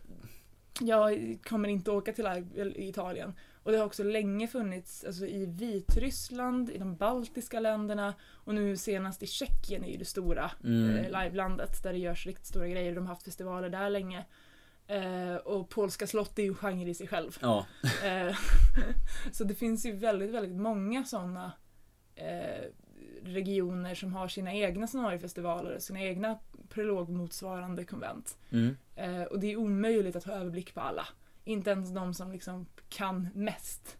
Jag 0.81 1.39
kommer 1.49 1.69
inte 1.69 1.91
åka 1.91 2.13
till 2.13 2.25
live 2.25 2.71
i 2.77 2.89
Italien. 2.89 3.35
Och 3.69 3.73
det 3.73 3.79
har 3.79 3.87
också 3.87 4.03
länge 4.05 4.49
funnits 4.49 5.05
alltså, 5.05 5.27
i 5.27 5.47
Vitryssland, 5.47 6.71
i 6.71 6.79
de 6.79 6.97
baltiska 6.97 7.61
länderna 7.61 8.15
och 8.31 8.55
nu 8.55 8.77
senast 8.77 9.23
i 9.23 9.27
Tjeckien 9.27 9.85
är 9.85 9.89
ju 9.91 9.97
det 9.97 10.05
stora 10.05 10.51
Mm. 10.65 10.97
eh, 10.97 11.23
livelandet 11.23 11.83
där 11.83 11.93
det 11.93 11.99
görs 11.99 12.27
riktigt 12.27 12.47
stora 12.47 12.69
grejer. 12.69 12.95
De 12.95 13.01
har 13.01 13.09
haft 13.15 13.23
festivaler 13.23 13.69
där 13.69 13.91
länge. 13.91 14.25
Eh, 14.87 15.35
och 15.37 15.69
polska 15.69 16.07
slott 16.07 16.39
är 16.39 16.43
ju 16.43 16.49
en 16.49 16.55
genre 16.55 16.91
i 16.91 16.95
sig 16.95 17.07
själv. 17.09 17.37
Ja, 17.41 17.67
Eh, 18.05 18.37
så 19.33 19.45
det 19.45 19.55
finns 19.55 19.87
ju 19.87 19.93
väldigt, 19.93 20.31
väldigt 20.31 20.57
många 20.61 21.05
sådana 21.05 21.53
eh, 22.15 22.65
regioner 23.23 23.95
som 23.95 24.13
har 24.13 24.29
sina 24.29 24.55
egna 24.55 24.87
scenariefestivaler, 24.87 25.79
sina 25.79 26.01
egna 26.01 26.39
prologmotsvarande 26.69 27.85
konvent. 27.85 28.37
mm, 28.51 28.77
Eh, 28.97 29.23
och 29.23 29.41
det 29.41 29.53
är 29.53 29.57
omöjligt 29.57 30.17
att 30.17 30.25
ha 30.25 30.33
överblick 30.33 30.75
på 30.75 30.81
alla. 30.81 31.07
Inte 31.49 31.71
ens 31.71 31.91
de 31.91 32.15
som 32.15 32.33
liksom 32.33 32.67
kan 32.89 33.29
mest 33.35 33.97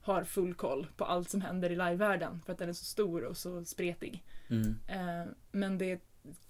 har 0.00 0.24
full 0.24 0.54
koll 0.54 0.86
på 0.96 1.04
allt 1.04 1.30
som 1.30 1.40
händer 1.40 1.70
i 1.70 1.76
livevärlden 1.76 2.40
för 2.40 2.52
att 2.52 2.58
den 2.58 2.68
är 2.68 2.72
så 2.72 2.84
stor 2.84 3.24
och 3.24 3.36
så 3.36 3.64
spretig. 3.64 4.24
mm, 4.48 4.78
Eh, 4.88 5.32
men 5.52 5.78
det, 5.78 6.00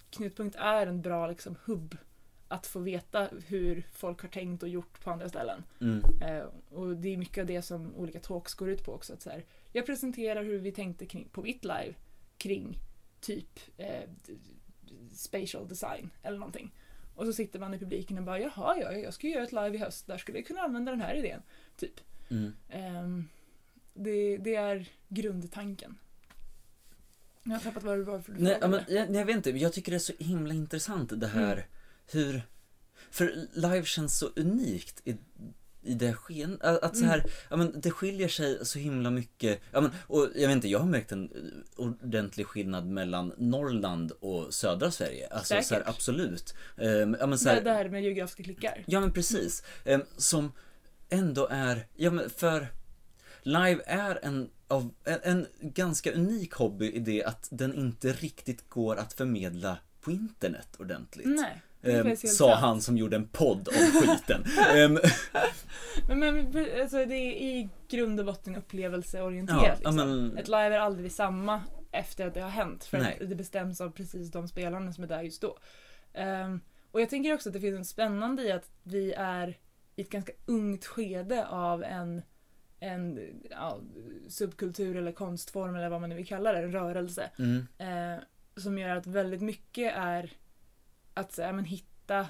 Knutpunkt 0.09 0.55
är 0.55 0.87
en 0.87 1.01
bra 1.01 1.27
liksom, 1.27 1.55
hubb 1.65 1.97
att 2.47 2.67
få 2.67 2.79
veta 2.79 3.29
hur 3.47 3.87
folk 3.91 4.21
har 4.21 4.29
tänkt 4.29 4.63
och 4.63 4.69
gjort 4.69 5.03
på 5.03 5.11
andra 5.11 5.29
ställen. 5.29 5.63
mm, 5.81 6.01
Eh, 6.21 6.45
och 6.69 6.97
det 6.97 7.13
är 7.13 7.17
mycket 7.17 7.41
av 7.41 7.47
det 7.47 7.61
som 7.61 7.95
olika 7.95 8.19
talks 8.19 8.53
går 8.53 8.69
ut 8.69 8.83
på 8.83 8.93
också. 8.93 9.13
Att 9.13 9.21
så 9.21 9.29
här, 9.29 9.45
jag 9.71 9.85
presenterar 9.85 10.43
hur 10.43 10.59
vi 10.59 10.71
tänkte 10.71 11.05
kring, 11.05 11.29
på 11.31 11.41
mitt 11.41 11.63
live 11.63 11.93
kring 12.37 12.77
typ 13.21 13.59
eh, 13.77 14.09
spatial 15.13 15.67
design 15.67 16.09
eller 16.23 16.37
någonting. 16.37 16.71
Och 17.17 17.25
så 17.25 17.33
sitter 17.33 17.59
man 17.59 17.73
i 17.73 17.79
publiken 17.79 18.17
och 18.17 18.23
bara 18.23 18.39
jaha, 18.39 18.77
ja, 18.77 18.91
jag 18.91 19.13
ska 19.13 19.27
göra 19.27 19.43
ett 19.43 19.51
live 19.51 19.75
i 19.75 19.77
höst, 19.77 20.07
där 20.07 20.17
skulle 20.17 20.37
jag 20.37 20.47
kunna 20.47 20.61
använda 20.61 20.91
den 20.91 21.01
här 21.01 21.15
idén. 21.15 21.41
Typ. 21.77 21.99
mm. 22.29 22.53
Ehm, 22.69 23.27
det, 23.93 24.37
det 24.37 24.55
är 24.55 24.89
grundtanken. 25.07 25.97
Jag 27.43 27.51
har 27.51 27.59
tappat 27.59 27.83
vad 27.83 27.97
det 27.97 28.03
var 28.03 28.19
för 28.19 28.33
du 28.33 28.43
Nej, 28.43 28.57
men, 28.61 28.79
jag, 28.87 29.15
jag 29.15 29.25
vet 29.25 29.35
inte, 29.35 29.49
jag 29.49 29.73
tycker 29.73 29.91
det 29.91 29.97
är 29.97 29.99
så 29.99 30.13
himla 30.19 30.53
intressant 30.53 31.19
det 31.19 31.27
här 31.27 31.53
Mm. 31.53 31.65
hur... 32.11 32.41
För 33.11 33.47
live 33.53 33.85
känns 33.85 34.19
så 34.19 34.29
unikt 34.35 35.01
i, 35.07 35.17
i 35.87 35.93
det 35.93 36.13
sken... 36.13 36.57
Att 36.61 36.97
så 36.97 37.03
Mm. 37.03 37.09
här, 37.09 37.23
ja 37.49 37.55
men 37.57 37.81
det 37.81 37.91
skiljer 37.91 38.27
sig 38.27 38.65
så 38.65 38.79
himla 38.79 39.09
mycket. 39.11 39.61
Ja 39.71 39.81
men, 39.81 39.91
och 40.07 40.27
jag 40.35 40.47
vet 40.47 40.55
inte, 40.55 40.67
jag 40.67 40.79
har 40.79 40.85
märkt 40.87 41.11
en 41.11 41.31
ordentlig 41.75 42.45
skillnad 42.47 42.87
mellan 42.87 43.33
Norrland 43.37 44.11
och 44.11 44.53
södra 44.53 44.91
Sverige. 44.91 45.27
Alltså 45.27 45.47
så 45.47 45.53
här, 45.55 45.61
Säkert. 45.61 45.87
absolut. 45.87 46.53
Ehm, 46.77 47.17
ja 47.19 47.27
men 47.27 47.39
så 47.39 47.49
här, 47.49 47.61
det, 47.61 47.71
här 47.71 47.89
med 47.89 48.03
geografiska 48.03 48.43
klickar. 48.43 48.83
Ja 48.87 48.99
men 48.99 49.11
precis. 49.11 49.63
Ehm, 49.85 50.01
som 50.17 50.51
ändå 51.09 51.47
är, 51.51 51.87
ja 51.95 52.11
men 52.11 52.29
för 52.29 52.67
live 53.43 53.81
är 53.85 54.19
en 54.25 54.49
av 54.67 54.93
en, 55.03 55.19
en 55.23 55.45
ganska 55.61 56.11
unik 56.11 56.53
hobby 56.53 56.91
i 56.91 56.99
det 56.99 57.23
att 57.23 57.47
den 57.51 57.73
inte 57.73 58.11
riktigt 58.13 58.69
går 58.69 58.95
att 58.95 59.13
förmedla 59.13 59.77
på 60.01 60.11
internet 60.11 60.67
ordentligt. 60.79 61.27
Nej. 61.27 61.61
Helt 61.81 62.19
sa 62.29 62.55
han 62.55 62.81
som 62.81 62.97
gjorde 62.97 63.15
en 63.15 63.27
podd 63.27 63.67
om 63.67 64.01
skiten. 64.01 64.43
Ehm, 64.75 64.99
Men, 66.07 66.19
men 66.19 66.47
alltså, 66.81 67.05
det 67.05 67.15
är 67.15 67.31
i 67.41 67.69
grund 67.89 68.19
och 68.19 68.25
botten 68.25 68.55
upplevelseorienterat. 68.55 69.63
ja, 69.63 69.73
liksom. 69.91 69.95
men, 69.95 70.37
Ett 70.37 70.47
live 70.47 70.75
är 70.75 70.79
aldrig 70.79 71.11
samma 71.11 71.61
efter 71.91 72.27
att 72.27 72.33
det 72.33 72.41
har 72.41 72.49
hänt. 72.49 72.83
För 72.85 72.97
Nej. 72.97 73.17
att 73.21 73.29
det 73.29 73.35
bestäms 73.35 73.81
av 73.81 73.89
precis 73.89 74.31
de 74.31 74.47
spelarna 74.47 74.93
som 74.93 75.03
är 75.03 75.07
där 75.07 75.21
just 75.21 75.41
då. 75.41 75.57
Ehm, 76.13 76.61
och 76.91 77.01
jag 77.01 77.09
tänker 77.09 77.33
också 77.33 77.49
att 77.49 77.53
det 77.53 77.59
finns 77.59 77.77
något 77.77 77.87
spännande 77.87 78.43
i 78.43 78.51
att 78.51 78.71
vi 78.83 79.13
är 79.13 79.57
i 79.95 80.01
ett 80.01 80.09
ganska 80.09 80.31
ungt 80.45 80.85
skede 80.85 81.47
av 81.47 81.83
en, 81.83 82.21
en 82.79 83.19
ja, 83.51 83.79
subkultur 84.29 84.95
eller 84.97 85.11
konstform 85.11 85.75
eller 85.75 85.89
vad 85.89 86.01
man 86.01 86.09
nu 86.09 86.15
vill 86.15 86.27
kalla 86.27 86.51
det, 86.51 86.59
en 86.59 86.71
rörelse. 86.71 87.29
mm, 87.39 87.67
Eh, 87.77 88.19
som 88.55 88.77
gör 88.77 88.95
att 88.95 89.07
väldigt 89.07 89.41
mycket 89.41 89.93
är 89.97 90.31
att 91.17 91.31
så, 91.33 91.41
men, 91.41 91.65
hitta, 91.65 92.27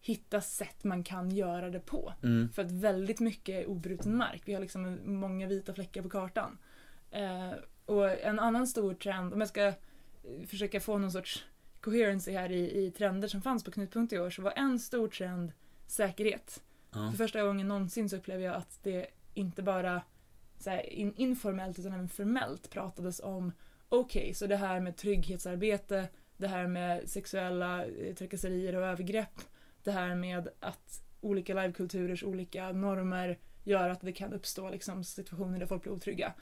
hitta 0.00 0.40
sätt 0.40 0.84
man 0.84 1.04
kan 1.04 1.30
göra 1.30 1.70
det 1.70 1.80
på. 1.80 2.12
mm, 2.22 2.48
För 2.52 2.64
att 2.64 2.70
väldigt 2.70 3.20
mycket 3.20 3.54
är 3.54 3.68
obruten 3.70 4.16
mark. 4.16 4.42
Vi 4.44 4.54
har 4.54 4.60
liksom 4.60 4.98
många 5.04 5.46
vita 5.46 5.74
fläckar 5.74 6.02
på 6.02 6.08
kartan. 6.08 6.58
Eh, 7.10 7.52
och 7.84 8.10
en 8.10 8.38
annan 8.38 8.66
stor 8.66 8.94
trend, 8.94 9.32
om 9.34 9.40
jag 9.40 9.48
ska 9.48 9.66
eh, 9.66 9.74
försöka 10.46 10.80
få 10.80 10.98
någon 10.98 11.12
sorts 11.12 11.44
coherency 11.80 12.32
här 12.32 12.50
i, 12.52 12.84
i 12.86 12.90
trender 12.90 13.28
som 13.28 13.42
fanns 13.42 13.64
på 13.64 13.70
Knutpunkt 13.70 14.12
i 14.12 14.18
år, 14.18 14.30
så 14.30 14.42
var 14.42 14.52
en 14.56 14.78
stor 14.78 15.08
trend 15.08 15.52
säkerhet. 15.86 16.62
ja, 16.90 17.10
För 17.10 17.16
första 17.18 17.42
gången 17.42 17.68
någonsin 17.68 18.08
så 18.08 18.16
upplever 18.16 18.44
jag 18.44 18.54
att 18.54 18.78
det 18.82 19.06
inte 19.34 19.62
bara 19.62 20.02
så 20.58 20.70
här, 20.70 20.92
in, 20.92 21.14
informellt 21.16 21.78
utan 21.78 21.92
även 21.92 22.08
formellt 22.08 22.70
pratades 22.70 23.20
om 23.20 23.52
okej, 23.88 24.34
så 24.34 24.46
det 24.46 24.56
här 24.56 24.80
med 24.80 24.96
trygghetsarbete, 24.96 26.08
det 26.40 26.48
här 26.48 26.66
med 26.66 27.08
sexuella 27.10 27.86
eh, 27.86 28.14
trakasserier 28.14 28.76
och 28.76 28.82
övergrepp, 28.86 29.40
det 29.84 29.90
här 29.90 30.14
med 30.14 30.48
att 30.60 31.02
olika 31.20 31.54
livekulturers 31.54 32.22
olika 32.24 32.72
normer 32.72 33.38
gör 33.64 33.88
att 33.88 34.00
det 34.00 34.12
kan 34.12 34.32
uppstå 34.32 34.70
liksom, 34.70 35.04
situationer 35.04 35.58
där 35.58 35.66
folk 35.66 35.82
blir 35.82 35.92
otrygga. 35.92 36.34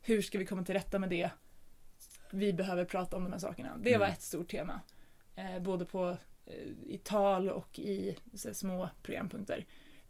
Hur 0.00 0.22
ska 0.22 0.38
vi 0.38 0.46
komma 0.46 0.64
till 0.64 0.74
rätta 0.74 0.98
med 0.98 1.10
det? 1.10 1.30
Vi 2.30 2.52
behöver 2.52 2.84
prata 2.84 3.16
om 3.16 3.24
de 3.24 3.32
här 3.32 3.38
sakerna. 3.38 3.76
Det 3.76 3.90
var 3.96 4.06
Mm. 4.06 4.12
ett 4.12 4.22
stort 4.22 4.48
tema. 4.50 4.80
Eh, 5.36 5.62
både 5.62 5.84
på, 5.84 6.16
eh, 6.46 6.54
i 6.86 7.00
tal 7.04 7.50
och 7.50 7.78
i 7.78 8.16
så 8.34 8.54
små 8.54 8.88
programpunkter. 9.02 9.66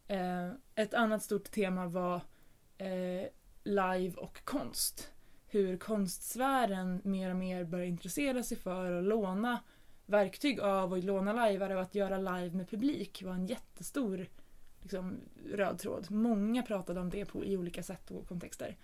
Eh, 0.08 0.50
ett 0.74 0.94
annat 0.94 1.22
stort 1.22 1.50
tema 1.50 1.86
var 1.86 2.20
eh, 2.78 3.26
live 3.64 4.14
och 4.16 4.44
konst. 4.44 5.12
Hur 5.56 5.76
konstsfären 5.76 7.00
mer 7.04 7.30
och 7.30 7.36
mer 7.36 7.64
börjar 7.64 7.86
intressera 7.86 8.42
sig 8.42 8.56
för 8.56 8.92
att 8.92 9.04
låna 9.04 9.60
verktyg 10.06 10.60
av 10.60 10.92
och 10.92 10.98
låna 10.98 11.32
lajvare 11.32 11.74
och 11.74 11.82
att 11.82 11.94
göra 11.94 12.18
live 12.18 12.56
med 12.56 12.70
publik 12.70 13.22
var 13.22 13.32
en 13.32 13.46
jättestor 13.46 14.26
liksom, 14.82 15.16
röd 15.52 15.78
tråd. 15.78 16.10
Många 16.10 16.62
pratade 16.62 17.00
om 17.00 17.10
det 17.10 17.24
på, 17.24 17.44
i 17.44 17.56
olika 17.56 17.82
sätt 17.82 18.10
och 18.10 18.28
kontexter. 18.28 18.76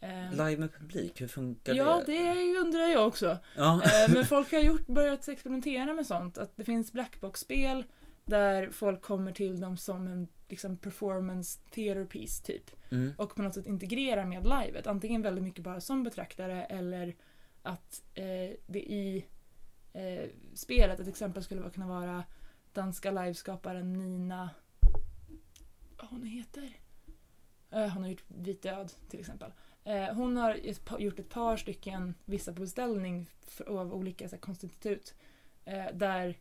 Eh, 0.00 0.30
live 0.30 0.56
med 0.56 0.72
publik, 0.72 1.20
hur 1.20 1.28
funkar 1.28 1.74
ja, 1.74 2.02
det? 2.06 2.34
det 2.34 2.58
undrar 2.58 2.86
jag 2.86 3.06
också. 3.06 3.38
Ja. 3.56 3.82
Eh, 3.84 4.14
Men 4.14 4.24
folk 4.24 4.52
har 4.52 4.60
gjort, 4.60 4.86
börjat 4.86 5.28
experimentera 5.28 5.94
med 5.94 6.06
sånt. 6.06 6.38
Att 6.38 6.56
det 6.56 6.64
finns 6.64 6.92
blackbox-spel 6.92 7.84
där 8.24 8.70
folk 8.70 9.02
kommer 9.02 9.32
till 9.32 9.60
dem 9.60 9.76
som 9.76 10.06
en 10.06 10.28
liksom, 10.48 10.76
performance 10.76 11.60
theater 11.70 12.04
piece 12.04 12.44
typ. 12.44 12.70
Mm, 12.90 13.12
Och 13.18 13.34
på 13.36 13.42
något 13.42 13.54
sätt 13.54 13.66
integrerar 13.66 14.24
med 14.24 14.44
livet. 14.44 14.86
Antingen 14.86 15.22
väldigt 15.22 15.44
mycket 15.44 15.64
bara 15.64 15.80
som 15.80 16.02
betraktare 16.02 16.64
eller 16.64 17.16
att 17.62 18.02
eh, 18.14 18.50
det 18.66 18.82
i 18.92 19.26
eh, 19.92 20.28
spelet, 20.54 21.00
ett 21.00 21.08
exempel 21.08 21.42
skulle 21.44 21.70
kunna 21.70 21.88
vara 21.88 22.24
danska 22.72 23.10
liveskaparen 23.10 23.92
Nina... 23.92 24.50
Vad 25.96 26.10
hon 26.10 26.24
heter? 26.26 26.76
Eh, 27.70 27.88
hon 27.88 28.02
har 28.02 28.10
gjort 28.10 28.24
Vit 28.28 28.62
död 28.62 28.92
till 29.08 29.20
exempel. 29.20 29.52
Eh, 29.84 30.14
hon 30.14 30.36
har 30.36 30.56
gjort 30.98 31.18
ett 31.18 31.28
par 31.28 31.56
stycken, 31.56 32.14
vissa 32.24 32.52
på 32.52 32.60
beställning 32.60 33.30
av 33.66 33.94
olika 33.94 34.28
så 34.28 34.34
här, 34.34 34.40
konstinstitut. 34.40 35.14
Eh, 35.64 35.86
där 35.94 36.38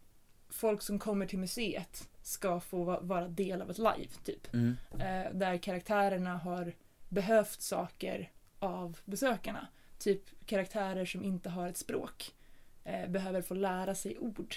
folk 0.50 0.82
som 0.82 1.00
kommer 1.00 1.26
till 1.26 1.40
museet 1.40 2.10
ska 2.28 2.60
få 2.60 2.84
va- 2.84 3.00
vara 3.02 3.28
del 3.28 3.62
av 3.62 3.72
ett 3.72 3.78
live 3.78 4.08
typ. 4.24 4.54
mm, 4.54 4.78
Eh, 5.00 5.32
där 5.34 5.58
karaktärerna 5.58 6.38
har 6.38 6.74
behövt 7.10 7.62
saker 7.62 8.32
av 8.60 8.98
besökarna. 9.06 9.68
Typ 9.98 10.24
karaktärer 10.46 11.06
som 11.06 11.24
inte 11.24 11.50
har 11.50 11.68
ett 11.68 11.78
språk 11.78 12.36
eh, 12.84 13.10
behöver 13.10 13.42
få 13.42 13.54
lära 13.54 13.96
sig 13.96 14.18
ord. 14.18 14.56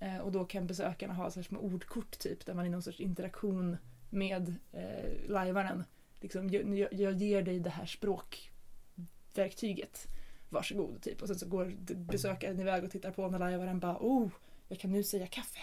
Eh, 0.00 0.18
och 0.18 0.32
då 0.32 0.44
kan 0.44 0.66
besökarna 0.66 1.14
ha 1.14 1.30
så 1.30 1.40
här 1.40 1.44
små 1.44 1.60
ordkort 1.60 2.18
typ 2.18 2.46
där 2.46 2.54
man 2.54 2.66
i 2.66 2.68
någon 2.68 2.82
sorts 2.82 3.00
interaktion 3.00 3.76
med 4.10 4.54
eh, 4.72 5.28
lajvaren 5.28 5.84
liksom, 6.20 6.50
jag, 6.50 6.92
jag- 6.92 7.22
ger 7.22 7.42
dig 7.42 7.60
det 7.60 7.70
här 7.70 7.86
språkverktyget. 7.86 10.06
Varsågod, 10.48 11.02
typ. 11.02 11.22
Och 11.22 11.28
sen 11.28 11.38
så 11.38 11.48
går 11.48 11.74
besökaren 11.94 12.60
iväg 12.60 12.84
och 12.84 12.90
tittar 12.90 13.10
på 13.10 13.28
när 13.28 13.38
lajvaren 13.38 13.80
bara 13.80 13.96
oh, 14.00 14.28
jag 14.68 14.78
kan 14.80 14.92
nu 14.92 15.04
säga 15.04 15.26
kaffe. 15.26 15.58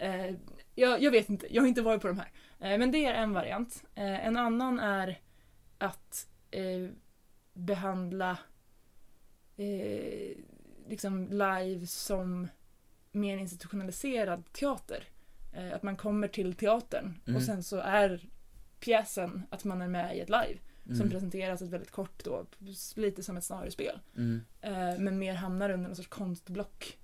Eh, 0.00 0.34
jag, 0.74 1.02
jag 1.02 1.10
vet 1.10 1.28
inte, 1.30 1.54
jag 1.54 1.62
har 1.62 1.68
inte 1.68 1.82
varit 1.82 2.02
på 2.02 2.08
de 2.08 2.18
här. 2.18 2.30
Eh, 2.60 2.78
men 2.78 2.90
det 2.90 3.04
är 3.04 3.14
en 3.14 3.32
variant. 3.32 3.84
Eh, 3.94 4.26
en 4.26 4.36
annan 4.36 4.78
är 4.80 5.20
att 5.78 6.28
eh, 6.50 6.88
behandla 7.52 8.38
eh, 9.56 10.36
liksom 10.88 11.28
live 11.30 11.86
som 11.86 12.48
mer 13.12 13.36
institutionaliserad 13.38 14.52
teater. 14.52 15.04
Eh, 15.52 15.72
att 15.74 15.82
man 15.82 15.96
kommer 15.96 16.28
till 16.28 16.54
teatern 16.54 17.20
Mm. 17.26 17.36
och 17.36 17.42
sen 17.42 17.62
så 17.62 17.76
är 17.76 18.28
pjäsen 18.80 19.42
att 19.50 19.64
man 19.64 19.82
är 19.82 19.88
med 19.88 20.16
i 20.16 20.20
ett 20.20 20.28
live 20.28 20.58
som 20.84 20.94
mm, 20.94 21.10
presenteras 21.10 21.62
ett 21.62 21.68
väldigt 21.68 21.90
kort 21.90 22.24
då, 22.24 22.46
lite 22.94 23.22
som 23.22 23.36
ett 23.36 23.44
scenariespel. 23.44 24.00
mm, 24.16 24.40
men 25.04 25.18
mer 25.18 25.34
hamnar 25.34 25.70
under 25.70 25.88
någon 25.88 25.96
sorts 25.96 26.08
konstblock. 26.08 26.98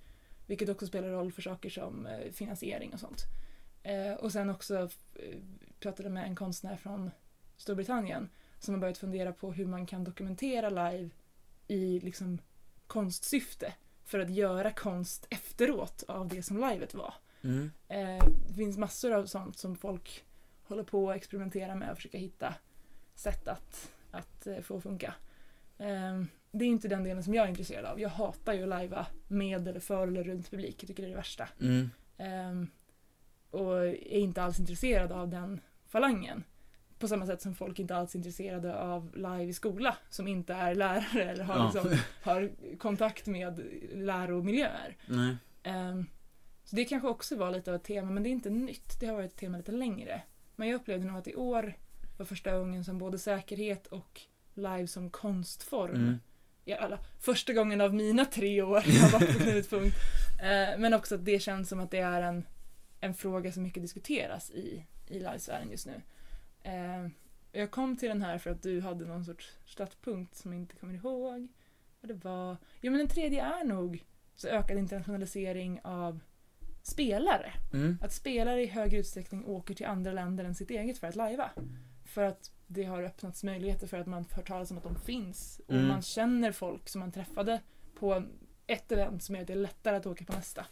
Vilket 0.47 0.69
också 0.69 0.87
spelar 0.87 1.09
roll 1.09 1.31
för 1.31 1.41
saker 1.41 1.69
som 1.69 2.05
eh, 2.05 2.31
finansiering 2.31 2.93
och 2.93 2.99
sånt. 2.99 3.23
Eh, 3.83 4.13
och 4.13 4.31
sen 4.31 4.49
också 4.49 4.89
eh, 5.15 5.37
pratade 5.79 6.09
med 6.09 6.25
en 6.25 6.35
konstnär 6.35 6.75
från 6.75 7.11
Storbritannien 7.57 8.29
som 8.59 8.73
har 8.73 8.81
börjat 8.81 8.97
fundera 8.97 9.33
på 9.33 9.51
hur 9.51 9.65
man 9.65 9.85
kan 9.85 10.03
dokumentera 10.03 10.69
live 10.69 11.09
i 11.67 11.99
liksom 11.99 12.39
konstsyfte 12.87 13.73
för 14.03 14.19
att 14.19 14.29
göra 14.29 14.71
konst 14.71 15.27
efteråt 15.29 16.03
av 16.07 16.27
det 16.27 16.43
som 16.43 16.69
livet 16.69 16.93
var. 16.93 17.13
mm, 17.41 17.71
det 18.47 18.53
finns 18.53 18.77
massor 18.77 19.11
av 19.11 19.25
sånt 19.25 19.57
som 19.57 19.75
folk 19.75 20.25
håller 20.63 20.83
på 20.83 21.09
att 21.09 21.17
experimentera 21.17 21.75
med 21.75 21.91
och 21.91 21.97
försöka 21.97 22.17
hitta 22.17 22.55
sätt 23.15 23.47
att, 23.47 23.91
att 24.11 24.47
få 24.63 24.81
funka. 24.81 25.13
Det 26.51 26.65
är 26.65 26.69
inte 26.69 26.87
den 26.87 27.03
delen 27.03 27.23
som 27.23 27.33
jag 27.33 27.45
är 27.45 27.49
intresserad 27.49 27.85
av. 27.85 27.99
Jag 27.99 28.09
hatar 28.09 28.53
ju 28.53 28.63
att 28.63 28.69
lajva 28.69 29.05
med 29.27 29.67
eller 29.67 29.79
för 29.79 30.07
eller 30.07 30.23
runt 30.23 30.51
publik. 30.51 30.75
Jag 30.83 30.87
tycker 30.87 31.03
det 31.03 31.07
är 31.07 31.09
det 31.09 31.15
värsta. 31.15 31.49
mm, 31.61 31.89
Eh, 32.17 32.67
och 33.59 33.85
är 33.87 34.17
inte 34.19 34.43
alls 34.43 34.59
intresserad 34.59 35.11
av 35.11 35.29
den 35.29 35.59
falangen. 35.87 36.43
På 36.99 37.07
samma 37.07 37.25
sätt 37.25 37.41
som 37.41 37.55
folk 37.55 37.79
inte 37.79 37.95
alls 37.95 38.15
är 38.15 38.17
intresserade 38.19 38.75
av 38.79 39.11
live 39.15 39.43
i 39.43 39.53
skola 39.53 39.97
som 40.09 40.27
inte 40.27 40.53
är 40.53 40.75
lärare 40.75 41.23
eller 41.31 41.43
har, 41.43 41.55
Ja. 41.57 41.71
liksom, 41.73 41.97
har 42.23 42.51
kontakt 42.77 43.27
med 43.27 43.61
läromiljöer. 43.93 44.97
nej, 45.07 45.35
Ehm, 45.63 46.05
så 46.63 46.75
det 46.75 46.85
kanske 46.85 47.07
också 47.07 47.35
var 47.37 47.51
lite 47.51 47.71
av 47.71 47.75
ett 47.75 47.83
tema, 47.83 48.11
men 48.11 48.23
det 48.23 48.29
är 48.29 48.31
inte 48.31 48.49
nytt. 48.49 48.99
Det 48.99 49.05
har 49.07 49.13
varit 49.15 49.31
ett 49.31 49.37
tema 49.39 49.57
lite 49.57 49.71
längre. 49.71 50.21
Men 50.55 50.67
jag 50.67 50.75
upplevde 50.75 51.07
nog 51.07 51.17
att 51.17 51.27
i 51.27 51.35
år 51.35 51.73
var 52.17 52.25
första 52.25 52.57
gången 52.57 52.83
som 52.83 52.97
både 52.97 53.17
säkerhet 53.19 53.87
och 53.87 54.21
live 54.53 54.87
som 54.87 55.09
konstform. 55.09 55.95
mm, 55.95 56.17
I 56.67 56.73
alla, 56.73 56.99
första 57.19 57.53
gången 57.53 57.81
av 57.81 57.93
mina 57.93 58.25
tre 58.25 58.61
år 58.61 58.83
jag 58.85 59.01
har 59.01 59.19
varit 59.19 59.37
på 59.37 59.43
Knutpunkt. 59.43 59.97
Eh, 60.41 60.79
men 60.79 60.93
också 60.93 61.15
att 61.15 61.25
det 61.25 61.39
känns 61.39 61.69
som 61.69 61.79
att 61.79 61.91
det 61.91 61.99
är 61.99 62.21
en, 62.21 62.45
en 62.99 63.13
fråga 63.13 63.51
som 63.51 63.63
mycket 63.63 63.83
diskuteras 63.83 64.51
i, 64.51 64.85
i 65.07 65.19
livesfären 65.19 65.71
just 65.71 65.85
nu. 65.87 66.01
Eh, 66.63 67.07
jag 67.51 67.71
kom 67.71 67.97
till 67.97 68.09
den 68.09 68.21
här 68.21 68.37
för 68.37 68.49
att 68.49 68.63
du 68.63 68.81
hade 68.81 69.05
någon 69.05 69.25
sorts 69.25 69.57
startpunkt 69.65 70.35
som 70.35 70.53
jag 70.53 70.61
inte 70.61 70.75
kommer 70.75 70.93
ihåg 70.93 71.47
vad 72.01 72.09
det 72.09 72.25
var. 72.25 72.57
Jo 72.81 72.91
men 72.91 72.99
den 72.99 73.07
tredje 73.07 73.43
är 73.43 73.63
nog 73.63 74.03
så 74.35 74.47
ökad 74.47 74.77
internationalisering 74.77 75.79
av 75.83 76.19
spelare. 76.83 77.53
mm, 77.73 77.97
Att 78.01 78.13
spelare 78.13 78.63
i 78.63 78.67
högre 78.67 78.97
utsträckning 78.97 79.45
åker 79.45 79.73
till 79.73 79.85
andra 79.85 80.11
länder 80.11 80.45
än 80.45 80.55
sitt 80.55 80.69
eget 80.69 80.97
för 80.97 81.07
att 81.07 81.15
lajva. 81.15 81.51
För 82.05 82.23
att 82.23 82.51
det 82.67 82.83
har 82.83 83.03
öppnats 83.03 83.43
möjligheter 83.43 83.87
för 83.87 83.97
att 83.99 84.07
man 84.07 84.25
får 84.25 84.35
höra 84.35 84.45
talas 84.45 84.71
om 84.71 84.77
att 84.77 84.83
de 84.83 84.95
finns. 84.95 85.61
Och 85.67 85.73
Mm. 85.73 85.87
man 85.87 86.01
känner 86.01 86.51
folk 86.51 86.89
som 86.89 86.99
man 86.99 87.11
träffade 87.11 87.61
på 87.99 88.23
ett 88.67 88.91
event 88.91 89.23
som 89.23 89.35
gör 89.35 89.41
att 89.41 89.47
det 89.47 89.53
är 89.53 89.57
lättare 89.57 89.95
att 89.95 90.05
åka 90.05 90.25
på 90.25 90.33
nästa. 90.33 90.65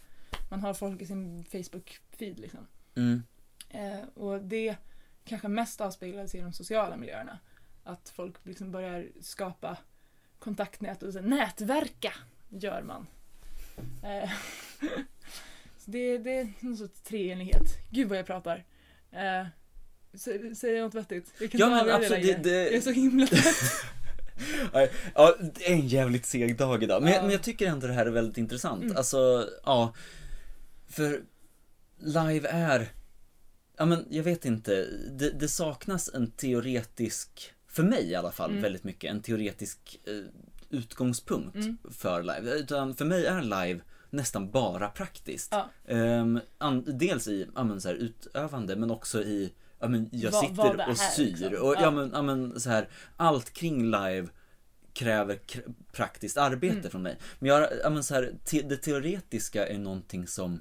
Man 0.50 0.60
har 0.60 0.74
folk 0.74 1.02
i 1.02 1.06
sin 1.06 1.44
Facebook-feed 1.44 2.40
liksom. 2.40 2.66
mm, 2.96 3.22
Eh, 3.70 4.08
och 4.14 4.42
det 4.42 4.76
kanske 5.24 5.48
mest 5.48 5.80
avspeglar 5.80 6.26
sig 6.26 6.40
i 6.40 6.42
de 6.42 6.52
sociala 6.52 6.96
miljöerna. 6.96 7.38
att 7.84 8.08
folk 8.08 8.34
liksom 8.46 8.72
börjar 8.72 9.08
skapa 9.20 9.76
kontaktnät 10.38 11.02
och 11.02 11.12
så 11.12 11.20
nätverka 11.20 12.12
gör 12.48 12.82
man. 12.82 13.06
Eh, 14.02 14.30
så 15.78 15.90
det, 15.90 16.18
det 16.18 16.30
är 16.38 16.52
någon 16.60 16.76
sorts 16.76 17.00
treenighet. 17.00 17.62
Gud 17.90 18.08
vad 18.08 18.18
jag 18.18 18.26
pratar. 18.26 18.64
Eh, 19.10 19.46
sä- 20.16 20.54
säger 20.54 20.76
jag 20.76 20.84
något 20.84 20.94
vettigt? 20.94 21.32
Jag 21.40 21.50
kan 21.50 21.60
Ja, 21.60 21.72
inte 21.72 21.86
men 21.86 21.94
absolut, 21.94 22.26
det- 22.26 22.50
det- 22.50 22.64
Jag 22.64 22.74
är 22.74 22.80
så 22.80 22.90
himla 22.90 23.26
trött. 23.26 23.84
Ja, 25.14 25.34
det 25.54 25.66
är 25.70 25.72
en 25.72 25.88
jävligt 25.88 26.26
seg 26.26 26.56
dag 26.58 26.82
idag. 26.82 27.02
Men, 27.02 27.10
Ja. 27.12 27.16
jag, 27.16 27.22
men 27.24 27.32
jag 27.32 27.42
tycker 27.42 27.66
ändå 27.66 27.86
det 27.86 27.92
här 27.92 28.06
är 28.06 28.10
väldigt 28.10 28.38
intressant. 28.38 28.82
Mm. 28.84 28.96
Alltså, 28.96 29.48
ja. 29.64 29.94
För 30.88 31.22
live 31.98 32.48
är, 32.48 32.88
ja 33.76 33.84
men 33.86 34.06
jag 34.10 34.22
vet 34.24 34.44
inte, 34.44 34.86
det, 35.10 35.30
det 35.30 35.48
saknas 35.48 36.10
en 36.14 36.30
teoretisk, 36.30 37.52
för 37.68 37.82
mig 37.82 38.10
i 38.10 38.14
alla 38.14 38.32
fall, 38.32 38.50
Mm. 38.50 38.62
väldigt 38.62 38.84
mycket, 38.84 39.10
en 39.10 39.22
teoretisk 39.22 40.00
eh, 40.06 40.14
utgångspunkt 40.70 41.56
Mm. 41.56 41.78
för 41.90 42.22
live. 42.22 42.54
Utan 42.58 42.94
för 42.94 43.04
mig 43.04 43.26
är 43.26 43.42
live 43.42 43.80
nästan 44.10 44.50
bara 44.50 44.88
praktiskt. 44.88 45.48
Ja. 45.52 45.70
Ehm, 45.88 46.40
an, 46.58 46.84
dels 46.98 47.28
i 47.28 47.46
ja, 47.54 47.64
men, 47.64 47.80
så 47.80 47.88
här, 47.88 47.94
utövande 47.94 48.76
men 48.76 48.90
också 48.90 49.22
i 49.22 49.52
ja, 49.80 49.88
men, 49.88 50.08
jag 50.12 50.30
Vad- 50.30 50.44
sitter 50.48 50.88
och 50.90 50.98
syr 50.98 51.24
liksom. 51.26 51.46
och 51.48 51.74
ja. 51.74 51.80
Ja. 51.80 51.90
men, 51.90 52.10
ja, 52.14 52.22
men 52.22 52.60
så 52.60 52.70
här 52.70 52.88
allt 53.16 53.52
kring 53.52 53.84
live 53.84 54.28
kräver 54.92 55.34
kr- 55.34 55.74
praktiskt 55.92 56.36
arbete 56.36 56.78
Mm. 56.78 56.90
från 56.90 57.02
mig. 57.02 57.18
Men 57.38 57.48
jag, 57.48 57.68
ja, 57.82 57.90
men 57.90 58.04
så 58.04 58.14
här, 58.14 58.34
te, 58.44 58.62
det 58.62 58.76
teoretiska 58.76 59.68
är 59.68 59.78
någonting 59.78 60.26
som 60.26 60.60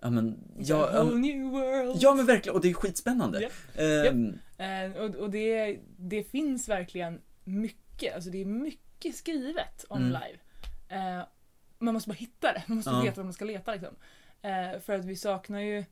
ja 0.00 0.10
men, 0.10 0.38
ja, 0.58 1.02
whole 1.02 1.16
new 1.18 1.42
world. 1.50 1.96
ja 2.00 2.14
men 2.14 2.26
verkligen 2.26 2.56
och 2.56 2.62
det 2.62 2.70
är 2.70 2.74
skitspännande. 2.74 3.40
Japp. 3.42 3.52
Ehm, 3.74 4.38
Eh, 4.58 4.92
och 5.02 5.14
och 5.16 5.30
det, 5.30 5.78
det 5.96 6.24
finns 6.24 6.68
verkligen 6.68 7.20
mycket, 7.44 8.14
alltså 8.14 8.30
det 8.30 8.40
är 8.40 8.44
mycket 8.46 9.14
skrivet 9.16 9.84
om 9.88 9.98
Mm. 10.02 10.08
live. 10.22 10.38
Eh, 11.00 11.22
man 11.78 11.94
måste 11.94 12.08
bara 12.08 12.14
hitta 12.14 12.52
det, 12.52 12.62
man 12.66 12.76
måste 12.76 12.90
Ja. 12.90 13.00
veta 13.02 13.16
vad 13.16 13.26
man 13.26 13.32
ska 13.32 13.44
leta 13.44 13.72
liksom. 13.72 13.94
Eh, 14.42 14.80
för 14.80 14.92
att 14.94 15.04
vi 15.04 15.16
saknar 15.16 15.60
ju 15.60 15.84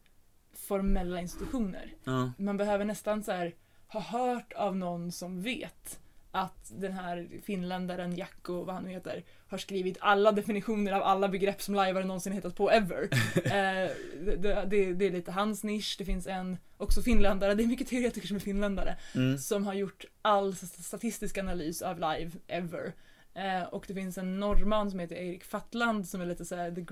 formella 0.52 1.20
institutioner. 1.20 1.94
ja, 2.04 2.32
Man 2.38 2.56
behöver 2.56 2.84
nästan 2.84 3.22
så 3.22 3.32
här 3.32 3.54
ha 3.88 4.00
hört 4.00 4.52
av 4.52 4.76
någon 4.76 5.12
som 5.12 5.42
vet 5.42 5.98
att 6.34 6.72
den 6.74 6.92
här 6.92 7.28
finländaren 7.42 8.16
Jacko, 8.16 8.64
vad 8.64 8.74
han 8.74 8.84
nu 8.84 8.90
heter, 8.90 9.24
har 9.46 9.58
skrivit 9.58 9.96
alla 10.00 10.32
definitioner 10.32 10.92
av 10.92 11.02
alla 11.02 11.28
begrepp 11.28 11.62
som 11.62 11.74
lajvare 11.74 12.04
någonsin 12.04 12.32
hittat 12.32 12.56
på 12.56 12.70
ever. 12.70 13.02
eh, 13.44 13.90
det, 14.38 14.64
det, 14.66 14.92
det 14.92 15.06
är 15.06 15.10
lite 15.10 15.32
hans 15.32 15.64
nisch, 15.64 15.96
det 15.98 16.04
finns 16.04 16.26
en, 16.26 16.56
också 16.76 17.02
finländare, 17.02 17.54
det 17.54 17.62
är 17.62 17.66
mycket 17.66 17.88
teoretiker 17.88 18.28
som 18.28 18.36
är 18.36 18.40
finländare, 18.40 18.96
mm, 19.14 19.38
som 19.38 19.66
har 19.66 19.74
gjort 19.74 20.04
all 20.22 20.54
statistisk 20.56 21.38
analys 21.38 21.82
av 21.82 21.96
live 21.96 22.30
ever. 22.46 22.92
Eh, 23.34 23.62
och 23.62 23.84
det 23.88 23.94
finns 23.94 24.18
en 24.18 24.40
norrman 24.40 24.90
som 24.90 25.00
heter 25.00 25.16
Erik 25.16 25.44
Fatland 25.44 26.08
som 26.08 26.20
är 26.20 26.26
lite 26.26 26.44
såhär 26.44 26.70
the 26.70 26.86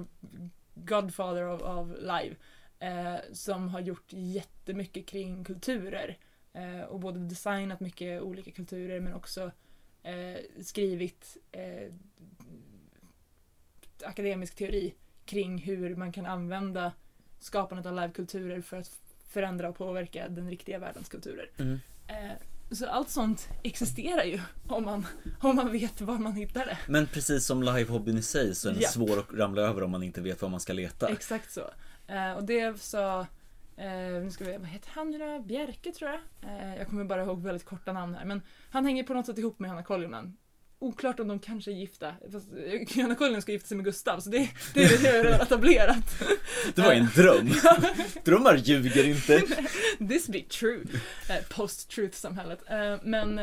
godfather 0.75 1.43
av 1.43 1.97
live. 2.01 2.37
Eh, 2.81 3.17
som 3.33 3.69
har 3.69 3.81
gjort 3.81 4.13
jättemycket 4.13 5.07
kring 5.07 5.45
kulturer. 5.45 6.19
Eh, 6.53 6.81
och 6.81 7.01
både 7.01 7.19
designat 7.21 7.81
mycket 7.81 8.23
olika 8.23 8.51
kulturer 8.51 9.01
men 9.01 9.15
också 9.15 9.51
eh, 10.03 10.63
skrivit 10.63 11.37
eh, 11.53 11.93
akademisk 14.05 14.55
teori 14.55 14.95
kring 15.25 15.59
hur 15.59 15.97
man 15.97 16.13
kan 16.13 16.27
använda 16.27 16.93
skapandet 17.39 17.87
av 17.87 17.95
livekulturer 17.95 18.61
för 18.61 18.77
att 18.77 18.91
förändra 19.29 19.69
och 19.69 19.77
påverka 19.77 20.29
den 20.29 20.51
riktiga 20.51 20.79
världens 20.79 21.09
kulturer. 21.09 21.51
mm. 21.59 21.79
Eh, 22.09 22.33
så 22.73 22.87
allt 22.87 23.11
sånt 23.11 23.49
existerar 23.63 24.25
ju 24.25 24.41
om 24.69 24.85
man, 24.85 25.07
om 25.41 25.57
man 25.57 25.73
vet 25.73 26.01
var 26.01 26.19
man 26.19 26.33
hittar 26.33 26.67
det. 26.67 26.79
Men 26.89 27.07
precis 27.07 27.47
som 27.47 27.63
live-hobbyn 27.63 28.19
i 28.19 28.23
sig 28.23 28.55
så 28.55 28.69
är 28.69 28.73
den 28.73 28.83
Japp. 28.83 28.93
svår 28.93 29.19
att 29.19 29.33
ramla 29.33 29.63
över 29.63 29.83
om 29.83 29.91
man 29.91 30.03
inte 30.03 30.21
vet 30.21 30.43
var 30.43 30.49
man 30.49 30.61
ska 30.61 30.73
leta. 30.73 31.09
Exakt 31.09 31.53
så. 31.53 31.71
Eh, 32.11 32.33
och 32.33 32.45
det 32.45 32.81
sa, 32.81 33.21
eh, 33.77 34.23
nu 34.23 34.31
ska 34.31 34.45
vi, 34.45 34.57
vad 34.57 34.69
heter 34.69 34.91
han 34.95 35.11
nu 35.11 35.19
då? 35.19 35.39
Bjerke 35.41 35.93
tror 35.93 36.11
jag. 36.11 36.21
Eh, 36.51 36.77
jag 36.77 36.87
kommer 36.87 37.05
bara 37.05 37.23
ihåg 37.23 37.43
väldigt 37.43 37.65
korta 37.65 37.93
namn 37.93 38.15
här. 38.15 38.25
Men 38.25 38.43
han 38.71 38.85
hänger 38.85 39.05
på 39.05 39.15
något 39.15 39.27
sätt 39.27 39.39
ihop 39.39 39.59
med 39.59 39.71
Hanna 39.71 39.83
Koljonen. 39.83 40.37
Oklart 40.79 41.21
om 41.21 41.29
de 41.29 41.39
kanske 41.39 41.71
är 41.71 41.75
gifta. 41.75 42.15
Fast, 42.33 42.49
eh, 42.53 43.03
Hanna 43.03 43.15
Koljonen 43.15 43.43
ska 43.43 43.53
gifta 43.53 43.69
sig 43.69 43.77
med 43.77 43.85
Gustav 43.85 44.21
så 44.21 44.31
det, 44.31 44.51
det 44.75 44.85
är 44.85 45.03
det 45.03 45.17
jag 45.17 45.27
redan 45.27 45.41
etablerat. 45.41 46.23
Det 46.75 46.83
var 46.83 46.93
en 46.93 47.09
dröm. 47.15 47.51
Drömmar 48.25 48.57
ljuger 48.57 49.09
inte. 49.09 49.43
This 50.09 50.29
be 50.29 50.41
true. 50.41 50.85
Eh, 51.29 51.45
Post-truth-samhället. 51.51 52.63
Eh, 52.67 52.97
men 53.03 53.39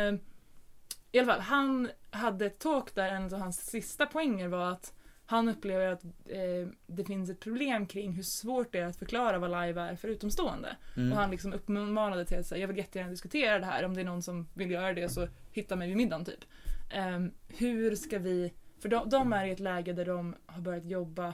i 1.11 1.20
alla 1.20 1.34
fall, 1.34 1.41
han 1.41 1.89
hade 2.11 2.45
ett 2.45 2.59
talk 2.59 2.95
där 2.95 3.07
en 3.07 3.24
av 3.24 3.39
hans 3.39 3.65
sista 3.65 4.05
poänger 4.05 4.47
var 4.47 4.72
att 4.72 4.93
han 5.30 5.49
upplever 5.49 5.88
att 5.88 6.03
eh, 6.25 6.67
det 6.88 7.03
finns 7.05 7.30
ett 7.30 7.39
problem 7.39 7.86
kring 7.86 8.11
hur 8.11 8.23
svårt 8.23 8.71
det 8.71 8.80
är 8.80 8.86
att 8.86 8.95
förklara 8.95 9.39
vad 9.39 9.49
live 9.49 9.82
är 9.82 9.95
för 9.95 10.07
utomstående. 10.07 10.78
Mm. 10.97 11.11
Och 11.11 11.17
han 11.17 11.32
liksom 11.32 11.53
uppmanade 11.53 12.25
till 12.25 12.39
att 12.39 12.45
säga, 12.45 12.61
jag 12.61 12.67
vill 12.67 12.78
jättegärna 12.78 13.11
diskutera 13.11 13.59
det 13.59 13.65
här, 13.65 13.84
om 13.84 13.93
det 13.93 14.01
är 14.01 14.05
någon 14.05 14.21
som 14.21 14.47
vill 14.53 14.71
göra 14.71 14.93
det 14.93 15.09
så 15.09 15.28
hitta 15.51 15.75
mig 15.75 15.88
vid 15.88 15.97
middagen 15.97 16.25
typ. 16.25 16.45
Ehm, 16.89 17.32
hur 17.47 17.95
ska 17.95 18.19
vi, 18.19 18.53
för 18.80 18.89
de, 18.89 19.09
de 19.09 19.34
är 19.34 19.45
i 19.45 19.51
ett 19.51 19.59
läge 19.59 19.93
där 19.93 20.05
de 20.05 20.36
har 20.45 20.61
börjat 20.61 20.86
jobba 20.86 21.34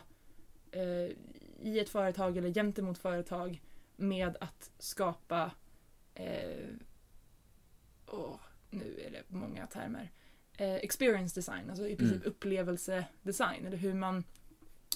eh, 0.71 1.11
i 1.61 1.79
ett 1.79 1.89
företag 1.89 2.37
eller 2.37 2.53
gentemot 2.53 2.97
företag 2.97 3.61
med 3.95 4.37
att 4.39 4.71
skapa 4.79 5.51
eh, 6.15 6.67
åh, 8.07 8.35
nu 8.69 9.01
är 9.07 9.11
det 9.11 9.23
många 9.27 9.67
termer. 9.67 10.11
Eh, 10.57 10.75
experience 10.75 11.35
design, 11.39 11.69
alltså 11.69 11.87
i 11.87 11.95
princip 11.95 12.15
Mm. 12.21 12.27
upplevelsedesign. 12.29 13.65
Eller 13.65 13.77
hur 13.77 13.93
man, 13.93 14.23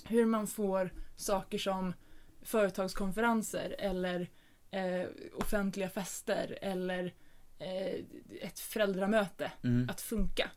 hur 0.05 0.25
man 0.25 0.47
får 0.47 0.89
saker 1.15 1.57
som 1.57 1.93
företagskonferenser 2.41 3.75
eller 3.79 4.29
eh, 4.71 5.07
offentliga 5.35 5.89
fester 5.89 6.57
eller 6.61 7.13
eh, 7.59 8.03
ett 8.41 8.59
föräldramöte 8.59 9.51
Mm. 9.63 9.89
att 9.89 10.01
funka. 10.01 10.51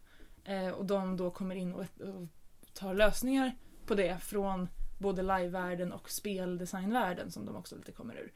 Eh, 0.45 0.69
och 0.69 0.85
de 0.87 1.17
då 1.17 1.31
kommer 1.31 1.55
in 1.55 1.73
och, 1.75 1.81
och 2.01 2.27
tar 2.75 2.95
lösningar 2.95 3.53
på 3.87 3.95
det 3.95 4.19
från 4.23 4.69
både 4.99 5.23
livevärlden 5.23 5.93
och 5.93 6.11
speldesignvärlden 6.11 7.31
som 7.31 7.47
de 7.47 7.57
också 7.57 7.77
lite 7.77 7.93
kommer 7.93 8.15
ur. 8.15 8.33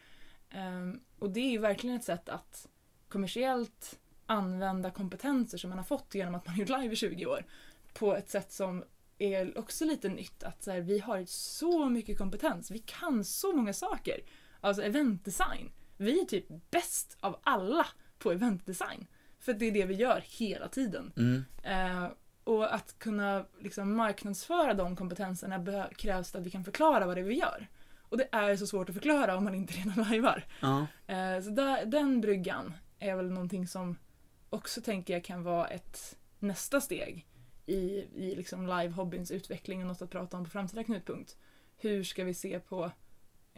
Ehm, 0.50 1.00
och 1.18 1.30
det 1.30 1.40
är 1.40 1.50
ju 1.50 1.58
verkligen 1.58 1.96
ett 1.96 2.04
sätt 2.04 2.28
att 2.28 2.68
kommersiellt 3.08 4.00
använda 4.34 4.90
kompetenser 4.90 5.58
som 5.58 5.70
man 5.70 5.78
har 5.78 5.84
fått 5.84 6.14
genom 6.14 6.34
att 6.34 6.46
man 6.46 6.56
gjort 6.56 6.68
live 6.68 6.92
i 6.92 6.96
20 6.96 7.26
år 7.26 7.44
på 7.94 8.16
ett 8.16 8.30
sätt 8.30 8.52
som 8.52 8.84
är 9.18 9.58
också 9.58 9.84
lite 9.84 10.08
nytt. 10.08 10.42
Att 10.42 10.62
så 10.62 10.70
här, 10.70 10.80
vi 10.80 10.98
har 10.98 11.24
så 11.26 11.88
mycket 11.88 12.18
kompetens, 12.18 12.70
vi 12.70 12.78
kan 12.78 13.24
så 13.24 13.56
många 13.56 13.72
saker. 13.72 14.20
Alltså 14.60 14.82
eventdesign. 14.82 15.70
Vi 15.96 16.20
är 16.20 16.24
typ 16.24 16.46
bäst 16.70 17.16
av 17.20 17.40
alla 17.42 17.86
på 18.18 18.32
eventdesign. 18.32 19.06
För 19.38 19.54
det 19.54 19.66
är 19.66 19.72
det 19.72 19.84
vi 19.84 19.94
gör 19.94 20.24
hela 20.26 20.68
tiden. 20.68 21.12
Mm. 21.16 21.44
Eh, 21.62 22.10
och 22.44 22.74
att 22.74 22.98
kunna 22.98 23.44
liksom, 23.60 23.96
marknadsföra 23.96 24.74
de 24.74 24.96
kompetenserna 24.96 25.88
krävs 25.96 26.32
det 26.32 26.38
att 26.38 26.46
vi 26.46 26.50
kan 26.50 26.64
förklara 26.64 27.06
vad 27.06 27.16
det 27.16 27.20
är 27.20 27.24
vi 27.24 27.38
gör. 27.38 27.68
Och 28.08 28.18
det 28.18 28.28
är 28.32 28.56
så 28.56 28.66
svårt 28.66 28.88
att 28.88 28.94
förklara 28.94 29.36
om 29.36 29.44
man 29.44 29.54
inte 29.54 29.74
redan 29.74 30.04
lajvar. 30.08 30.44
Ja. 30.60 30.86
Eh, 31.06 31.42
så 31.42 31.50
där, 31.50 31.86
den 31.86 32.20
bryggan 32.20 32.74
är 32.98 33.16
väl 33.16 33.30
någonting 33.30 33.68
som 33.68 33.96
också 34.54 34.80
tänker 34.80 35.14
jag 35.14 35.24
kan 35.24 35.42
vara 35.42 35.66
ett 35.66 36.18
nästa 36.38 36.80
steg 36.80 37.26
i, 37.66 38.06
i 38.14 38.34
liksom 38.36 38.66
live-hobbyns 38.66 39.32
utveckling 39.32 39.80
och 39.80 39.86
något 39.86 40.02
att 40.02 40.10
prata 40.10 40.36
om 40.36 40.44
på 40.44 40.50
framtida 40.50 40.84
knutpunkt. 40.84 41.36
Hur 41.76 42.04
ska 42.04 42.24
vi 42.24 42.34
se 42.34 42.60
på 42.60 42.90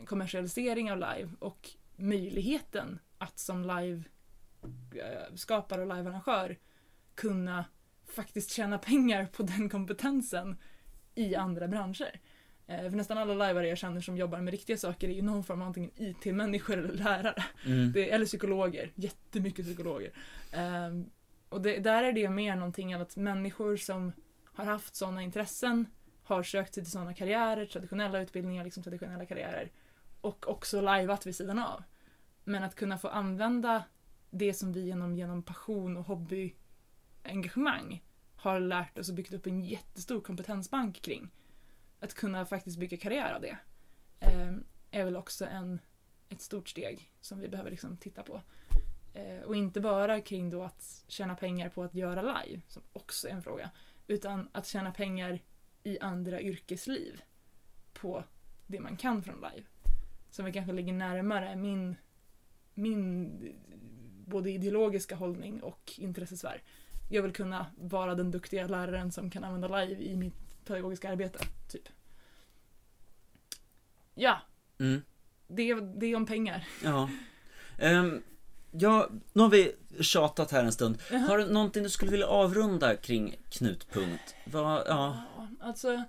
kommersialisering 0.07 0.92
av 0.92 0.99
live 0.99 1.30
och 1.38 1.70
möjligheten 1.97 2.99
att 3.18 3.38
som 3.38 3.62
live-skapare 3.62 5.82
eh, 5.82 5.88
och 5.88 5.97
live-arrangör 5.97 6.59
kunna 7.14 7.64
faktiskt 8.07 8.51
tjäna 8.51 8.78
pengar 8.78 9.26
på 9.26 9.42
den 9.42 9.68
kompetensen 9.68 10.57
i 11.14 11.34
andra 11.34 11.68
branscher. 11.68 12.20
Eh, 12.66 12.90
För 12.90 12.96
nästan 12.96 13.18
alla 13.18 13.34
lajvare 13.34 13.68
jag 13.68 13.78
känner 13.78 14.00
som 14.00 14.16
jobbar 14.16 14.38
med 14.40 14.50
riktiga 14.52 14.76
saker 14.76 15.08
är 15.08 15.12
ju 15.12 15.22
någon 15.22 15.44
form 15.44 15.62
av 15.62 15.66
antingen 15.66 15.90
IT-människor 15.96 16.78
eller 16.78 16.94
lärare. 16.94 17.44
Mm. 17.66 17.92
Det, 17.92 18.10
eller 18.10 18.26
psykologer, 18.26 18.92
jättemycket 18.94 19.64
psykologer. 19.64 20.12
Ehm, 20.52 21.10
och 21.48 21.62
det, 21.62 21.78
där 21.78 22.02
är 22.02 22.12
det 22.12 22.28
mer 22.28 22.56
någonting 22.56 22.92
att 22.94 23.16
människor 23.16 23.76
som 23.76 24.12
har 24.44 24.64
haft 24.64 24.96
sådana 24.96 25.22
intressen 25.22 25.86
har 26.22 26.42
sökt 26.42 26.74
sig 26.74 26.82
till 26.82 26.92
sådana 26.92 27.14
karriärer, 27.14 27.66
traditionella 27.66 28.20
utbildningar, 28.20 28.64
liksom 28.64 28.82
traditionella 28.82 29.26
karriärer. 29.26 29.70
Och 30.20 30.48
också 30.48 30.80
lajvat 30.80 31.26
vid 31.26 31.36
sidan 31.36 31.58
av. 31.58 31.82
Men 32.44 32.62
att 32.62 32.74
kunna 32.74 32.98
få 32.98 33.08
använda 33.08 33.84
det 34.30 34.54
som 34.54 34.72
vi 34.72 34.80
genom, 34.80 35.16
genom 35.16 35.42
passion 35.42 35.96
och 35.96 36.04
hobbyengagemang 36.04 38.02
har 38.36 38.60
lärt 38.60 38.98
oss 38.98 39.08
och 39.08 39.14
byggt 39.14 39.34
upp 39.34 39.46
en 39.46 39.60
jättestor 39.60 40.20
kompetensbank 40.20 41.02
kring. 41.02 41.30
Att 42.01 42.14
kunna 42.14 42.47
faktiskt 42.47 42.78
bygga 42.78 42.97
karriär 42.97 43.34
av 43.34 43.40
det. 43.40 43.59
eh, 44.20 44.53
är 44.90 45.05
väl 45.05 45.16
också 45.16 45.47
en 45.47 45.80
ett 46.28 46.40
stort 46.40 46.68
steg 46.68 47.11
som 47.20 47.38
vi 47.38 47.49
behöver 47.49 47.70
liksom 47.70 47.97
titta 47.97 48.22
på. 48.22 48.42
Eh, 49.14 49.42
och 49.44 49.57
inte 49.57 49.80
bara 49.80 50.20
kring 50.20 50.51
då 50.51 50.62
att 50.62 51.05
tjäna 51.09 51.34
pengar 51.34 51.68
på 51.68 51.82
att 51.82 51.94
göra 51.94 52.22
live, 52.22 52.62
som 52.68 52.82
också 52.92 53.28
är 53.28 53.32
en 53.32 53.42
fråga, 53.42 53.70
utan 54.07 54.49
att 54.53 54.66
tjäna 54.66 54.92
pengar 54.92 55.38
i 55.82 55.99
andra 55.99 56.40
yrkesliv 56.40 57.22
på 57.92 58.24
det 58.66 58.80
man 58.80 58.97
kan 58.97 59.22
från 59.22 59.34
live. 59.34 59.66
Som 60.30 60.44
vi 60.44 60.53
kanske 60.53 60.72
ligger 60.72 60.92
närmare 60.92 61.57
min, 61.57 61.97
min 62.74 63.32
både 64.26 64.51
ideologiska 64.51 65.16
hållning 65.16 65.62
och 65.62 65.92
intressesfär. 65.99 66.62
Jag 67.11 67.22
vill 67.22 67.32
kunna 67.32 67.66
vara 67.78 68.14
den 68.14 68.30
duktiga 68.30 68.66
läraren 68.66 69.12
som 69.12 69.30
kan 69.30 69.44
använda 69.44 69.80
live 69.80 70.03
i 70.03 70.16
mitt 70.16 70.45
pedagogiska 70.66 71.10
arbete, 71.10 71.38
typ. 71.68 71.88
Ja, 74.14 74.40
Mm. 74.78 75.02
det, 75.48 75.74
det 75.74 76.06
är 76.06 76.16
om 76.16 76.26
pengar. 76.26 76.68
Ja. 76.84 77.10
Ehm, 77.78 78.22
ja, 78.70 79.08
nu 79.32 79.42
har 79.42 79.48
vi 79.50 79.72
tjatat 80.00 80.50
här 80.50 80.64
en 80.64 80.72
stund. 80.72 80.98
Jaha. 81.10 81.20
Har 81.20 81.38
du 81.38 81.46
någonting 81.46 81.82
du 81.82 81.90
skulle 81.90 82.10
vilja 82.10 82.26
avrunda 82.26 82.96
kring 82.96 83.36
knutpunkt? 83.50 84.34
Vad, 84.46 84.82
ja. 84.86 85.22
Ja, 85.36 85.46
alltså, 85.60 86.02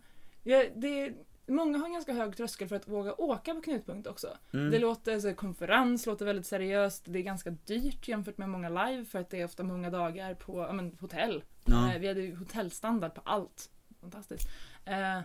ja, 0.44 0.64
det, 0.76 1.14
många 1.46 1.78
har 1.78 1.86
en 1.86 1.94
ganska 1.94 2.14
hög 2.14 2.38
tröskel 2.38 2.68
för 2.68 2.76
att 2.76 2.88
våga 2.88 3.14
åka 3.14 3.54
på 3.56 3.62
knutpunkt 3.62 4.08
också. 4.08 4.38
Mm. 4.54 4.72
Det 4.72 4.80
låter, 4.80 5.20
så 5.20 5.34
konferens 5.34 6.06
låter 6.06 6.26
väldigt 6.26 6.46
seriöst, 6.46 7.04
det 7.08 7.20
är 7.20 7.24
ganska 7.24 7.50
dyrt 7.50 8.08
jämfört 8.08 8.38
med 8.38 8.50
många 8.50 8.70
live 8.70 9.06
för 9.06 9.20
att 9.20 9.30
det 9.30 9.42
är 9.42 9.46
ofta 9.46 9.64
många 9.64 9.90
dagar 9.90 10.34
på 10.34 10.60
ja, 10.62 10.74
men, 10.74 10.98
hotell. 11.00 11.44
Ja. 11.66 11.94
Eh, 11.94 12.00
vi 12.00 12.08
hade 12.08 12.36
hotellstandard 12.36 13.14
på 13.14 13.22
allt. 13.26 13.70
Fantastiskt. 14.02 14.50
Eh, 14.86 15.20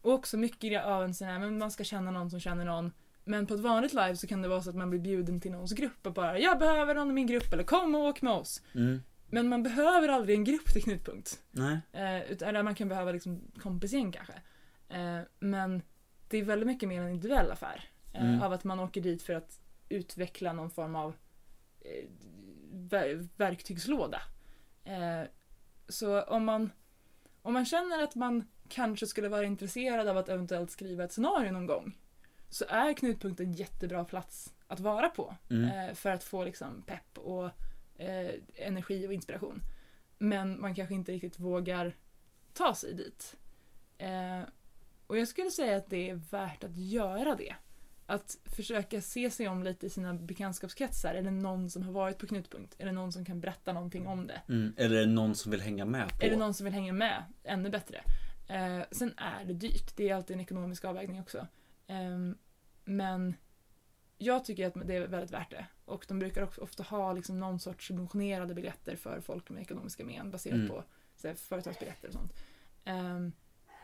och 0.00 0.12
också 0.12 0.36
mycket 0.36 0.84
av 0.84 1.04
en 1.04 1.14
sån 1.14 1.28
här, 1.28 1.38
men 1.38 1.58
man 1.58 1.70
ska 1.70 1.84
känna 1.84 2.10
någon 2.10 2.30
som 2.30 2.40
känner 2.40 2.64
någon. 2.64 2.92
Men 3.24 3.46
på 3.46 3.54
ett 3.54 3.60
vanligt 3.60 3.92
live 3.92 4.16
så 4.16 4.26
kan 4.26 4.42
det 4.42 4.48
vara 4.48 4.62
så 4.62 4.70
att 4.70 4.76
man 4.76 4.90
blir 4.90 5.00
bjuden 5.00 5.40
till 5.40 5.52
någons 5.52 5.72
grupp 5.72 6.06
och 6.06 6.12
bara 6.12 6.38
“Jag 6.38 6.58
behöver 6.58 6.94
någon 6.94 7.10
i 7.10 7.12
min 7.12 7.26
grupp” 7.26 7.52
eller 7.52 7.64
“Kom 7.64 7.94
och 7.94 8.00
åk 8.04 8.22
med 8.22 8.32
oss”. 8.32 8.62
Mm. 8.74 9.02
Men 9.26 9.48
man 9.48 9.62
behöver 9.62 10.08
aldrig 10.08 10.36
en 10.38 10.44
grupp 10.44 10.64
till 10.72 10.82
knutpunkt. 10.82 11.42
Nej. 11.50 11.78
Eh, 11.92 12.22
utan, 12.32 12.48
eller 12.48 12.62
man 12.62 12.74
kan 12.74 12.88
behöva 12.88 13.12
liksom 13.12 13.40
kompisgäng 13.62 14.12
kanske. 14.12 14.34
Eh, 14.88 15.20
men 15.38 15.82
det 16.28 16.38
är 16.38 16.44
väldigt 16.44 16.66
mycket 16.66 16.88
mer 16.88 17.00
en 17.02 17.08
individuell 17.08 17.50
affär. 17.50 17.84
Eh, 18.12 18.24
Mm. 18.24 18.42
Av 18.42 18.52
att 18.52 18.64
man 18.64 18.80
åker 18.80 19.00
dit 19.00 19.22
för 19.22 19.32
att 19.32 19.60
utveckla 19.88 20.52
någon 20.52 20.70
form 20.70 20.96
av 20.96 21.14
eh, 21.80 22.04
ver- 22.72 23.28
verktygslåda. 23.36 24.20
Eh, 24.84 25.28
så 25.88 26.22
om 26.22 26.44
man, 26.44 26.70
om 27.44 27.52
man 27.54 27.64
känner 27.64 28.02
att 28.02 28.14
man 28.14 28.48
kanske 28.68 29.06
skulle 29.06 29.28
vara 29.28 29.44
intresserad 29.44 30.08
av 30.08 30.16
att 30.18 30.28
eventuellt 30.28 30.70
skriva 30.70 31.04
ett 31.04 31.12
scenario 31.12 31.52
någon 31.52 31.66
gång 31.66 31.98
så 32.50 32.64
är 32.68 32.92
Knutpunkt 32.92 33.40
en 33.40 33.52
jättebra 33.52 34.04
plats 34.04 34.54
att 34.66 34.80
vara 34.80 35.08
på 35.08 35.36
Mm. 35.50 35.64
eh, 35.88 35.94
för 35.94 36.10
att 36.10 36.24
få 36.24 36.44
liksom 36.44 36.82
pepp 36.86 37.18
och 37.18 37.44
eh, 37.96 38.34
energi 38.54 39.08
och 39.08 39.12
inspiration. 39.12 39.60
Men 40.18 40.60
man 40.60 40.74
kanske 40.74 40.94
inte 40.94 41.12
riktigt 41.12 41.38
vågar 41.38 41.96
ta 42.52 42.74
sig 42.74 42.94
dit. 42.94 43.36
Eh, 43.98 44.40
och 45.06 45.18
jag 45.18 45.28
skulle 45.28 45.50
säga 45.50 45.76
att 45.76 45.90
det 45.90 46.10
är 46.10 46.14
värt 46.14 46.64
att 46.64 46.76
göra 46.76 47.34
det. 47.34 47.54
Att 48.06 48.38
försöka 48.44 49.00
se 49.00 49.30
sig 49.30 49.48
om 49.48 49.62
lite 49.62 49.86
i 49.86 49.90
sina 49.90 50.14
bekantskapskretsar. 50.14 51.14
Är 51.14 51.22
det 51.22 51.30
någon 51.30 51.70
som 51.70 51.82
har 51.82 51.92
varit 51.92 52.18
på 52.18 52.26
Knutpunkt? 52.26 52.74
Är 52.78 52.86
det 52.86 52.92
någon 52.92 53.12
som 53.12 53.24
kan 53.24 53.40
berätta 53.40 53.72
någonting 53.72 54.06
om 54.06 54.26
det? 54.26 54.42
Mm. 54.48 54.74
Eller 54.76 54.96
är 54.96 55.00
det 55.00 55.12
någon 55.12 55.34
som 55.34 55.50
vill 55.50 55.60
hänga 55.60 55.84
med 55.84 56.08
på? 56.08 56.26
Är 56.26 56.30
det 56.30 56.36
någon 56.36 56.54
som 56.54 56.64
vill 56.64 56.74
hänga 56.74 56.92
med? 56.92 57.24
Ännu 57.44 57.70
bättre. 57.70 58.02
Eh, 58.48 58.80
sen 58.90 59.14
är 59.16 59.44
det 59.44 59.52
dyrt. 59.52 59.96
Det 59.96 60.08
är 60.08 60.14
alltid 60.14 60.34
en 60.34 60.40
ekonomisk 60.40 60.84
avvägning 60.84 61.20
också. 61.20 61.46
Ehm, 61.86 62.38
men 62.84 63.34
jag 64.18 64.44
tycker 64.44 64.66
att 64.66 64.88
det 64.88 64.96
är 64.96 65.06
väldigt 65.06 65.30
värt 65.30 65.50
det. 65.50 65.66
Och 65.84 66.04
de 66.08 66.18
brukar 66.18 66.42
också 66.42 66.60
ofta 66.60 66.82
ha 66.82 67.12
liksom 67.12 67.40
någon 67.40 67.60
sorts 67.60 67.86
subventionerade 67.86 68.54
biljetter 68.54 68.96
för 68.96 69.20
folk 69.20 69.50
med 69.50 69.62
ekonomiska 69.62 70.04
men 70.04 70.30
baserat 70.30 70.54
Mm. 70.54 70.68
på 70.68 70.84
här, 71.22 71.34
företagsbiljetter 71.34 72.08
och 72.08 72.14
sånt. 72.14 72.32
Ehm, 72.84 73.32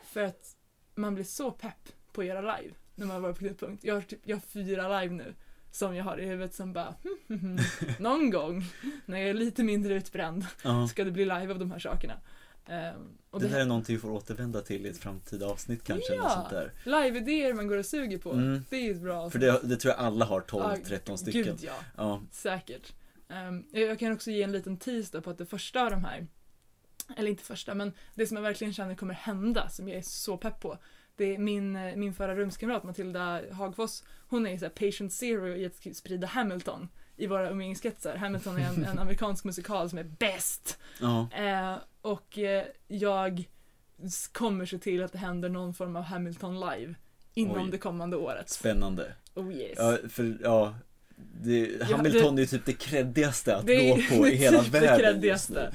för 0.05 0.25
att 0.25 0.57
man 0.95 1.15
blir 1.15 1.25
så 1.25 1.51
pepp 1.51 1.89
på 2.13 2.21
att 2.21 2.27
göra 2.27 2.57
live 2.57 2.75
när 3.01 3.07
man 3.07 3.23
varit 3.23 3.37
på 3.37 3.41
Knutpunkt. 3.41 3.85
Jag 3.85 3.95
har, 3.95 4.03
typ, 4.03 4.21
jag 4.25 4.37
har 4.37 4.41
fyra 4.41 5.01
live 5.01 5.15
nu 5.15 5.35
som 5.73 5.95
jag 5.97 6.05
har 6.05 6.19
i 6.21 6.27
huvudet 6.27 6.55
som 6.55 6.73
bara 6.73 6.95
hmm, 7.03 7.39
hmm, 7.41 7.59
hmm. 7.59 7.93
någon 7.99 8.31
gång 8.31 8.65
när 9.07 9.19
jag 9.21 9.29
är 9.31 9.35
lite 9.35 9.63
mindre 9.65 9.95
utbränd 9.95 10.47
Ja. 10.65 10.89
ska 10.89 11.05
det 11.05 11.11
bli 11.11 11.25
live 11.25 11.51
av 11.53 11.59
de 11.59 11.71
här 11.71 11.79
sakerna. 11.79 12.15
Ehm, 12.67 13.19
och 13.31 13.41
Det 13.41 13.47
det, 13.47 13.53
där 13.53 13.61
är 13.61 13.65
någonting 13.67 13.97
vi 13.97 14.01
får 14.01 14.11
återvända 14.11 14.61
till 14.61 14.87
i 14.87 14.89
ett 14.89 14.99
framtida 14.99 15.47
avsnitt 15.47 15.85
kanske. 15.85 16.13
Eller 16.13 16.23
Ja. 16.23 16.29
något 16.29 16.33
sånt 16.35 16.51
där. 16.51 16.73
live-idéer 17.03 17.55
man 17.55 17.67
går 17.69 17.77
och 17.77 17.87
suger 17.87 18.19
på, 18.19 18.33
Mm. 18.33 18.65
det 18.71 18.77
är 18.77 18.91
ett 18.91 19.01
bra 19.03 19.31
För 19.31 19.39
det, 19.39 19.61
det 19.63 19.77
tror 19.77 19.95
jag 19.95 20.01
alla 20.05 20.25
har, 20.25 20.41
12, 20.41 20.65
Ja, 20.65 20.77
13 20.87 21.19
stycken. 21.19 21.43
Gud 21.43 21.59
ja, 21.63 21.73
Ja. 21.97 22.23
säkert. 22.31 22.93
Ehm, 23.29 23.65
jag 23.73 23.99
kan 23.99 24.13
också 24.13 24.31
ge 24.31 24.43
en 24.43 24.53
liten 24.53 24.77
tease 24.77 25.21
på 25.21 25.31
att 25.31 25.39
det 25.39 25.47
första 25.47 25.83
av 25.85 25.91
de 25.91 26.05
här, 26.05 26.27
eller 27.17 27.31
inte 27.31 27.45
första, 27.45 27.75
men 27.75 27.93
det 28.15 28.27
som 28.27 28.37
jag 28.37 28.43
verkligen 28.43 28.75
känner 28.75 28.95
kommer 28.95 29.15
hända, 29.15 29.69
som 29.69 29.89
jag 29.89 29.99
är 29.99 30.03
så 30.03 30.37
pepp 30.37 30.61
på, 30.61 30.79
det 31.21 31.35
är 31.35 31.39
min, 31.39 31.73
min 31.97 32.15
förra 32.15 32.35
rumskamrat 32.37 32.85
Matilda 32.85 33.41
Hagfoss, 33.53 34.05
hon 34.29 34.47
är 34.47 34.59
så 34.59 34.71
patient 34.71 35.13
zero 35.13 35.49
i 35.49 35.67
att 35.67 35.97
sprida 35.97 36.27
Hamilton 36.27 36.89
i 37.17 37.27
våra 37.27 37.51
umgängeskretsar. 37.51 38.17
Hamilton 38.17 38.57
är 38.57 38.69
en, 38.69 38.85
en 38.85 38.99
amerikansk 38.99 39.45
musikal 39.45 39.91
som 39.91 39.99
är 39.99 40.05
bäst. 40.05 40.79
ja. 41.01 41.29
Eh, 41.33 41.77
och 42.01 42.39
eh, 42.39 42.65
jag 42.89 43.49
kommer 44.33 44.67
se 44.67 44.79
till 44.79 45.03
att 45.03 45.13
det 45.13 45.19
händer 45.19 45.49
någon 45.49 45.75
form 45.75 45.97
av 45.97 46.03
Hamilton 46.03 46.61
live 46.61 46.95
inom 47.35 47.65
Oj. 47.65 47.71
det 47.71 47.79
kommande 47.79 48.17
året. 48.17 48.51
Spännande. 48.51 49.15
Oh 49.35 49.53
yes. 49.53 49.79
Ja, 49.79 49.99
för 50.09 50.39
ja. 50.43 50.75
Det, 51.43 51.83
Hamilton 51.83 52.39
är 52.39 52.43
ju 52.43 52.47
typ 52.47 52.67
det 52.67 52.73
creddigaste 52.73 53.57
att 53.57 53.67
Det 53.67 53.91
är 53.91 53.97
gå 54.11 54.17
på 54.17 54.29
i 54.29 54.35
hela 54.35 54.63
typ 54.63 54.73
det 54.73 54.81
världen 54.81 54.99
creddigaste. 55.01 55.73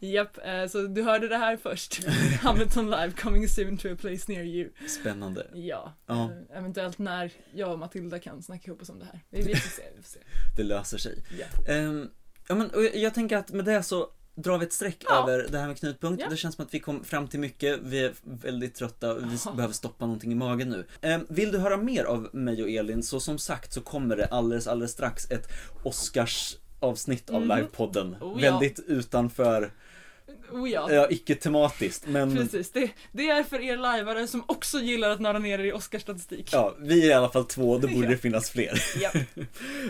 Japp, 0.00 0.38
eh, 0.46 0.66
så 0.66 0.82
du 0.82 1.02
hörde 1.02 1.28
det 1.28 1.36
här 1.36 1.56
först. 1.56 2.04
Hamilton 2.42 2.90
live 2.90 3.12
coming 3.12 3.48
soon 3.48 3.76
to 3.76 3.88
a 3.92 3.96
place 4.00 4.32
near 4.32 4.42
you. 4.44 4.68
just 4.80 4.80
nu. 4.80 4.88
Spännande. 5.02 5.46
Ja, 5.54 5.94
Ja. 6.06 6.30
eh, 6.50 6.58
eventuellt 6.58 6.98
när 6.98 7.30
jag 7.54 7.72
och 7.72 7.78
Matilda 7.78 8.18
kan 8.18 8.42
snacka 8.42 8.66
ihop 8.66 8.82
oss 8.82 8.88
om 8.88 8.98
det 8.98 9.04
här. 9.04 9.20
Vi, 9.30 9.42
får 9.42 9.68
se, 9.70 9.82
vi 9.96 10.02
får 10.02 10.08
se. 10.08 10.18
Det 10.56 10.62
löser 10.62 10.98
sig. 10.98 11.24
Ja. 11.38 11.72
Ehm, 11.72 12.08
ja, 12.48 12.54
men, 12.54 12.70
jag 12.94 13.14
tänker 13.14 13.36
att 13.36 13.52
med 13.52 13.64
det 13.64 13.82
så 13.82 14.06
drar 14.42 14.58
vi 14.58 14.66
ett 14.66 14.72
streck 14.72 14.96
Ja. 15.08 15.22
över 15.22 15.46
det 15.50 15.58
här 15.58 15.66
med 15.66 15.78
knutpunkt. 15.78 16.22
Ja. 16.22 16.28
Det 16.30 16.36
känns 16.36 16.54
som 16.54 16.64
att 16.64 16.74
vi 16.74 16.80
kom 16.80 17.04
fram 17.04 17.28
till 17.28 17.40
mycket. 17.40 17.78
Vi 17.82 18.04
är 18.04 18.12
väldigt 18.22 18.74
trötta 18.74 19.14
vi 19.14 19.36
Ja. 19.44 19.52
behöver 19.52 19.74
stoppa 19.74 20.06
någonting 20.06 20.32
i 20.32 20.34
magen 20.34 20.68
nu. 20.68 20.84
Ehm, 21.00 21.26
vill 21.28 21.52
du 21.52 21.58
höra 21.58 21.76
mer 21.76 22.04
av 22.04 22.28
mig 22.32 22.62
och 22.62 22.70
Elin 22.70 23.02
så 23.02 23.20
som 23.20 23.38
sagt 23.38 23.72
så 23.72 23.80
kommer 23.80 24.16
det 24.16 24.26
alldeles, 24.26 24.66
alldeles 24.66 24.92
strax 24.92 25.30
ett 25.30 25.48
Oscars 25.84 26.56
avsnitt 26.80 27.30
av 27.30 27.40
Mhm. 27.46 27.56
livepodden. 27.56 28.16
Oh, 28.20 28.42
ja. 28.44 28.50
Väldigt 28.50 28.78
utanför, 28.86 29.72
Oh 30.52 30.70
ja. 30.70 30.92
ja 30.92 31.06
icke 31.10 31.34
tematiskt 31.34 32.06
men 32.06 32.36
Precis, 32.36 32.70
det, 32.70 32.90
det 33.12 33.28
är 33.30 33.42
för 33.42 33.60
er 33.60 33.76
lajvare 33.76 34.26
som 34.26 34.42
också 34.46 34.78
gillar 34.80 35.10
att 35.10 35.20
nörda 35.20 35.38
ner 35.38 35.58
er 35.58 35.64
i 35.64 35.72
Oscarsstatistik. 35.72 36.48
Ja, 36.52 36.74
vi 36.78 37.02
är 37.06 37.10
i 37.10 37.12
alla 37.12 37.28
fall 37.30 37.44
två, 37.44 37.78
då 37.78 37.88
borde 37.94 38.04
Ja. 38.06 38.10
det 38.10 38.16
finnas 38.18 38.50
fler. 38.50 38.82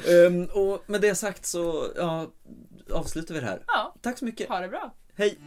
Ehm, 0.27 0.45
och 0.45 0.85
med 0.87 1.01
det 1.01 1.15
sagt 1.15 1.47
så, 1.47 1.87
ja, 1.97 2.27
avslutar 2.93 3.35
vi 3.35 3.41
det 3.41 3.47
här. 3.47 3.63
Ja. 3.67 3.95
Tack 4.03 4.19
så 4.19 4.25
mycket. 4.25 4.49
Ha 4.49 4.61
det 4.61 4.69
bra. 4.69 4.95
Hej. 5.17 5.39